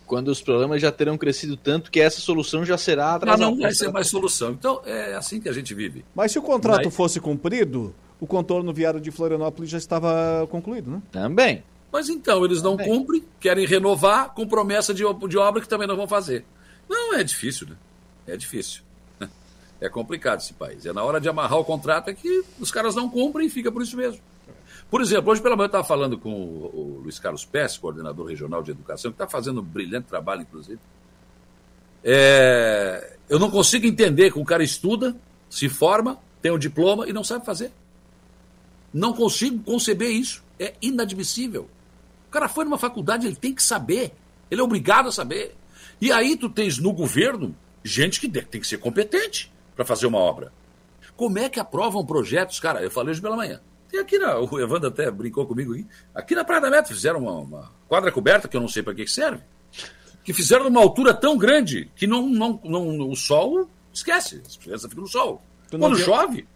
Quando 0.06 0.30
os 0.30 0.42
problemas 0.42 0.82
já 0.82 0.92
terão 0.92 1.18
crescido 1.18 1.56
tanto 1.56 1.90
que 1.90 2.02
essa 2.02 2.20
solução 2.20 2.66
já 2.66 2.78
será 2.78 3.16
atrasada. 3.16 3.44
Não, 3.44 3.52
não 3.52 3.62
vai 3.62 3.74
ser 3.74 3.90
mais 3.92 4.08
solução. 4.08 4.52
Então, 4.52 4.82
é 4.86 5.14
assim 5.14 5.40
que 5.40 5.48
a 5.48 5.54
gente 5.54 5.74
vive. 5.74 6.04
Mas 6.14 6.34
se 6.34 6.40
o 6.40 6.42
contrato 6.42 6.84
Mas... 6.86 6.96
fosse 6.96 7.22
cumprido, 7.22 7.96
o 8.22 8.28
contorno 8.28 8.72
viário 8.72 9.02
de 9.02 9.10
Florianópolis 9.10 9.72
já 9.72 9.80
estava 9.80 10.48
concluído, 10.52 10.92
né? 10.92 11.02
Também. 11.12 11.64
Mas 11.92 12.08
então, 12.08 12.46
eles 12.46 12.62
não 12.62 12.78
também. 12.78 12.94
cumprem, 12.94 13.24
querem 13.40 13.66
renovar 13.66 14.30
com 14.36 14.48
promessa 14.48 14.94
de, 14.94 15.04
de 15.28 15.38
obra 15.40 15.60
que 15.60 15.68
também 15.68 15.88
não 15.88 15.98
vão 15.98 16.08
fazer. 16.08 16.46
Não, 16.88 17.16
é 17.16 17.24
difícil, 17.24 17.68
né? 17.68 17.76
É 18.28 18.38
difícil. 18.38 18.84
É 19.82 19.90
complicado 19.90 20.40
esse 20.40 20.54
país. 20.54 20.86
É 20.86 20.94
na 20.94 21.04
hora 21.04 21.20
de 21.20 21.28
amarrar 21.28 21.58
o 21.58 21.66
contrato 21.66 22.08
é 22.08 22.14
que 22.14 22.44
os 22.60 22.70
caras 22.70 22.94
não 22.94 23.10
cumprem 23.10 23.48
e 23.48 23.50
fica 23.50 23.72
por 23.72 23.82
isso 23.82 23.98
mesmo. 23.98 24.22
Por 24.92 25.02
exemplo, 25.02 25.32
hoje 25.32 25.42
pela 25.42 25.56
manhã 25.56 25.66
eu 25.66 25.70
estava 25.70 25.84
falando 25.84 26.20
com 26.20 26.30
o, 26.32 27.02
Luiz 27.02 27.18
Carlos 27.18 27.44
Pérez, 27.46 27.80
coordenador 27.80 28.28
regional 28.28 28.62
de 28.62 28.70
educação, 28.70 29.10
que 29.10 29.16
está 29.16 29.28
fazendo 29.28 29.60
um 29.60 29.64
brilhante 29.64 30.06
trabalho, 30.08 30.44
inclusive. 30.44 30.78
É, 32.04 33.18
eu 33.28 33.40
não 33.40 33.50
consigo 33.50 33.88
entender 33.88 34.32
que 34.32 34.38
o 34.38 34.46
cara 34.46 34.64
estuda, 34.64 35.16
se 35.50 35.68
forma, 35.68 36.20
tem 36.44 36.52
um 36.52 36.60
diploma 36.60 37.10
e 37.10 37.14
não 37.14 37.24
sabe 37.24 37.44
fazer. 37.44 37.72
Não 38.94 39.14
consigo 39.14 39.64
conceber 39.64 40.12
isso. 40.12 40.44
É 40.60 40.74
inadmissível. 40.82 41.70
O 42.28 42.32
cara 42.32 42.48
foi 42.48 42.66
numa 42.66 42.78
faculdade, 42.78 43.28
ele 43.28 43.36
tem 43.36 43.54
que 43.54 43.64
saber. 43.64 44.14
Ele 44.50 44.62
é 44.62 44.64
obrigado 44.64 45.10
a 45.10 45.12
saber. 45.12 45.56
E 46.00 46.12
aí 46.12 46.36
tu 46.36 46.50
tens 46.50 46.78
no 46.78 46.94
governo 46.94 47.56
gente 47.84 48.20
que 48.20 48.30
tem 48.30 48.62
que 48.62 48.68
ser 48.68 48.78
competente 48.78 49.52
para 49.76 49.86
fazer 49.86 50.08
uma 50.08 50.20
obra. 50.20 50.52
Como 51.16 51.38
é 51.38 51.50
que 51.50 51.60
aprovam 51.60 52.06
projetos? 52.06 52.60
Cara, 52.60 52.82
eu 52.82 52.90
falei 52.90 53.12
hoje 53.12 53.22
pela 53.22 53.36
manhã. 53.36 53.60
Tem 53.90 54.00
aqui 54.00 54.18
na. 54.18 54.40
O 54.40 54.60
Evandro 54.60 54.88
até 54.88 55.12
brincou 55.12 55.46
comigo 55.46 55.74
aqui. 55.74 55.88
Aqui 56.16 56.36
na 56.36 56.46
Praia 56.46 56.62
da 56.62 56.70
Meta 56.70 56.88
fizeram 56.88 57.20
uma, 57.20 57.34
uma 57.34 57.72
quadra 57.88 58.12
coberta, 58.12 58.48
que 58.48 58.56
eu 58.56 58.62
não 58.62 58.68
sei 58.68 58.82
para 58.82 58.96
que 58.96 59.06
serve. 59.06 59.44
Que 60.24 60.34
fizeram 60.34 60.66
numa 60.66 60.82
altura 60.82 61.14
tão 61.14 61.38
grande 61.38 61.92
que 61.96 62.08
não, 62.08 62.28
não, 62.28 62.60
não, 62.64 63.10
o 63.10 63.16
sol 63.16 63.70
esquece. 63.94 64.42
As 64.46 64.56
crianças 64.56 64.90
ficam 64.90 65.04
no 65.04 65.10
sol. 65.10 65.44
Quando 65.70 65.98
chove, 65.98 66.48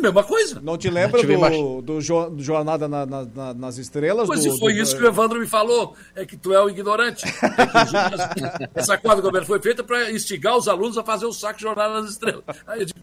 Mesma 0.00 0.24
coisa. 0.24 0.60
Não 0.60 0.76
te 0.76 0.90
lembra 0.90 1.22
do, 1.22 1.82
do, 1.82 2.00
jo, 2.00 2.28
do, 2.30 2.42
Jornada 2.42 2.88
na, 2.88 3.06
na, 3.06 3.54
nas 3.54 3.78
Estrelas? 3.78 4.26
Pois 4.26 4.44
do, 4.44 4.58
foi 4.58 4.74
isso 4.74 4.96
que 4.96 5.02
o 5.02 5.06
Evandro 5.06 5.38
me 5.38 5.46
falou, 5.46 5.96
é 6.14 6.26
que 6.26 6.36
tu 6.36 6.52
é 6.52 6.62
o 6.62 6.68
ignorante. 6.68 7.24
É 7.26 8.68
essa 8.74 8.98
quadra 8.98 9.22
governo 9.22 9.46
foi 9.46 9.60
feita 9.60 9.82
para 9.82 10.10
instigar 10.10 10.56
os 10.56 10.68
alunos 10.68 10.98
a 10.98 11.04
fazer 11.04 11.26
o 11.26 11.32
saco 11.32 11.60
Jornada 11.60 12.00
nas 12.00 12.10
Estrelas. 12.10 12.44
Aí 12.66 12.84
digo, 12.84 12.98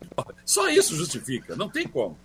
só 0.46 0.70
isso 0.70 0.96
justifica, 0.96 1.56
não 1.56 1.70
tem 1.70 1.88
como. 1.88 2.18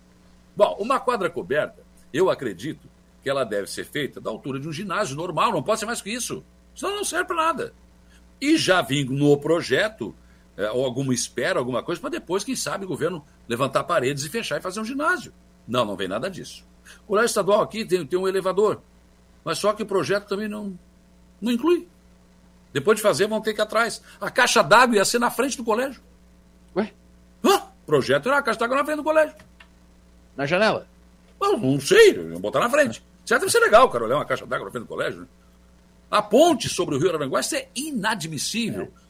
Bom, 0.55 0.75
uma 0.79 0.99
quadra 0.99 1.29
coberta, 1.29 1.81
eu 2.13 2.29
acredito 2.29 2.87
que 3.23 3.29
ela 3.29 3.43
deve 3.43 3.69
ser 3.69 3.85
feita 3.85 4.19
da 4.19 4.29
altura 4.29 4.59
de 4.59 4.67
um 4.67 4.73
ginásio 4.73 5.15
normal, 5.15 5.51
não 5.51 5.63
pode 5.63 5.79
ser 5.79 5.85
mais 5.85 6.01
que 6.01 6.09
isso. 6.09 6.43
Senão 6.75 6.95
não 6.95 7.03
serve 7.03 7.25
para 7.25 7.35
nada. 7.35 7.73
E 8.39 8.57
já 8.57 8.81
vim 8.81 9.05
no 9.05 9.37
projeto 9.37 10.13
é, 10.13 10.26
ou 10.73 10.83
alguma 10.83 11.13
espera, 11.13 11.59
alguma 11.59 11.83
coisa, 11.83 12.01
para 12.01 12.09
depois, 12.09 12.43
quem 12.43 12.55
sabe, 12.55 12.85
o 12.85 12.87
governo 12.87 13.23
levantar 13.47 13.83
paredes 13.83 14.25
e 14.25 14.29
fechar 14.29 14.57
e 14.57 14.61
fazer 14.61 14.79
um 14.79 14.85
ginásio. 14.85 15.31
Não, 15.67 15.85
não 15.85 15.95
vem 15.95 16.07
nada 16.07 16.29
disso. 16.29 16.65
O 17.03 17.07
colégio 17.09 17.27
estadual 17.27 17.61
aqui 17.61 17.85
tem, 17.85 18.05
tem 18.05 18.17
um 18.17 18.27
elevador, 18.27 18.81
mas 19.43 19.59
só 19.59 19.73
que 19.73 19.83
o 19.83 19.85
projeto 19.85 20.27
também 20.27 20.47
não, 20.47 20.77
não 21.39 21.51
inclui. 21.51 21.87
Depois 22.73 22.97
de 22.97 23.03
fazer, 23.03 23.27
vão 23.27 23.41
ter 23.41 23.53
que 23.53 23.61
ir 23.61 23.63
atrás. 23.63 24.01
A 24.19 24.31
caixa 24.31 24.63
d'água 24.63 24.95
ia 24.95 25.05
ser 25.05 25.19
na 25.19 25.29
frente 25.29 25.57
do 25.57 25.63
colégio. 25.63 26.01
Ué? 26.75 26.91
Hã? 27.43 27.61
Projeto 27.85 28.27
era 28.27 28.37
a 28.39 28.41
caixa 28.41 28.59
d'água 28.59 28.77
na 28.77 28.85
frente 28.85 28.97
do 28.97 29.03
colégio. 29.03 29.35
Na 30.35 30.45
janela? 30.45 30.87
Não, 31.39 31.57
não 31.57 31.79
sei, 31.79 32.13
vou 32.13 32.39
botar 32.39 32.59
na 32.59 32.69
frente. 32.69 33.03
Certo 33.25 33.41
deve 33.41 33.51
ser 33.51 33.59
legal, 33.59 33.89
cara, 33.89 34.05
olhar 34.05 34.15
uma 34.15 34.25
caixa 34.25 34.45
d'água 34.45 34.65
na 34.65 34.71
frente 34.71 34.83
do 34.83 34.87
colégio, 34.87 35.21
né? 35.21 35.27
A 36.09 36.21
ponte 36.21 36.69
sobre 36.69 36.95
o 36.95 36.99
Rio 36.99 37.13
Aranguá, 37.13 37.41
isso 37.41 37.55
é 37.55 37.67
inadmissível. 37.75 38.83
É 38.83 39.06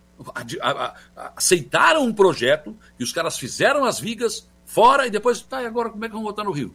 aceitaram 1.36 2.04
um 2.04 2.14
projeto 2.14 2.76
e 3.00 3.04
os 3.04 3.12
caras 3.12 3.38
fizeram 3.38 3.86
as 3.86 4.00
vigas 4.00 4.48
fora 4.66 5.08
e 5.08 5.10
depois, 5.10 5.42
tá, 5.42 5.62
e 5.62 5.66
agora 5.66 5.90
como 5.90 6.04
é 6.04 6.08
que 6.08 6.14
vão 6.14 6.24
botar 6.24 6.44
no 6.44 6.52
Rio? 6.52 6.74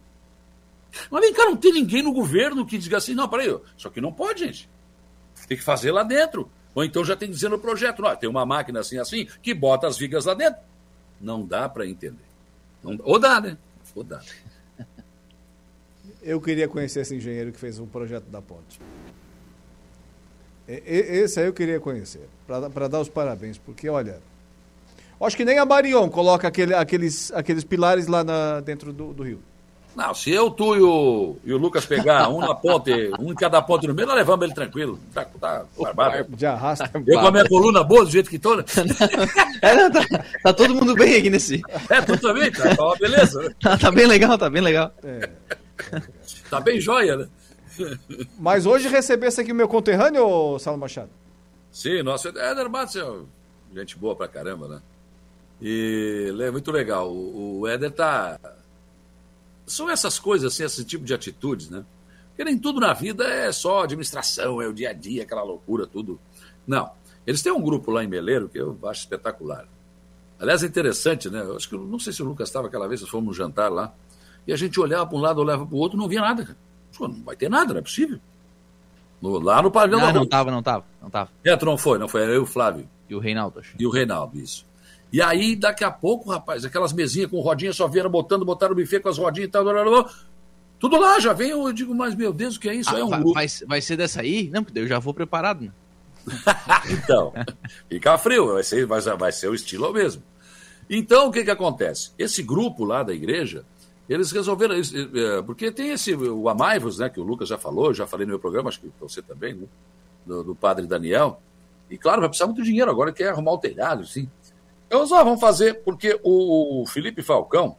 Mas 1.09 1.21
vem 1.21 1.33
cá, 1.33 1.45
não 1.45 1.57
tem 1.57 1.73
ninguém 1.73 2.03
no 2.03 2.13
governo 2.13 2.65
que 2.65 2.77
diga 2.77 2.97
assim, 2.97 3.13
não, 3.13 3.27
peraí, 3.27 3.55
só 3.77 3.89
que 3.89 3.99
não 3.99 4.13
pode, 4.13 4.45
gente. 4.45 4.69
Tem 5.47 5.57
que 5.57 5.63
fazer 5.63 5.91
lá 5.91 6.03
dentro. 6.03 6.49
Ou 6.75 6.83
então 6.83 7.03
já 7.03 7.15
tem 7.15 7.27
que 7.27 7.35
dizer 7.35 7.49
no 7.49 7.59
projeto, 7.59 8.01
não, 8.01 8.15
tem 8.15 8.29
uma 8.29 8.45
máquina 8.45 8.79
assim, 8.79 8.97
assim, 8.97 9.27
que 9.41 9.53
bota 9.53 9.87
as 9.87 9.97
vigas 9.97 10.25
lá 10.25 10.33
dentro. 10.33 10.61
Não 11.19 11.45
dá 11.45 11.67
para 11.69 11.87
entender. 11.87 12.25
Não, 12.83 12.97
ou 13.03 13.19
dá, 13.19 13.39
né? 13.39 13.57
Ou 13.95 14.03
dá. 14.03 14.21
Eu 16.21 16.39
queria 16.39 16.67
conhecer 16.67 17.01
esse 17.01 17.15
engenheiro 17.15 17.51
que 17.51 17.59
fez 17.59 17.79
o 17.79 17.85
projeto 17.85 18.25
da 18.25 18.41
ponte. 18.41 18.79
Esse 20.85 21.39
aí 21.39 21.45
eu 21.45 21.53
queria 21.53 21.79
conhecer, 21.79 22.27
para 22.47 22.87
dar 22.87 22.99
os 22.99 23.09
parabéns, 23.09 23.57
porque 23.57 23.89
olha, 23.89 24.19
acho 25.21 25.37
que 25.37 25.45
nem 25.45 25.57
a 25.57 25.65
Marion 25.65 26.09
coloca 26.09 26.47
aquele, 26.47 26.73
aqueles, 26.73 27.31
aqueles 27.31 27.63
pilares 27.63 28.07
lá 28.07 28.23
na, 28.23 28.59
dentro 28.59 28.91
do, 28.91 29.13
do 29.13 29.23
rio. 29.23 29.39
Não, 29.95 30.11
se 30.13 30.31
eu, 30.31 30.49
tu 30.49 30.75
e 30.75 30.81
o, 30.81 31.37
e 31.43 31.53
o 31.53 31.57
Lucas 31.57 31.85
pegar 31.85 32.27
um 32.27 32.39
na 32.39 32.55
ponte, 32.55 33.11
um 33.19 33.31
em 33.31 33.35
cada 33.35 33.61
ponte 33.61 33.87
no 33.87 33.93
meio, 33.93 34.07
nós 34.07 34.17
levamos 34.17 34.43
ele 34.43 34.53
tranquilo. 34.53 34.99
Tá, 35.13 35.23
tá 35.39 35.65
barbado. 35.79 36.25
De 36.35 36.45
arrasta. 36.47 36.89
Eu 37.05 37.19
com 37.19 37.27
a 37.27 37.31
minha 37.31 37.47
coluna 37.47 37.83
boa, 37.83 38.03
do 38.03 38.09
jeito 38.09 38.27
que 38.27 38.39
tô, 38.39 38.55
né? 38.55 38.63
é, 39.61 39.75
não, 39.75 39.91
tá, 39.91 40.01
tá, 40.41 40.53
todo 40.53 40.73
mundo 40.73 40.95
bem 40.95 41.17
aqui 41.17 41.29
nesse. 41.29 41.61
É, 41.89 42.01
tu 42.01 42.17
também, 42.17 42.51
tá, 42.51 42.75
tá 42.75 42.83
uma 42.83 42.95
beleza. 42.95 43.55
Tá, 43.61 43.77
tá, 43.77 43.91
bem 43.91 44.07
legal, 44.07 44.35
tá 44.35 44.49
bem 44.49 44.63
legal. 44.63 44.91
É. 45.03 45.29
Tá 46.49 46.59
bem 46.59 46.79
joia, 46.79 47.15
né? 47.15 47.27
Mas 48.39 48.65
hoje 48.65 48.87
recebesse 48.87 49.41
aqui 49.41 49.51
o 49.51 49.55
meu 49.55 49.67
conterrâneo, 49.67 50.57
Saulo 50.59 50.79
Machado? 50.79 51.09
Sim, 51.71 52.03
nosso 52.03 52.27
Éder 52.27 52.69
Matos 52.69 52.95
é 52.95 53.03
gente 53.73 53.97
boa 53.97 54.15
pra 54.15 54.27
caramba, 54.27 54.67
né? 54.67 54.81
E 55.61 56.33
é 56.39 56.51
muito 56.51 56.71
legal. 56.71 57.11
O, 57.11 57.61
o 57.61 57.67
Éder 57.67 57.91
tá 57.91 58.39
são 59.65 59.89
essas 59.89 60.19
coisas, 60.19 60.53
assim, 60.53 60.63
esse 60.63 60.83
tipo 60.83 61.05
de 61.05 61.13
atitudes, 61.13 61.69
né? 61.69 61.85
Porque 62.29 62.43
nem 62.43 62.57
tudo 62.57 62.79
na 62.79 62.93
vida 62.93 63.23
é 63.23 63.51
só 63.51 63.83
administração, 63.83 64.61
é 64.61 64.67
o 64.67 64.73
dia 64.73 64.89
a 64.89 64.93
dia, 64.93 65.23
aquela 65.23 65.43
loucura, 65.43 65.87
tudo. 65.87 66.19
Não. 66.65 66.91
Eles 67.25 67.41
têm 67.41 67.51
um 67.51 67.61
grupo 67.61 67.91
lá 67.91 68.03
em 68.03 68.07
Meleiro 68.07 68.49
que 68.49 68.57
eu 68.57 68.77
acho 68.85 69.01
espetacular. 69.01 69.67
Aliás, 70.39 70.63
é 70.63 70.67
interessante, 70.67 71.29
né? 71.29 71.41
Eu 71.41 71.55
acho 71.55 71.69
que 71.69 71.77
não 71.77 71.99
sei 71.99 72.11
se 72.11 72.21
o 72.21 72.25
Lucas 72.25 72.49
estava 72.49 72.67
aquela 72.67 72.87
vez, 72.87 73.01
nós 73.01 73.09
fomos 73.09 73.37
jantar 73.37 73.71
lá, 73.71 73.93
e 74.45 74.51
a 74.51 74.57
gente 74.57 74.79
olhava 74.79 75.05
para 75.07 75.17
um 75.17 75.21
lado, 75.21 75.39
olhava 75.39 75.65
para 75.65 75.75
o 75.75 75.77
outro, 75.77 75.97
não 75.97 76.07
via 76.07 76.19
nada. 76.19 76.57
Pô, 76.97 77.07
não 77.07 77.23
vai 77.23 77.35
ter 77.35 77.49
nada, 77.49 77.73
não 77.73 77.79
é 77.79 77.83
possível. 77.83 78.19
No, 79.21 79.39
lá 79.39 79.61
no 79.61 79.71
pavilhão 79.71 79.99
não, 79.99 80.07
da 80.07 80.13
Não, 80.13 80.23
estava, 80.23 80.51
não 80.51 80.59
estava, 80.59 80.85
não. 81.01 81.27
É, 81.43 81.55
tu 81.55 81.65
não 81.65 81.77
foi, 81.77 81.97
não 81.97 82.07
foi, 82.07 82.23
era 82.23 82.31
eu 82.31 82.41
e 82.41 82.43
o 82.43 82.45
Flávio. 82.45 82.87
E 83.09 83.15
o 83.15 83.19
Reinaldo, 83.19 83.59
acho. 83.59 83.75
E 83.79 83.85
o 83.85 83.89
Reinaldo, 83.89 84.37
isso. 84.37 84.65
E 85.13 85.21
aí, 85.21 85.55
daqui 85.55 85.83
a 85.83 85.91
pouco, 85.91 86.31
rapaz, 86.31 86.65
aquelas 86.65 86.91
mesinhas 86.91 87.29
com 87.29 87.39
rodinha 87.39 87.71
só 87.71 87.87
vieram 87.87 88.09
botando, 88.09 88.43
botaram 88.43 88.73
o 88.73 88.75
buffet 88.75 88.99
com 88.99 89.09
as 89.09 89.17
rodinhas 89.17 89.47
e 89.47 89.51
tal. 89.51 89.63
Blá, 89.63 89.73
blá, 89.73 89.83
blá. 89.83 90.13
Tudo 90.79 90.99
lá, 90.99 91.19
já 91.19 91.33
vem. 91.33 91.51
Eu 91.51 91.71
digo, 91.71 91.93
mas 91.93 92.15
meu 92.15 92.33
Deus, 92.33 92.55
o 92.55 92.59
que 92.59 92.67
é 92.67 92.75
isso? 92.75 92.89
Ah, 92.93 92.99
é 92.99 93.03
um 93.03 93.09
vai. 93.09 93.23
Vai, 93.23 93.47
vai, 93.67 93.81
ser 93.81 93.95
dessa 93.95 94.21
aí? 94.21 94.49
Não, 94.51 94.63
porque 94.63 94.79
eu 94.79 94.87
já 94.87 94.97
vou 94.99 95.13
preparado, 95.13 95.61
né? 95.61 95.71
então, 96.89 97.31
fica 97.87 98.17
frio, 98.17 98.53
vai 98.53 98.63
ser, 98.63 98.85
vai, 98.85 98.99
vai 99.01 99.31
ser 99.31 99.49
o 99.49 99.53
estilo 99.53 99.93
mesmo. 99.93 100.23
Então, 100.89 101.27
o 101.27 101.31
que 101.31 101.43
que 101.43 101.51
acontece? 101.51 102.11
Esse 102.17 102.41
grupo 102.41 102.83
lá 102.83 103.03
da 103.03 103.13
igreja, 103.13 103.63
eles 104.07 104.31
resolveram, 104.31 104.75
é, 104.75 105.41
porque 105.43 105.71
tem 105.71 105.91
esse, 105.91 106.13
o 106.13 106.49
Amaivos, 106.49 106.99
né, 106.99 107.09
que 107.09 107.19
o 107.19 107.23
Lucas 107.23 107.47
já 107.47 107.57
falou, 107.57 107.93
já 107.93 108.05
falei 108.05 108.25
no 108.25 108.31
meu 108.31 108.39
programa, 108.39 108.69
acho 108.69 108.81
que 108.81 108.91
você 108.99 109.21
também, 109.21 109.53
né, 109.53 109.67
do, 110.25 110.43
do 110.43 110.55
padre 110.55 110.85
Daniel, 110.85 111.41
e 111.89 111.97
claro, 111.97 112.19
vai 112.19 112.29
precisar 112.29 112.47
muito 112.47 112.63
dinheiro 112.63 112.91
agora, 112.91 113.13
quer 113.13 113.29
arrumar 113.29 113.53
o 113.53 113.57
telhado, 113.57 114.05
sim. 114.05 114.29
Então, 114.87 115.07
só 115.07 115.23
vamos 115.23 115.39
fazer, 115.39 115.83
porque 115.83 116.19
o 116.23 116.85
Felipe 116.87 117.23
Falcão, 117.23 117.75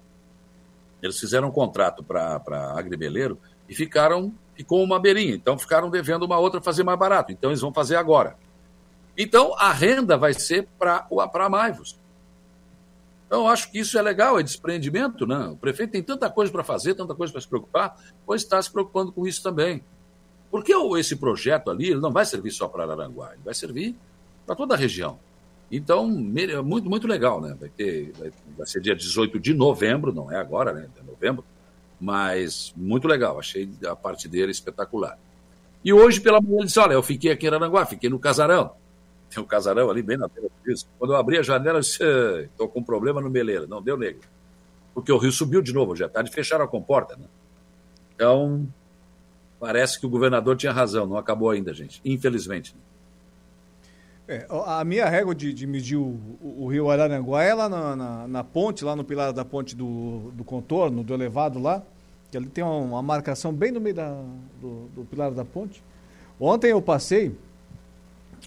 eles 1.01 1.19
fizeram 1.19 1.49
um 1.49 1.53
contrato 1.53 2.03
para 2.03 2.75
Agribeleiro 2.77 3.39
e 3.69 3.75
ficaram, 3.75 4.35
ficou 4.57 4.83
uma 4.83 4.99
beirinha. 4.99 5.35
Então, 5.35 5.57
ficaram 5.59 5.91
devendo 5.91 6.25
uma 6.25 6.39
outra 6.39 6.61
fazer 6.61 6.83
mais 6.83 6.99
barato. 6.99 7.31
Então, 7.31 7.51
eles 7.51 7.61
vão 7.61 7.73
fazer 7.73 7.97
agora. 7.97 8.37
Então, 9.17 9.55
a 9.59 9.71
renda 9.71 10.17
vai 10.17 10.35
ser 10.35 10.67
para 10.79 11.49
Maivos. 11.49 11.97
Então, 13.27 13.49
acho 13.49 13.71
que 13.71 13.79
isso 13.79 13.99
é 13.99 14.03
legal, 14.03 14.39
é 14.39 14.43
desprendimento, 14.43 15.27
né? 15.27 15.47
O 15.47 15.57
prefeito 15.57 15.91
tem 15.91 16.03
tanta 16.03 16.31
coisa 16.31 16.53
para 16.53 16.63
fazer, 16.63 16.95
tanta 16.95 17.15
coisa 17.15 17.33
para 17.33 17.41
se 17.41 17.49
preocupar, 17.49 17.97
pois 18.27 18.43
está 18.43 18.61
se 18.61 18.71
preocupando 18.71 19.13
com 19.13 19.27
isso 19.27 19.43
também. 19.43 19.83
Porque 20.51 20.73
esse 20.99 21.17
projeto 21.17 21.71
ali 21.71 21.95
não 21.95 22.13
vai 22.13 22.25
servir 22.25 22.53
só 22.53 22.69
para 22.69 22.85
Araranguá, 22.85 23.33
ele 23.33 23.43
vai 23.45 23.55
servir 23.55 23.97
para 24.47 24.55
toda 24.55 24.75
a 24.75 24.77
região. 24.77 25.19
Então, 25.71 26.07
muito, 26.07 26.89
muito 26.89 27.09
legal, 27.09 27.41
né? 27.41 27.57
Vai, 27.59 27.69
ter, 27.69 28.13
vai, 28.19 28.31
vai, 28.57 28.67
ser 28.67 28.81
dia 28.81 28.95
18 28.95 29.41
de 29.41 29.55
novembro, 29.55 30.13
não 30.13 30.31
é 30.31 30.37
agora, 30.37 30.73
né? 30.73 30.89
É 30.97 31.03
novembro, 31.03 31.45
mas 32.01 32.73
muito 32.77 33.09
legal, 33.09 33.39
achei 33.39 33.69
a 33.87 33.97
parte 33.97 34.29
dele 34.29 34.53
espetacular. 34.53 35.19
E 35.85 35.93
hoje, 35.93 36.21
pela 36.21 36.41
manhã, 36.41 36.59
ele 36.59 36.67
disse: 36.67 36.79
Olha, 36.79 36.95
eu 36.95 37.03
fiquei 37.03 37.33
aqui 37.33 37.47
em 37.47 37.51
Aranguá, 37.51 37.85
fiquei 37.85 38.09
no 38.09 38.19
casarão. 38.19 38.73
Tem 39.35 39.43
um 39.43 39.47
casarão 39.47 39.91
ali 39.91 40.03
bem 40.03 40.17
na 40.17 40.29
beira 40.29 40.49
disso. 40.65 40.87
Quando 40.99 41.13
eu 41.13 41.17
abri 41.17 41.39
a 41.39 41.43
janela, 41.43 41.79
eu 41.79 41.81
disse: 41.81 42.03
Estou 42.45 42.69
com 42.69 42.81
um 42.81 42.85
problema 42.85 43.21
no 43.21 43.29
Meleiro. 43.29 43.67
Não 43.67 43.83
deu 43.83 43.97
negro. 43.97 44.23
Porque 44.95 45.11
o 45.11 45.19
rio 45.19 45.33
subiu 45.33 45.61
de 45.61 45.73
novo, 45.73 45.97
já 45.97 46.09
tarde, 46.09 46.31
fecharam 46.31 46.65
a 46.65 46.69
comporta, 46.69 47.17
né? 47.17 47.27
Então, 48.15 48.67
parece 49.59 49.99
que 49.99 50.07
o 50.07 50.09
governador 50.09 50.57
tinha 50.57 50.71
razão, 50.71 51.05
não 51.05 51.17
acabou 51.17 51.51
ainda, 51.51 51.75
gente, 51.75 52.01
infelizmente. 52.05 52.75
Né? 52.75 52.81
É, 54.27 54.47
a 54.49 54.83
minha 54.85 55.07
régua 55.07 55.35
de, 55.35 55.53
de 55.53 55.67
medir 55.67 55.97
o, 55.97 56.19
o, 56.41 56.67
rio 56.69 56.89
Araranguá 56.89 57.43
é 57.43 57.53
lá 57.53 57.69
na, 57.69 57.95
na, 57.95 58.29
na, 58.29 58.45
ponte, 58.45 58.83
lá 58.83 58.97
no 58.97 59.05
pilar 59.05 59.35
da 59.35 59.45
ponte 59.45 59.77
do, 59.77 60.31
do 60.33 60.43
contorno, 60.45 61.03
do 61.03 61.13
elevado 61.13 61.59
lá, 61.59 61.83
que 62.31 62.37
ali 62.39 62.47
tem 62.47 62.65
uma, 62.65 62.77
uma 62.77 63.03
marcação 63.03 63.53
bem 63.53 63.71
no 63.71 63.81
meio 63.81 63.97
da, 63.97 64.15
do, 64.63 64.89
do, 64.95 65.05
pilar 65.05 65.31
da 65.31 65.45
ponte. 65.45 65.83
Ontem 66.41 66.71
eu 66.71 66.81
passei, 66.81 67.37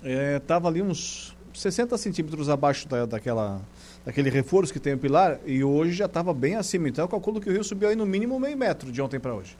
estava 0.04 0.68
é, 0.68 0.70
ali 0.70 0.82
uns 0.82 1.36
60 1.54 1.98
centímetros 1.98 2.50
abaixo 2.50 2.88
da, 2.88 3.06
daquela, 3.06 3.62
daquele 4.06 4.30
reforço 4.30 4.72
que 4.72 4.80
tem 4.80 4.94
o 4.94 4.98
pilar 4.98 5.40
e 5.46 5.64
hoje 5.64 5.94
já 5.94 6.06
estava 6.06 6.34
bem 6.34 6.56
acima. 6.56 6.88
Então 6.88 7.06
eu 7.06 7.10
calculo 7.10 7.42
que 7.42 7.50
o 7.50 7.52
rio 7.52 7.64
subiu 7.64 7.90
aí 7.90 7.96
no 7.96 8.06
mínimo 8.06 8.40
meio 8.40 8.58
metro 8.58 8.92
de 8.92 9.02
ontem 9.02 9.20
para 9.20 9.34
hoje. 9.34 9.58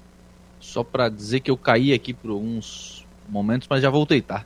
Só 0.60 0.84
para 0.84 1.10
dizer 1.10 1.40
que 1.40 1.52
eu 1.52 1.58
caí 1.58 1.94
aqui 1.94 2.14
por 2.14 2.32
uns 2.32 3.06
momentos, 3.28 3.68
mas 3.70 3.82
já 3.82 3.90
voltei, 3.90 4.22
tá? 4.22 4.46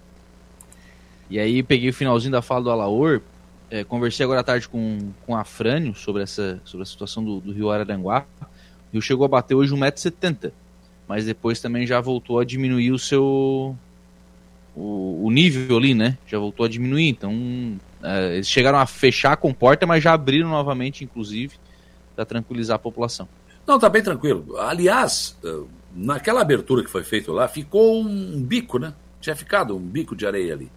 E 1.30 1.40
aí 1.40 1.64
peguei 1.64 1.90
o 1.90 1.94
finalzinho 1.94 2.32
da 2.32 2.42
fala 2.42 2.64
do 2.64 2.70
Alaor, 2.70 3.22
é, 3.70 3.86
conversei 3.86 4.26
agora 4.26 4.42
à 4.42 4.44
tarde 4.44 4.68
com, 4.68 5.14
com 5.26 5.36
a 5.36 5.46
Frânio 5.46 5.96
sobre 5.96 6.22
essa 6.22 6.60
sobre 6.66 6.84
a 6.84 6.86
situação 6.86 7.24
do, 7.24 7.40
do 7.40 7.54
rio 7.54 7.72
Araranguá. 7.72 8.26
O 8.42 8.94
rio 8.94 9.02
chegou 9.02 9.24
a 9.24 9.30
bater 9.30 9.56
hoje 9.56 9.74
1,70m, 9.74 10.52
mas 11.08 11.26
depois 11.26 11.62
também 11.62 11.88
já 11.88 12.02
voltou 12.02 12.40
a 12.40 12.44
diminuir 12.44 12.92
o 12.92 13.00
seu. 13.00 13.76
O, 14.76 15.26
o 15.26 15.32
nível 15.32 15.78
ali, 15.78 15.94
né? 15.94 16.18
Já 16.28 16.40
voltou 16.40 16.66
a 16.66 16.70
diminuir. 16.70 17.10
Então, 17.10 17.78
é, 18.04 18.36
eles 18.36 18.48
chegaram 18.48 18.80
a 18.80 18.86
fechar 18.86 19.34
a 19.34 19.38
comporta, 19.38 19.86
mas 19.86 20.04
já 20.04 20.14
abriram 20.14 20.50
novamente, 20.50 21.04
inclusive, 21.04 21.56
para 22.16 22.26
tranquilizar 22.26 22.76
a 22.76 22.80
população. 22.80 23.28
Não, 23.66 23.80
tá 23.80 23.90
bem 23.90 24.02
tranquilo. 24.02 24.58
Aliás, 24.58 25.38
eh, 25.44 25.62
naquela 25.96 26.42
abertura 26.42 26.84
que 26.84 26.90
foi 26.90 27.04
feita 27.04 27.32
lá, 27.32 27.48
ficou 27.48 28.02
um 28.02 28.42
bico, 28.42 28.80
né? 28.80 28.94
Tinha 29.20 29.36
ficado 29.36 29.76
um 29.76 29.80
bico 29.80 30.16
de 30.16 30.26
areia 30.26 30.54
ali. 30.54 30.72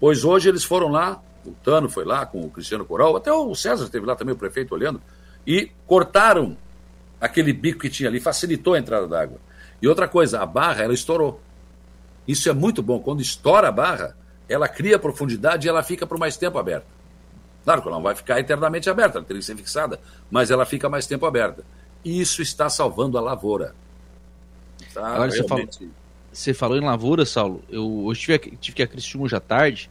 Pois 0.00 0.24
hoje 0.24 0.48
eles 0.48 0.64
foram 0.64 0.88
lá, 0.88 1.22
o 1.44 1.52
Tano 1.62 1.88
foi 1.88 2.04
lá 2.04 2.24
com 2.24 2.40
o 2.40 2.50
Cristiano 2.50 2.84
Coral, 2.84 3.16
até 3.16 3.30
o 3.32 3.54
César 3.54 3.84
esteve 3.84 4.06
lá 4.06 4.16
também, 4.16 4.34
o 4.34 4.38
prefeito 4.38 4.74
olhando, 4.74 5.00
e 5.46 5.70
cortaram 5.86 6.56
aquele 7.20 7.52
bico 7.52 7.80
que 7.80 7.90
tinha 7.90 8.08
ali, 8.08 8.18
facilitou 8.18 8.74
a 8.74 8.78
entrada 8.78 9.06
d'água. 9.06 9.38
E 9.80 9.86
outra 9.86 10.08
coisa, 10.08 10.40
a 10.40 10.46
barra, 10.46 10.82
ela 10.82 10.94
estourou. 10.94 11.40
Isso 12.26 12.48
é 12.48 12.52
muito 12.52 12.82
bom. 12.82 13.00
Quando 13.00 13.20
estoura 13.20 13.68
a 13.68 13.72
barra, 13.72 14.16
ela 14.48 14.68
cria 14.68 14.98
profundidade 14.98 15.66
e 15.66 15.68
ela 15.68 15.82
fica 15.82 16.06
por 16.06 16.18
mais 16.18 16.36
tempo 16.36 16.58
aberta. 16.58 16.86
Claro 17.64 17.80
que 17.80 17.88
ela 17.88 17.96
não 17.96 18.02
vai 18.02 18.14
ficar 18.14 18.40
eternamente 18.40 18.90
aberta, 18.90 19.18
ela 19.18 19.24
teria 19.24 19.40
que 19.40 19.46
ser 19.46 19.56
fixada, 19.56 20.00
mas 20.30 20.50
ela 20.50 20.66
fica 20.66 20.88
mais 20.88 21.06
tempo 21.06 21.24
aberta. 21.26 21.64
E 22.04 22.20
isso 22.20 22.42
está 22.42 22.68
salvando 22.68 23.16
a 23.16 23.20
lavoura. 23.20 23.74
Tá, 24.92 25.06
Agora 25.06 25.30
realmente... 25.30 25.38
você 25.38 25.48
fala 25.48 25.92
você 26.32 26.54
falou 26.54 26.78
em 26.78 26.80
lavoura, 26.80 27.26
Saulo. 27.26 27.62
Eu 27.68 28.04
hoje 28.04 28.20
tive, 28.20 28.38
tive 28.56 28.76
que 28.76 28.82
ir 28.82 28.84
a 28.84 28.88
Criciúma 28.88 29.26
hoje 29.26 29.36
à 29.36 29.40
tarde. 29.40 29.90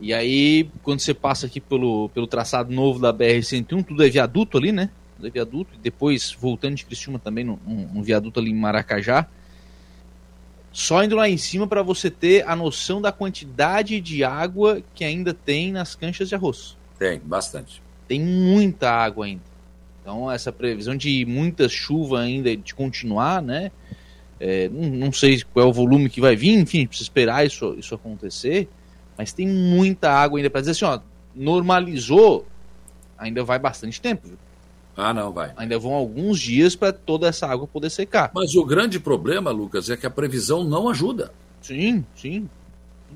E 0.00 0.12
aí, 0.12 0.68
quando 0.82 1.00
você 1.00 1.14
passa 1.14 1.46
aqui 1.46 1.60
pelo, 1.60 2.08
pelo 2.10 2.26
traçado 2.26 2.72
novo 2.72 2.98
da 2.98 3.12
BR-101, 3.12 3.84
tudo 3.84 4.04
é 4.04 4.08
viaduto 4.08 4.58
ali, 4.58 4.72
né? 4.72 4.90
Tudo 5.16 5.28
é 5.28 5.30
viaduto. 5.30 5.74
E 5.74 5.78
depois, 5.78 6.36
voltando 6.38 6.74
de 6.74 6.84
Criciúma 6.84 7.18
também, 7.18 7.44
num, 7.44 7.58
num 7.64 8.02
viaduto 8.02 8.40
ali 8.40 8.50
em 8.50 8.54
Maracajá. 8.54 9.26
Só 10.72 11.02
indo 11.02 11.16
lá 11.16 11.28
em 11.28 11.36
cima 11.36 11.66
para 11.66 11.82
você 11.82 12.10
ter 12.10 12.46
a 12.46 12.54
noção 12.54 13.00
da 13.00 13.10
quantidade 13.10 14.00
de 14.00 14.22
água 14.22 14.82
que 14.94 15.04
ainda 15.04 15.32
tem 15.32 15.72
nas 15.72 15.94
canchas 15.94 16.28
de 16.28 16.34
arroz. 16.34 16.76
Tem, 16.98 17.18
bastante. 17.18 17.82
Tem 18.06 18.20
muita 18.20 18.90
água 18.90 19.26
ainda. 19.26 19.42
Então, 20.00 20.30
essa 20.30 20.52
previsão 20.52 20.96
de 20.96 21.24
muita 21.26 21.68
chuva 21.68 22.20
ainda, 22.20 22.56
de 22.56 22.74
continuar, 22.74 23.42
né? 23.42 23.70
É, 24.40 24.68
não, 24.68 25.12
sei 25.12 25.42
qual 25.52 25.66
é 25.66 25.68
o 25.68 25.72
volume 25.72 26.08
que 26.08 26.20
vai 26.20 26.36
vir, 26.36 26.58
enfim, 26.58 26.86
precisa 26.86 27.04
esperar 27.04 27.44
isso, 27.44 27.74
isso 27.76 27.94
acontecer, 27.94 28.68
mas 29.16 29.32
tem 29.32 29.48
muita 29.48 30.10
água 30.10 30.38
ainda 30.38 30.48
para 30.48 30.60
dizer 30.60 30.72
assim, 30.72 30.84
ó, 30.84 31.00
normalizou, 31.34 32.46
ainda 33.18 33.42
vai 33.42 33.58
bastante 33.58 34.00
tempo. 34.00 34.28
Viu? 34.28 34.38
Ah, 35.00 35.14
não, 35.14 35.32
vai. 35.32 35.52
Ainda 35.56 35.78
vão 35.78 35.92
alguns 35.92 36.40
dias 36.40 36.74
para 36.74 36.92
toda 36.92 37.28
essa 37.28 37.46
água 37.46 37.68
poder 37.68 37.88
secar. 37.88 38.32
Mas 38.34 38.56
o 38.56 38.64
grande 38.64 38.98
problema, 38.98 39.52
Lucas, 39.52 39.88
é 39.88 39.96
que 39.96 40.04
a 40.04 40.10
previsão 40.10 40.64
não 40.64 40.88
ajuda. 40.88 41.32
Sim, 41.62 42.04
sim. 42.16 42.48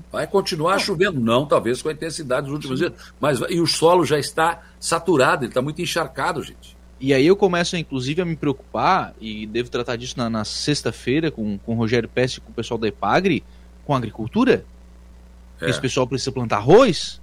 Vai 0.09 0.25
continuar 0.25 0.73
não. 0.73 0.79
chovendo, 0.79 1.19
não, 1.19 1.45
talvez 1.45 1.81
com 1.81 1.89
a 1.89 1.91
intensidade 1.91 2.45
dos 2.45 2.55
últimos 2.55 2.79
sim. 2.79 2.87
dias, 2.87 2.99
mas 3.19 3.41
e 3.49 3.59
o 3.59 3.67
solo 3.67 4.05
já 4.05 4.17
está 4.17 4.61
saturado, 4.79 5.43
ele 5.43 5.51
está 5.51 5.61
muito 5.61 5.81
encharcado, 5.81 6.41
gente. 6.41 6.75
E 7.01 7.13
aí 7.13 7.27
eu 7.27 7.35
começo, 7.35 7.75
inclusive, 7.75 8.21
a 8.21 8.25
me 8.25 8.37
preocupar, 8.37 9.13
e 9.19 9.45
devo 9.45 9.69
tratar 9.69 9.97
disso 9.97 10.17
na, 10.17 10.29
na 10.29 10.45
sexta-feira 10.45 11.29
com, 11.29 11.57
com 11.57 11.73
o 11.73 11.77
Rogério 11.77 12.07
Pesce 12.07 12.37
e 12.37 12.41
com 12.41 12.49
o 12.49 12.53
pessoal 12.53 12.77
da 12.77 12.87
Epagre, 12.87 13.43
com 13.85 13.93
a 13.93 13.97
agricultura. 13.97 14.63
É. 15.59 15.69
Esse 15.69 15.81
pessoal 15.81 16.07
precisa 16.07 16.31
plantar 16.31 16.57
arroz. 16.57 17.21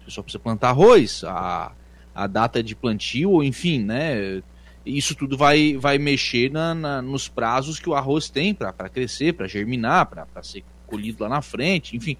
O 0.00 0.04
pessoal 0.06 0.24
precisa 0.24 0.42
plantar 0.42 0.70
arroz. 0.70 1.22
A, 1.24 1.72
a 2.18 2.26
data 2.26 2.62
de 2.62 2.74
plantio, 2.74 3.30
ou 3.30 3.44
enfim, 3.44 3.84
né? 3.84 4.42
isso 4.84 5.14
tudo 5.14 5.36
vai, 5.36 5.76
vai 5.76 5.98
mexer 5.98 6.50
na, 6.50 6.74
na 6.74 7.02
nos 7.02 7.28
prazos 7.28 7.78
que 7.78 7.88
o 7.88 7.94
arroz 7.94 8.28
tem 8.28 8.54
para 8.54 8.72
crescer, 8.88 9.34
para 9.34 9.46
germinar, 9.46 10.06
para 10.06 10.42
ser 10.42 10.64
colhido 10.86 11.22
lá 11.22 11.28
na 11.28 11.42
frente, 11.42 11.96
enfim. 11.96 12.16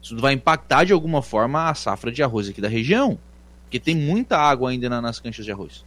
Isso 0.00 0.16
vai 0.18 0.34
impactar 0.34 0.84
de 0.84 0.92
alguma 0.92 1.22
forma 1.22 1.68
a 1.68 1.74
safra 1.74 2.12
de 2.12 2.22
arroz 2.22 2.48
aqui 2.48 2.60
da 2.60 2.68
região, 2.68 3.18
porque 3.62 3.80
tem 3.80 3.94
muita 3.94 4.38
água 4.38 4.70
ainda 4.70 4.88
na, 4.88 5.00
nas 5.00 5.18
canchas 5.18 5.44
de 5.44 5.52
arroz. 5.52 5.84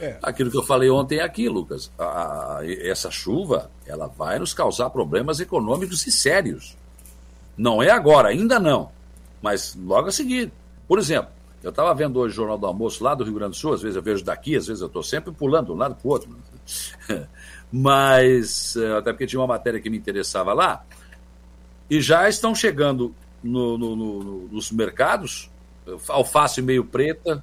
É. 0.00 0.18
Aquilo 0.22 0.50
que 0.50 0.58
eu 0.58 0.62
falei 0.62 0.90
ontem 0.90 1.18
é 1.18 1.22
aqui, 1.22 1.48
Lucas. 1.48 1.90
A, 1.98 2.58
a, 2.58 2.60
essa 2.64 3.10
chuva, 3.10 3.70
ela 3.86 4.06
vai 4.06 4.38
nos 4.38 4.52
causar 4.52 4.90
problemas 4.90 5.40
econômicos 5.40 6.06
e 6.06 6.12
sérios. 6.12 6.76
Não 7.56 7.82
é 7.82 7.90
agora, 7.90 8.28
ainda 8.28 8.60
não. 8.60 8.90
Mas 9.40 9.74
logo 9.74 10.08
a 10.08 10.12
seguir. 10.12 10.52
Por 10.86 10.98
exemplo, 10.98 11.30
eu 11.66 11.70
estava 11.70 11.92
vendo 11.92 12.20
hoje 12.20 12.32
o 12.32 12.36
Jornal 12.36 12.56
do 12.56 12.64
Almoço 12.64 13.02
lá 13.02 13.12
do 13.12 13.24
Rio 13.24 13.34
Grande 13.34 13.50
do 13.50 13.56
Sul, 13.56 13.74
às 13.74 13.82
vezes 13.82 13.96
eu 13.96 14.02
vejo 14.02 14.24
daqui, 14.24 14.54
às 14.54 14.68
vezes 14.68 14.80
eu 14.80 14.86
estou 14.86 15.02
sempre 15.02 15.32
pulando 15.32 15.66
de 15.66 15.72
um 15.72 15.74
lado 15.74 15.96
para 15.96 16.06
o 16.06 16.10
outro. 16.12 16.30
Mas, 17.72 18.76
eh, 18.76 18.96
até 18.96 19.12
porque 19.12 19.26
tinha 19.26 19.40
uma 19.40 19.48
matéria 19.48 19.80
que 19.80 19.90
me 19.90 19.96
interessava 19.96 20.54
lá, 20.54 20.84
e 21.90 22.00
já 22.00 22.28
estão 22.28 22.54
chegando 22.54 23.12
no, 23.42 23.76
no, 23.76 23.96
no, 23.96 24.48
nos 24.48 24.70
mercados 24.70 25.50
alface 26.08 26.62
meio 26.62 26.84
preta, 26.84 27.42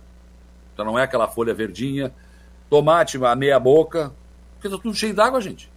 então 0.74 0.86
não 0.86 0.98
é 0.98 1.04
aquela 1.04 1.28
folha 1.28 1.54
verdinha, 1.54 2.14
tomate 2.70 3.18
a 3.26 3.36
meia 3.36 3.60
boca, 3.60 4.14
porque 4.54 4.70
está 4.70 4.82
tudo 4.82 4.96
cheio 4.96 5.14
d'água, 5.14 5.42
gente. 5.42 5.70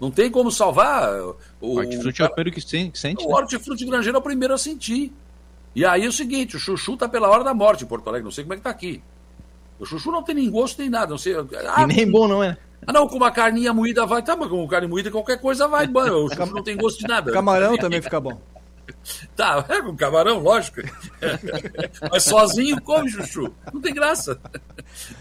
Não 0.00 0.10
tem 0.10 0.28
como 0.28 0.50
salvar. 0.50 1.08
O 1.60 1.76
hortifruti 1.76 2.20
é 2.20 2.24
o 2.24 2.30
primeiro 2.30 2.50
que 2.50 2.60
sente. 2.60 3.24
O 3.24 3.28
né? 3.28 3.34
hortifruti 3.36 3.88
é 3.88 4.18
o 4.18 4.22
primeiro 4.22 4.54
a 4.54 4.58
sentir. 4.58 5.12
E 5.76 5.84
aí 5.84 6.06
é 6.06 6.08
o 6.08 6.12
seguinte, 6.12 6.56
o 6.56 6.58
chuchu 6.58 6.96
tá 6.96 7.06
pela 7.06 7.28
hora 7.28 7.44
da 7.44 7.52
morte 7.52 7.84
em 7.84 7.86
Porto 7.86 8.08
Alegre, 8.08 8.24
não 8.24 8.30
sei 8.30 8.44
como 8.44 8.54
é 8.54 8.56
que 8.56 8.62
tá 8.62 8.70
aqui. 8.70 9.02
O 9.78 9.84
chuchu 9.84 10.10
não 10.10 10.22
tem 10.22 10.34
nem 10.34 10.50
gosto 10.50 10.80
nem 10.80 10.88
nada, 10.88 11.08
não 11.10 11.18
sei. 11.18 11.34
Ah, 11.68 11.82
e 11.82 11.86
nem 11.86 12.10
bom, 12.10 12.26
não 12.26 12.42
é? 12.42 12.56
Ah, 12.86 12.94
não, 12.94 13.06
com 13.06 13.16
uma 13.16 13.30
carninha 13.30 13.74
moída 13.74 14.06
vai. 14.06 14.22
Tá, 14.22 14.34
mas 14.34 14.48
com 14.48 14.66
carne 14.66 14.88
moída 14.88 15.10
qualquer 15.10 15.38
coisa 15.38 15.68
vai. 15.68 15.86
o 15.86 16.28
chuchu 16.30 16.54
não 16.54 16.62
tem 16.62 16.78
gosto 16.78 17.00
de 17.00 17.06
nada. 17.06 17.30
Camarão 17.30 17.76
também 17.76 18.00
fica 18.00 18.18
bom. 18.18 18.40
Tá, 19.34 19.66
é 19.68 19.82
com 19.82 19.96
camarão, 19.96 20.38
lógico. 20.38 20.80
Mas 22.08 22.22
sozinho 22.22 22.80
come 22.80 23.10
chuchu. 23.10 23.52
Não 23.72 23.80
tem 23.80 23.92
graça. 23.92 24.40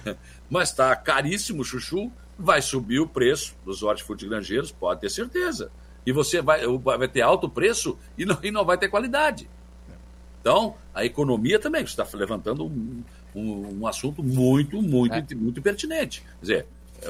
Mas 0.47 0.71
tá 0.71 0.95
caríssimo 0.95 1.63
o 1.63 1.65
chuchu. 1.65 2.11
Vai 2.37 2.61
subir 2.61 2.99
o 2.99 3.07
preço 3.07 3.55
dos 3.65 3.81
hortifruti 3.81 4.27
granjeiros, 4.27 4.71
pode 4.71 5.01
ter 5.01 5.09
certeza. 5.09 5.71
E 6.05 6.11
você 6.11 6.43
vai, 6.43 6.61
vai 6.67 7.07
ter 7.07 7.21
alto 7.21 7.49
preço 7.49 7.97
e 8.15 8.23
não, 8.23 8.37
e 8.43 8.51
não 8.51 8.63
vai 8.63 8.77
ter 8.77 8.87
qualidade. 8.87 9.49
Então, 10.45 10.75
a 10.93 11.03
economia 11.03 11.57
também, 11.57 11.83
você 11.83 11.99
está 11.99 12.05
levantando 12.15 12.67
um, 12.67 13.03
um, 13.35 13.79
um, 13.79 13.87
assunto 13.87 14.21
muito, 14.21 14.79
muito, 14.79 15.15
é. 15.15 15.35
muito 15.35 15.59
pertinente. 15.59 16.21
Quer 16.21 16.41
dizer, 16.41 16.65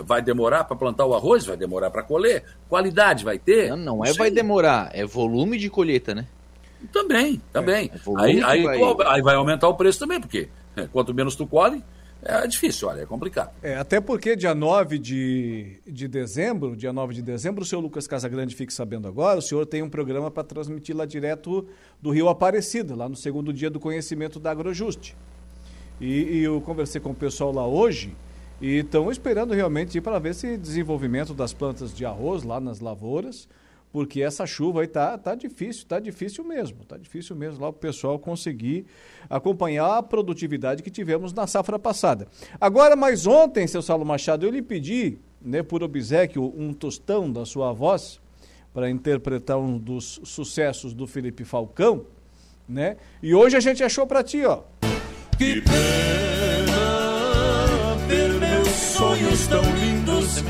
vai 0.05 0.21
demorar 0.21 0.63
para 0.63 0.77
plantar 0.77 1.05
o 1.05 1.13
arroz, 1.13 1.45
vai 1.45 1.57
demorar 1.57 1.91
para 1.91 2.01
colher, 2.01 2.45
qualidade 2.69 3.25
vai 3.25 3.37
ter. 3.37 3.71
Não, 3.71 3.97
não 3.97 4.05
é 4.05 4.13
vai 4.13 4.31
demorar, 4.31 4.89
é 4.93 5.05
volume 5.05 5.57
de 5.57 5.69
colheita, 5.69 6.15
né? 6.15 6.25
Também, 6.93 7.41
também. 7.51 7.91
É, 7.93 7.97
é 7.97 8.23
aí, 8.23 8.41
aí, 8.41 8.63
vai... 8.63 9.07
aí 9.07 9.21
vai 9.21 9.35
aumentar 9.35 9.67
o 9.67 9.75
preço 9.75 9.99
também, 9.99 10.21
porque 10.21 10.47
é, 10.77 10.87
quanto 10.87 11.13
menos 11.13 11.35
tu 11.35 11.45
colhe, 11.45 11.83
é 12.25 12.47
difícil, 12.47 12.87
olha, 12.87 13.01
é 13.01 13.05
complicado. 13.05 13.53
É, 13.61 13.75
até 13.75 14.01
porque 14.01 14.35
dia 14.35 14.55
9 14.55 14.97
de, 14.97 15.77
de 15.85 16.07
dezembro, 16.07 16.75
dia 16.75 16.91
9 16.91 17.13
de 17.13 17.21
dezembro, 17.21 17.63
o 17.63 17.65
senhor 17.65 17.81
Lucas 17.81 18.07
Casagrande 18.07 18.55
fique 18.55 18.73
sabendo 18.73 19.07
agora, 19.07 19.39
o 19.39 19.41
senhor 19.41 19.65
tem 19.65 19.83
um 19.83 19.89
programa 19.89 20.31
para 20.31 20.43
transmitir 20.43 20.95
lá 20.95 21.05
direto 21.05 21.67
do 22.01 22.09
Rio 22.09 22.27
Aparecida, 22.27 22.95
lá 22.95 23.07
no 23.07 23.15
segundo 23.15 23.53
dia 23.53 23.69
do 23.69 23.79
conhecimento 23.79 24.39
da 24.39 24.51
Agrojuste. 24.51 25.15
E, 26.01 26.07
e 26.07 26.43
eu 26.43 26.59
conversei 26.61 26.99
com 26.99 27.11
o 27.11 27.15
pessoal 27.15 27.51
lá 27.53 27.65
hoje 27.65 28.15
e 28.59 28.79
estão 28.79 29.11
esperando 29.11 29.53
realmente 29.53 29.97
ir 29.97 30.01
para 30.01 30.17
ver 30.19 30.29
esse 30.29 30.57
desenvolvimento 30.57 31.33
das 31.33 31.53
plantas 31.53 31.93
de 31.93 32.05
arroz 32.05 32.43
lá 32.43 32.59
nas 32.59 32.79
lavouras, 32.79 33.47
porque 33.95 34.21
essa 34.21 34.45
chuva 34.45 34.81
aí 34.81 34.87
tá, 34.87 35.17
tá 35.17 35.33
difícil, 35.35 35.85
tá 35.87 36.01
difícil 36.01 36.43
mesmo, 36.43 36.83
tá 36.83 36.97
difícil 36.97 37.33
mesmo 37.33 37.61
lá 37.61 37.69
o 37.69 37.73
pessoal 37.73 38.19
conseguir 38.19 38.85
acompanhar 39.29 39.99
a 39.99 40.03
produtividade 40.03 40.83
que 40.83 40.91
tivemos 40.91 41.31
na 41.31 41.47
safra 41.47 41.79
passada. 41.79 42.27
Agora, 42.59 42.97
mas 42.97 43.25
ontem, 43.25 43.65
seu 43.65 43.81
Saulo 43.81 44.03
Machado, 44.03 44.45
eu 44.45 44.51
lhe 44.51 44.61
pedi, 44.61 45.17
né, 45.41 45.63
por 45.63 45.81
obsequio, 45.81 46.53
um 46.57 46.73
tostão 46.73 47.31
da 47.31 47.45
sua 47.45 47.71
voz 47.71 48.19
para 48.73 48.89
interpretar 48.89 49.57
um 49.57 49.77
dos 49.77 50.19
sucessos 50.25 50.93
do 50.93 51.07
Felipe 51.07 51.45
Falcão, 51.45 52.05
né? 52.67 52.97
E 53.23 53.33
hoje 53.33 53.55
a 53.55 53.61
gente 53.61 53.81
achou 53.81 54.05
para 54.05 54.21
ti, 54.21 54.43
ó. 54.43 54.63
Que 55.37 55.61
pena 55.61 56.75
ter 58.09 58.27
meus 58.41 58.67
sonhos 58.67 59.47
tão 59.47 59.61
lindos 59.61 60.43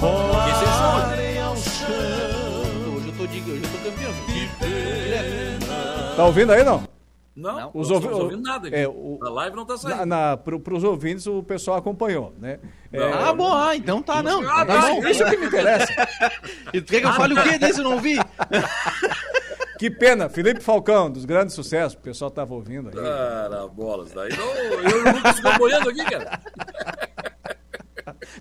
chão 0.00 1.19
digo, 3.30 3.50
eu 3.50 3.60
já 3.60 3.68
tô 3.68 3.78
campeão. 3.78 4.12
Tá 6.16 6.24
ouvindo 6.26 6.52
aí, 6.52 6.64
não? 6.64 6.88
Não, 7.34 7.56
não 7.56 7.70
os 7.72 7.88
não 7.88 7.96
ouvi... 7.96 8.08
ouvindo 8.08 8.42
nada. 8.42 8.68
É, 8.68 8.86
o... 8.86 9.18
A 9.22 9.30
live 9.30 9.56
não 9.56 9.64
tá 9.64 9.78
saindo. 9.78 9.98
Na, 9.98 10.06
na, 10.06 10.36
pro, 10.36 10.60
os 10.76 10.84
ouvintes, 10.84 11.26
o 11.26 11.42
pessoal 11.42 11.78
acompanhou, 11.78 12.34
né? 12.38 12.58
É... 12.92 13.02
Ah, 13.02 13.32
bom, 13.32 13.54
ah, 13.54 13.74
então 13.74 14.02
tá, 14.02 14.22
não. 14.22 14.46
Ah, 14.48 14.66
tá 14.66 14.80
bom, 14.88 15.06
isso 15.06 15.22
é 15.22 15.30
que 15.30 15.36
me 15.36 15.46
interessa. 15.46 15.92
e 16.74 16.80
tu 16.80 16.90
quer 16.90 17.00
que 17.00 17.06
eu 17.06 17.12
fale 17.12 17.34
o 17.34 17.42
quê 17.42 17.58
desse? 17.58 17.78
Eu 17.80 17.84
não 17.84 17.92
ouvi. 17.94 18.16
Que 19.80 19.90
pena, 19.90 20.28
Felipe 20.28 20.60
Falcão, 20.60 21.10
dos 21.10 21.24
grandes 21.24 21.54
sucessos, 21.54 21.94
o 21.94 22.02
pessoal 22.02 22.30
tava 22.30 22.52
ouvindo 22.52 22.90
aí. 22.90 22.94
Cara, 22.94 23.66
bolas, 23.66 24.12
daí 24.12 24.28
não, 24.36 24.54
eu 24.54 25.04
não 25.04 25.32
fico 25.32 25.58
boiando 25.58 25.88
aqui, 25.88 26.04
cara. 26.04 26.38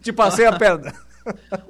Te 0.01 0.11
passei 0.11 0.45
a 0.45 0.57
perna. 0.57 0.93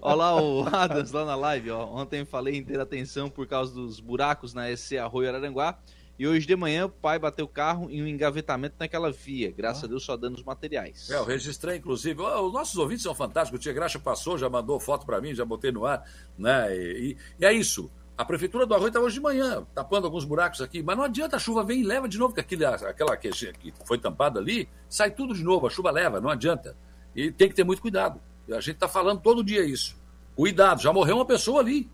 Olha 0.01 0.16
lá 0.16 0.41
o 0.41 0.64
Adams 0.68 1.12
lá 1.12 1.26
na 1.26 1.36
live, 1.36 1.72
ó. 1.72 1.86
Ontem 1.86 2.26
falei 2.26 2.55
em 2.55 2.64
ter 2.64 2.80
atenção 2.80 3.30
por 3.30 3.47
causa 3.47 3.74
dos 3.74 3.99
buracos 3.99 4.53
na 4.53 4.76
SC 4.76 4.97
Arroio 4.97 5.30
Araranguá. 5.30 5.78
E 6.18 6.28
hoje 6.28 6.45
de 6.45 6.53
manhã 6.53 6.86
o 6.86 6.89
pai 6.89 7.18
bateu 7.18 7.45
o 7.45 7.47
carro 7.47 7.89
em 7.89 8.03
um 8.03 8.07
engavetamento 8.07 8.76
naquela 8.78 9.10
via. 9.10 9.51
Graças 9.51 9.84
ah. 9.84 9.86
a 9.86 9.89
Deus 9.89 10.03
só 10.03 10.18
danos 10.18 10.43
materiais. 10.43 11.10
É, 11.10 11.16
eu 11.16 11.24
registrei, 11.24 11.78
inclusive. 11.78 12.22
os 12.22 12.53
nossos 12.53 12.76
ouvintes 12.76 13.03
são 13.03 13.16
fantásticos. 13.16 13.60
O 13.60 13.64
Tia 13.64 13.72
Graxa 13.72 13.97
passou, 13.99 14.38
já 14.38 14.49
mandou 14.49 14.80
foto 14.82 15.05
para 15.05 15.22
mim, 15.22 15.34
já 15.34 15.45
botei 15.45 15.72
no 15.72 15.86
ar. 15.86 16.03
Né? 16.38 16.76
E, 16.76 17.12
e, 17.12 17.18
e 17.39 17.45
é 17.45 17.53
isso. 17.53 17.89
A 18.18 18.26
prefeitura 18.26 18.66
do 18.66 18.74
Arroio 18.74 18.89
está 18.89 18.99
hoje 18.99 19.16
de 19.16 19.22
manhã, 19.22 19.66
tapando 19.74 20.05
alguns 20.05 20.26
buracos 20.26 20.60
aqui, 20.60 20.84
mas 20.84 20.97
não 20.97 21.05
adianta, 21.05 21.38
a 21.38 21.39
chuva 21.39 21.64
vem 21.64 21.80
e 21.80 21.84
leva 21.86 22.05
de 22.05 22.18
novo, 22.18 22.34
porque 22.34 22.41
aquele, 22.41 22.66
aquela 22.66 23.16
que, 23.16 23.30
que 23.30 23.74
foi 23.86 23.97
tampada 23.97 24.41
ali, 24.41 24.68
sai 24.89 25.10
tudo 25.10 25.34
de 25.34 25.41
novo, 25.41 25.68
a 25.68 25.70
chuva 25.70 25.89
leva, 25.89 26.20
não 26.20 26.30
adianta. 26.30 26.76
E 27.20 27.32
tem 27.32 27.49
que 27.49 27.55
ter 27.55 27.65
muito 27.65 27.82
cuidado. 27.82 28.22
A 28.49 28.61
gente 28.61 28.76
está 28.76 28.88
falando 28.88 29.20
todo 29.20 29.43
dia 29.43 29.65
isso. 29.65 29.97
Cuidado, 30.36 30.82
já 30.82 30.93
morreu 30.93 31.17
uma 31.17 31.26
pessoa 31.26 31.59
ali. 31.59 31.89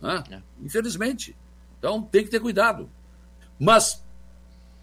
Né? 0.00 0.24
É. 0.30 0.42
Infelizmente. 0.60 1.36
Então 1.78 2.02
tem 2.02 2.24
que 2.24 2.30
ter 2.30 2.40
cuidado. 2.40 2.90
Mas, 3.56 4.04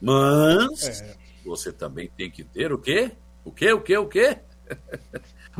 mas 0.01 1.01
é. 1.01 1.17
você 1.43 1.73
também 1.73 2.09
tem 2.15 2.31
que 2.31 2.43
ter 2.43 2.71
o 2.71 2.77
quê? 2.77 3.11
O 3.43 3.51
quê? 3.51 3.73
O 3.73 3.81
quê? 3.81 3.97
O 3.97 4.07
quê? 4.07 4.39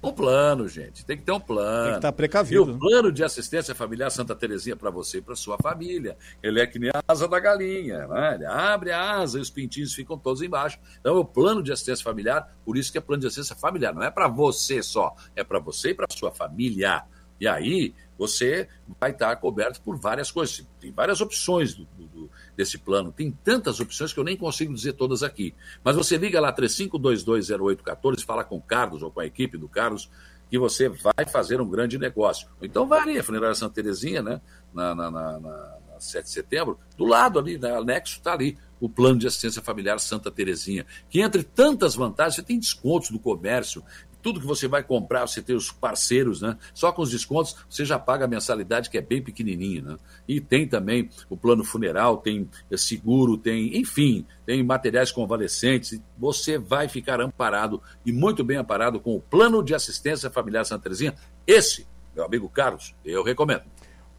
Um 0.02 0.12
plano, 0.12 0.68
gente. 0.68 1.06
Tem 1.06 1.18
que 1.18 1.24
ter 1.24 1.32
um 1.32 1.39
plano. 1.39 1.84
Tem 1.84 1.92
que 1.94 1.98
estar 1.98 2.12
precavido. 2.12 2.56
E 2.56 2.60
o 2.60 2.80
plano 2.80 3.12
de 3.12 3.24
assistência 3.24 3.76
familiar 3.76 4.10
Santa 4.10 4.36
Terezinha 4.36 4.76
para 4.76 4.89
você 4.89 5.18
e 5.18 5.22
para 5.22 5.36
sua 5.36 5.58
família. 5.58 6.18
Ele 6.42 6.62
é 6.62 6.68
que 6.68 6.80
nem 6.80 6.89
a 6.89 7.04
asa 7.08 7.28
da 7.28 7.39
galinha. 7.39 8.08
Né? 8.08 8.36
Ele 8.36 8.46
abre 8.46 8.92
a 8.92 9.20
asa 9.20 9.38
e 9.38 9.42
os 9.42 9.50
pintinhos 9.50 9.94
ficam 9.94 10.18
todos 10.18 10.42
embaixo. 10.42 10.80
Então 11.00 11.16
é 11.16 11.20
o 11.20 11.26
plano 11.26 11.62
de 11.62 11.72
assistência 11.72 12.04
familiar, 12.04 12.56
por 12.64 12.78
isso 12.78 12.92
que 12.92 12.98
é 12.98 13.02
plano 13.02 13.22
de 13.22 13.28
assistência 13.28 13.56
familiar. 13.56 13.94
Não 13.94 14.04
é 14.04 14.10
para 14.12 14.28
você 14.28 14.82
só, 14.82 15.16
é 15.36 15.44
para 15.44 15.60
você 15.60 15.89
e 15.89 15.94
para 15.94 16.08
sua 16.10 16.32
família. 16.32 17.04
E 17.39 17.48
aí 17.48 17.94
você 18.18 18.70
vai 19.00 19.10
estar 19.10 19.36
coberto 19.38 19.82
por 19.82 19.98
várias 19.98 20.32
coisas. 20.32 20.64
Tem 20.80 20.92
várias 20.92 21.22
opções 21.22 21.74
do, 21.74 21.86
do, 21.98 22.30
desse 22.62 22.78
plano. 22.78 23.12
Tem 23.12 23.32
tantas 23.43 23.80
opções 23.80 24.14
que 24.14 24.20
eu 24.20 24.24
nem 24.24 24.38
consigo 24.38 24.74
dizer 24.74 24.93
todas 24.93 25.24
aqui. 25.24 25.53
Mas 25.84 25.95
você 25.95 26.18
liga 26.18 26.39
lá 26.39 26.53
35220814, 26.55 28.24
fala 28.24 28.43
com 28.43 28.57
o 28.57 28.62
Carlos 28.62 29.01
ou 29.01 29.12
com 29.12 29.20
a 29.20 29.26
equipe 29.26 29.57
do 29.57 29.68
Carlos, 29.68 30.09
que 30.49 30.59
você 30.59 30.89
vai 30.89 31.26
fazer 31.32 31.59
um 31.59 31.68
grande 31.68 31.97
negócio. 31.97 32.47
Então 32.62 32.88
varia, 32.88 33.24
Funerária 33.24 33.55
Santa 33.55 33.76
Terezinha, 33.76 34.22
né? 34.22 34.41
Na, 34.74 34.93
na, 34.93 35.09
na, 35.09 35.39
na 35.39 35.82
7 35.99 36.26
de 36.26 36.32
setembro, 36.32 36.80
do 36.97 37.05
lado 37.05 37.39
ali, 37.39 37.57
né? 37.57 37.76
anexo 37.76 38.18
está 38.18 38.34
ali, 38.34 38.57
o 38.80 38.89
plano 38.89 39.20
de 39.20 39.28
assistência 39.28 39.62
familiar 39.62 39.99
Santa 39.99 40.32
Terezinha, 40.32 40.86
que 41.09 41.22
entre 41.22 41.43
tantas 41.43 41.95
vantagens, 41.95 42.36
você 42.36 42.43
tem 42.43 42.59
descontos 42.59 43.12
do 43.12 43.20
comércio, 43.20 43.84
tudo 44.22 44.39
que 44.39 44.45
você 44.45 44.67
vai 44.67 44.84
comprar, 44.84 45.28
você 45.28 45.41
tem 45.41 45.55
os 45.55 45.72
parceiros, 45.72 46.41
né? 46.41 46.57
Só 46.74 46.91
com 46.91 47.01
os 47.01 47.11
descontos 47.11 47.55
você 47.69 47.84
já 47.84 47.97
paga 47.97 48.26
a 48.26 48.28
mensalidade 48.28 48.89
que 48.89 48.97
é 48.97 49.01
bem 49.01 49.22
pequenininha, 49.22 49.82
né? 49.82 49.97
E 50.28 50.39
tem 50.39 50.67
também 50.67 51.09
o 51.30 51.38
plano 51.38 51.63
funeral, 51.63 52.17
tem 52.17 52.49
eh, 52.69 52.78
seguro, 52.78 53.38
tem, 53.38 53.78
enfim, 53.78 54.26
tem 54.45 54.63
materiais 54.63 55.11
convalescentes. 55.11 55.99
Você 56.17 56.57
vai 56.57 56.88
ficar 56.88 57.19
amparado 57.22 57.82
e 58.05 58.11
muito 58.11 58.43
bem 58.43 58.57
amparado 58.57 58.99
com 58.99 59.15
o 59.15 59.22
plano 59.22 59.63
de 59.63 59.74
assistência 59.74 60.30
familiar 60.30 60.65
Santa 60.65 60.84
Terezinha. 60.84 61.15
Esse, 61.45 61.88
meu 62.15 62.26
amigo 62.26 62.47
Carlos, 62.49 62.95
eu 63.03 63.24
recomendo. 63.24 63.63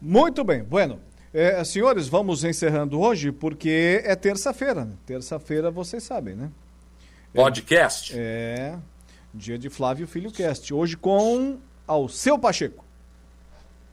Muito 0.01 0.43
bem, 0.43 0.63
bueno. 0.63 0.99
É, 1.33 1.63
senhores, 1.63 2.07
vamos 2.07 2.43
encerrando 2.43 2.99
hoje 2.99 3.31
porque 3.31 4.01
é 4.03 4.15
terça-feira. 4.15 4.85
Né? 4.85 4.93
Terça-feira 5.05 5.71
vocês 5.71 6.03
sabem, 6.03 6.35
né? 6.35 6.51
Podcast. 7.33 8.13
É, 8.15 8.77
Dia 9.33 9.57
de 9.57 9.69
Flávio 9.69 10.07
Filho 10.07 10.31
Cast. 10.31 10.73
Hoje 10.73 10.95
com 10.95 11.57
ao 11.87 12.07
seu 12.07 12.37
Pacheco. 12.37 12.85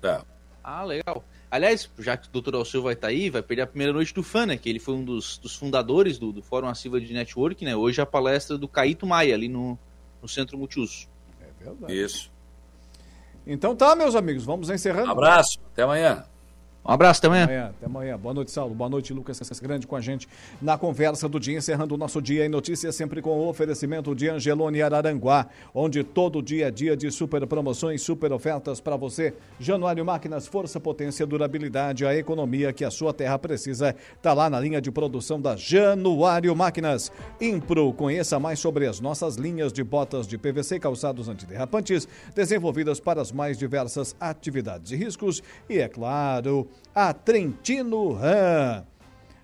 É. 0.02 0.20
Ah, 0.62 0.84
legal. 0.84 1.24
Aliás, 1.50 1.90
já 1.98 2.16
que 2.16 2.28
o 2.28 2.30
doutor 2.30 2.54
Alceu 2.54 2.82
vai 2.82 2.92
estar 2.92 3.08
tá 3.08 3.12
aí, 3.12 3.28
vai 3.28 3.42
perder 3.42 3.62
a 3.62 3.66
primeira 3.66 3.92
noite 3.92 4.14
do 4.14 4.22
FAN, 4.22 4.46
né? 4.46 4.56
Que 4.56 4.68
ele 4.68 4.78
foi 4.78 4.94
um 4.94 5.04
dos, 5.04 5.38
dos 5.38 5.56
fundadores 5.56 6.18
do, 6.18 6.30
do 6.32 6.42
Fórum 6.42 6.68
Assiva 6.68 7.00
de 7.00 7.12
Network, 7.12 7.64
né? 7.64 7.74
Hoje 7.74 8.00
a 8.00 8.06
palestra 8.06 8.56
do 8.56 8.68
Caíto 8.68 9.04
Maia, 9.06 9.34
ali 9.34 9.48
no, 9.48 9.76
no 10.22 10.28
Centro 10.28 10.56
Multiuso. 10.56 11.08
É 11.40 11.64
verdade. 11.64 12.00
Isso. 12.00 12.30
Então 13.46 13.74
tá, 13.74 13.96
meus 13.96 14.14
amigos, 14.14 14.44
vamos 14.44 14.70
encerrando. 14.70 15.08
Um 15.08 15.12
abraço, 15.12 15.58
até 15.72 15.82
amanhã. 15.82 16.24
Um 16.82 16.92
abraço, 16.92 17.18
até 17.18 17.26
amanhã. 17.26 17.44
até 17.44 17.52
amanhã. 17.52 17.74
Até 17.76 17.86
amanhã. 17.86 18.18
Boa 18.18 18.34
noite, 18.34 18.50
Saulo. 18.50 18.74
Boa 18.74 18.88
noite, 18.88 19.12
Lucas 19.12 19.38
Grande 19.60 19.86
com 19.86 19.96
a 19.96 20.00
gente 20.00 20.26
na 20.62 20.78
conversa 20.78 21.28
do 21.28 21.38
dia, 21.38 21.58
encerrando 21.58 21.94
o 21.94 21.98
nosso 21.98 22.22
dia 22.22 22.46
em 22.46 22.48
notícias, 22.48 22.94
sempre 22.94 23.20
com 23.20 23.38
o 23.38 23.48
oferecimento 23.48 24.14
de 24.14 24.30
Angelone 24.30 24.80
Araranguá, 24.80 25.46
onde 25.74 26.02
todo 26.02 26.42
dia 26.42 26.68
é 26.68 26.70
dia 26.70 26.96
de 26.96 27.10
super 27.10 27.46
promoções, 27.46 28.00
super 28.00 28.32
ofertas 28.32 28.80
para 28.80 28.96
você. 28.96 29.34
Januário 29.58 30.04
Máquinas, 30.04 30.46
força, 30.46 30.80
potência, 30.80 31.26
durabilidade, 31.26 32.06
a 32.06 32.16
economia 32.16 32.72
que 32.72 32.84
a 32.84 32.90
sua 32.90 33.12
terra 33.12 33.38
precisa. 33.38 33.94
Está 34.16 34.32
lá 34.32 34.48
na 34.48 34.58
linha 34.58 34.80
de 34.80 34.90
produção 34.90 35.38
da 35.38 35.56
Januário 35.56 36.56
Máquinas. 36.56 37.12
Impro, 37.38 37.92
conheça 37.92 38.38
mais 38.38 38.58
sobre 38.58 38.86
as 38.86 39.00
nossas 39.00 39.36
linhas 39.36 39.70
de 39.70 39.84
botas 39.84 40.26
de 40.26 40.38
PVC 40.38 40.80
calçados 40.80 41.28
antiderrapantes, 41.28 42.08
desenvolvidas 42.34 42.98
para 43.00 43.20
as 43.20 43.30
mais 43.30 43.58
diversas 43.58 44.16
atividades 44.18 44.92
e 44.92 44.96
riscos. 44.96 45.42
E, 45.68 45.78
é 45.78 45.88
claro, 45.88 46.69
a 46.94 47.12
Trentino 47.12 48.12
Ram. 48.12 48.84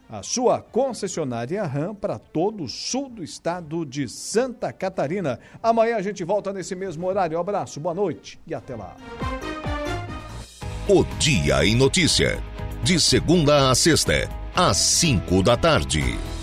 A 0.09 0.23
sua 0.23 0.61
concessionária 0.61 1.65
RAM 1.65 1.93
para 1.93 2.17
todo 2.17 2.63
o 2.63 2.69
sul 2.69 3.09
do 3.09 3.25
estado 3.25 3.85
de 3.85 4.09
Santa 4.09 4.73
Catarina. 4.73 5.41
Amanhã 5.61 5.97
a 5.97 6.03
gente 6.03 6.23
volta 6.23 6.53
nesse 6.53 6.77
mesmo 6.77 7.07
horário. 7.09 7.37
Um 7.37 7.41
abraço, 7.41 7.81
boa 7.81 7.95
noite 7.95 8.39
e 8.47 8.55
até 8.55 8.77
lá. 8.77 8.97
O 10.89 11.03
Dia 11.19 11.65
em 11.65 11.75
Notícia. 11.75 12.41
De 12.85 13.01
segunda 13.01 13.69
a 13.69 13.75
sexta, 13.75 14.29
às 14.55 14.77
cinco 14.77 15.43
da 15.43 15.57
tarde. 15.57 16.36